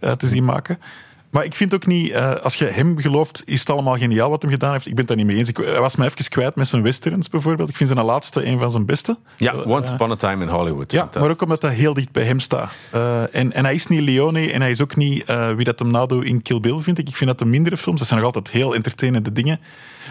eh, 0.00 0.12
te 0.12 0.26
zien 0.26 0.44
maken. 0.44 0.78
Maar 1.36 1.44
ik 1.44 1.54
vind 1.54 1.74
ook 1.74 1.86
niet, 1.86 2.10
uh, 2.10 2.34
als 2.34 2.54
je 2.54 2.64
hem 2.64 2.98
gelooft, 2.98 3.42
is 3.44 3.60
het 3.60 3.70
allemaal 3.70 3.96
geniaal 3.96 4.30
wat 4.30 4.42
hij 4.42 4.50
gedaan 4.50 4.72
heeft. 4.72 4.86
Ik 4.86 4.94
ben 4.94 4.98
het 4.98 5.08
daar 5.08 5.16
niet 5.16 5.26
mee 5.26 5.36
eens. 5.36 5.48
Ik, 5.48 5.56
hij 5.56 5.80
was 5.80 5.96
me 5.96 6.04
even 6.04 6.28
kwijt 6.28 6.54
met 6.54 6.68
zijn 6.68 6.82
westerns 6.82 7.28
bijvoorbeeld. 7.28 7.68
Ik 7.68 7.76
vind 7.76 7.90
zijn 7.90 8.04
laatste 8.04 8.46
een 8.46 8.58
van 8.58 8.70
zijn 8.70 8.86
beste. 8.86 9.16
Ja, 9.36 9.54
uh, 9.54 9.66
Once 9.66 9.92
Upon 9.92 10.10
a 10.10 10.16
Time 10.16 10.44
in 10.44 10.50
Hollywood. 10.50 10.92
Ja, 10.92 11.08
maar 11.20 11.30
ook 11.30 11.42
omdat 11.42 11.62
hij 11.62 11.74
heel 11.74 11.94
dicht 11.94 12.12
bij 12.12 12.24
hem 12.24 12.40
staat. 12.40 12.72
Uh, 12.94 13.34
en, 13.34 13.52
en 13.52 13.64
hij 13.64 13.74
is 13.74 13.86
niet 13.86 14.00
Leone 14.00 14.52
en 14.52 14.60
hij 14.60 14.70
is 14.70 14.82
ook 14.82 14.96
niet 14.96 15.24
wie 15.56 15.64
dat 15.64 15.78
hem 15.78 15.90
nadoet 15.90 16.24
in 16.24 16.42
Kill 16.42 16.60
Bill, 16.60 16.78
vind 16.78 16.98
ik. 16.98 17.08
Ik 17.08 17.16
vind 17.16 17.30
dat 17.30 17.38
de 17.38 17.44
mindere 17.44 17.76
films, 17.76 17.98
dat 17.98 18.08
zijn 18.08 18.20
nog 18.20 18.34
altijd 18.34 18.50
heel 18.50 18.74
entertainende 18.74 19.32
dingen. 19.32 19.60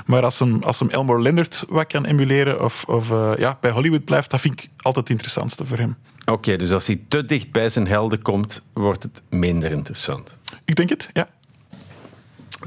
Maar 0.06 0.24
als 0.24 0.40
hem, 0.40 0.64
als 0.64 0.80
hem 0.80 0.90
Elmore 0.90 1.22
Leonard 1.22 1.66
wat 1.70 1.88
kan 1.88 2.06
emuleren 2.06 2.64
of, 2.64 2.84
of 2.84 3.10
ja, 3.38 3.58
bij 3.62 3.72
Hollywood 3.72 4.06
blijft, 4.06 4.30
dat 4.30 4.42
vind 4.42 4.54
ik 4.54 4.70
altijd 4.82 4.96
het 4.96 5.10
interessantste 5.10 5.66
voor 5.66 5.78
hem. 5.78 5.96
Oké, 6.26 6.32
okay, 6.32 6.58
dus 6.58 6.72
als 6.72 6.88
hij 6.88 7.02
te 7.08 7.26
dicht 7.26 7.52
bij 7.52 7.70
zijn 7.70 7.88
helden 7.88 8.22
komt, 8.22 8.62
wordt 8.74 9.04
het 9.04 9.22
minder 9.30 9.72
interessant. 9.72 10.38
Ik 10.66 10.76
denk 10.76 10.90
het, 10.90 11.10
ja. 11.14 11.28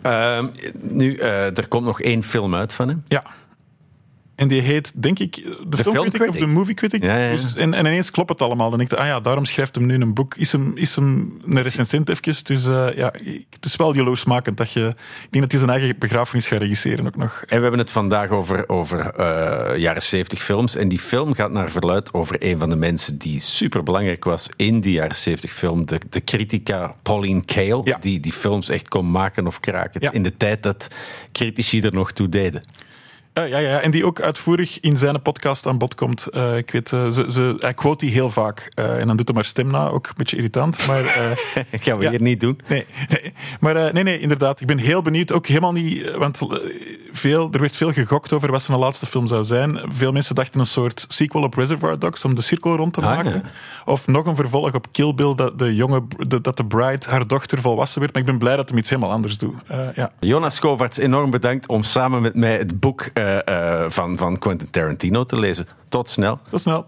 Uh, 0.03 0.47
nu, 0.81 1.17
uh, 1.17 1.59
er 1.59 1.69
komt 1.69 1.85
nog 1.85 2.01
één 2.01 2.23
film 2.23 2.55
uit 2.55 2.73
van 2.73 2.89
hem. 2.89 3.03
Ja. 3.07 3.25
En 4.39 4.49
die 4.49 4.61
heet, 4.61 5.03
denk 5.03 5.19
ik, 5.19 5.35
de, 5.35 5.65
de 5.69 5.77
film 5.77 6.11
critic 6.11 6.29
of 6.29 6.37
de 6.37 6.47
movie 6.47 6.75
critic. 6.75 7.03
Ja, 7.03 7.17
ja, 7.17 7.33
dus, 7.33 7.55
en, 7.55 7.75
en, 7.75 7.87
ineens 7.87 8.11
klopt 8.11 8.29
het 8.29 8.43
allemaal. 8.43 8.69
Dan 8.71 8.79
denk 8.79 8.93
ik, 8.93 8.99
ah 8.99 9.07
ja, 9.07 9.21
daarom 9.21 9.45
schrijft 9.45 9.75
hem 9.75 9.87
nu 9.87 9.95
een 9.95 10.15
boek. 10.15 10.35
Is 10.35 10.53
hem, 10.53 10.73
is 10.77 10.97
hem 10.97 11.39
een 11.45 11.63
recensent 11.63 12.09
even. 12.09 12.45
Dus 12.45 12.67
uh, 12.67 12.87
ja, 12.97 13.13
het 13.51 13.65
is 13.65 13.77
wel 13.77 13.95
jaloersmakend 13.95 14.57
dat 14.57 14.73
je... 14.73 14.87
Ik 15.23 15.29
denk 15.31 15.43
dat 15.43 15.51
hij 15.51 15.61
zijn 15.61 15.79
eigen 15.79 15.99
begrafenis 15.99 16.47
gaat 16.47 16.61
regisseren 16.61 17.07
ook 17.07 17.17
nog. 17.17 17.43
En 17.49 17.57
we 17.57 17.63
hebben 17.63 17.79
het 17.79 17.91
vandaag 17.91 18.31
over, 18.31 18.69
over 18.69 18.99
uh, 18.99 19.79
jaren 19.79 20.03
70 20.03 20.43
films. 20.43 20.77
En 20.77 20.89
die 20.89 20.99
film 20.99 21.35
gaat 21.35 21.53
naar 21.53 21.71
verluid 21.71 22.13
over 22.13 22.37
een 22.39 22.59
van 22.59 22.69
de 22.69 22.77
mensen 22.77 23.19
die 23.19 23.41
superbelangrijk 23.41 24.25
was 24.25 24.49
in 24.57 24.81
die 24.81 24.93
jaren 24.93 25.15
70 25.15 25.53
film. 25.53 25.87
De, 25.87 26.01
de 26.11 26.25
critica 26.25 26.95
Pauline 27.03 27.45
Kael. 27.45 27.87
Ja. 27.87 27.99
Die 28.01 28.21
die 28.21 28.33
films 28.33 28.69
echt 28.69 28.89
kon 28.89 29.11
maken 29.11 29.47
of 29.47 29.61
kraken. 29.61 30.13
In 30.13 30.23
de 30.23 30.37
tijd 30.37 30.63
dat 30.63 30.89
critici 31.33 31.81
er 31.81 31.93
nog 31.93 32.13
toe 32.13 32.29
deden. 32.29 32.63
Ja, 33.39 33.45
ja, 33.45 33.59
ja, 33.59 33.81
en 33.81 33.91
die 33.91 34.07
ook 34.07 34.21
uitvoerig 34.21 34.81
in 34.81 34.97
zijn 34.97 35.23
podcast 35.23 35.67
aan 35.67 35.79
bod 35.79 35.95
komt. 35.95 36.29
Uh, 36.35 36.57
ik 36.57 36.71
weet, 36.71 36.93
uh, 36.93 37.11
ze, 37.11 37.27
ze, 37.31 37.57
hij 37.59 37.75
quote 37.75 38.05
die 38.05 38.15
heel 38.15 38.31
vaak. 38.31 38.73
Uh, 38.79 39.01
en 39.01 39.07
dan 39.07 39.17
doet 39.17 39.27
hij 39.27 39.35
maar 39.37 39.45
stem 39.45 39.71
na, 39.71 39.89
ook 39.89 40.07
een 40.07 40.13
beetje 40.17 40.37
irritant. 40.37 40.87
Maar, 40.87 41.03
gaan 41.85 41.99
we 41.99 42.05
ja, 42.05 42.11
hier 42.11 42.23
niet 42.23 42.41
doen. 42.41 42.61
Nee, 42.69 42.87
nee. 43.09 43.33
maar 43.61 43.93
nee, 43.93 44.03
nee, 44.03 44.19
inderdaad. 44.19 44.61
Ik 44.61 44.67
ben 44.67 44.79
heel 44.79 45.03
benieuwd. 45.03 45.33
Ook 45.33 45.47
helemaal 45.47 45.73
niet, 45.73 46.11
want 46.17 46.39
veel, 47.13 47.49
er 47.53 47.61
werd 47.61 47.77
veel 47.77 47.93
gegokt 47.93 48.33
over 48.33 48.51
wat 48.51 48.63
zijn 48.63 48.79
laatste 48.79 49.07
film 49.07 49.27
zou 49.27 49.45
zijn. 49.45 49.81
Veel 49.93 50.13
mensen 50.13 50.35
dachten 50.35 50.61
een 50.61 50.67
soort 50.67 51.05
sequel 51.09 51.43
op 51.43 51.55
Reservoir 51.55 51.99
Dogs 51.99 52.25
om 52.25 52.35
de 52.35 52.43
cirkel 52.43 52.77
rond 52.77 52.93
te 52.93 53.01
Ah, 53.01 53.07
maken. 53.07 53.33
ja. 53.33 53.43
Of 53.85 54.07
nog 54.07 54.27
een 54.27 54.37
vervolg 54.37 54.75
op 54.75 54.87
Kill 54.93 55.15
Bill, 55.15 55.35
dat 55.35 55.59
de, 55.59 55.75
jonge, 55.75 56.03
de, 56.27 56.41
dat 56.41 56.57
de 56.57 56.65
bride, 56.67 57.07
haar 57.09 57.27
dochter, 57.27 57.61
volwassen 57.61 58.01
werd. 58.01 58.13
Maar 58.13 58.23
ik 58.23 58.29
ben 58.29 58.39
blij 58.39 58.57
dat 58.57 58.69
hij 58.69 58.79
iets 58.79 58.91
helemaal 58.91 59.11
anders 59.11 59.39
doet. 59.39 59.55
ja. 59.95 60.13
Jonas 60.19 60.59
Kovaerts, 60.59 60.99
enorm 60.99 61.31
bedankt 61.31 61.67
om 61.69 61.83
samen 61.83 62.23
met 62.23 62.35
mij 62.35 62.57
het 62.57 62.81
boek 62.81 63.11
uh, 63.15 63.28
uh, 63.28 63.28
van, 63.89 64.17
van 64.17 64.39
Quentin 64.39 64.71
Tarantino 64.71 65.25
te 65.25 65.39
lezen. 65.39 65.67
Tot 65.89 66.09
snel. 66.09 66.39
Tot 66.51 66.61
snel. 66.61 66.87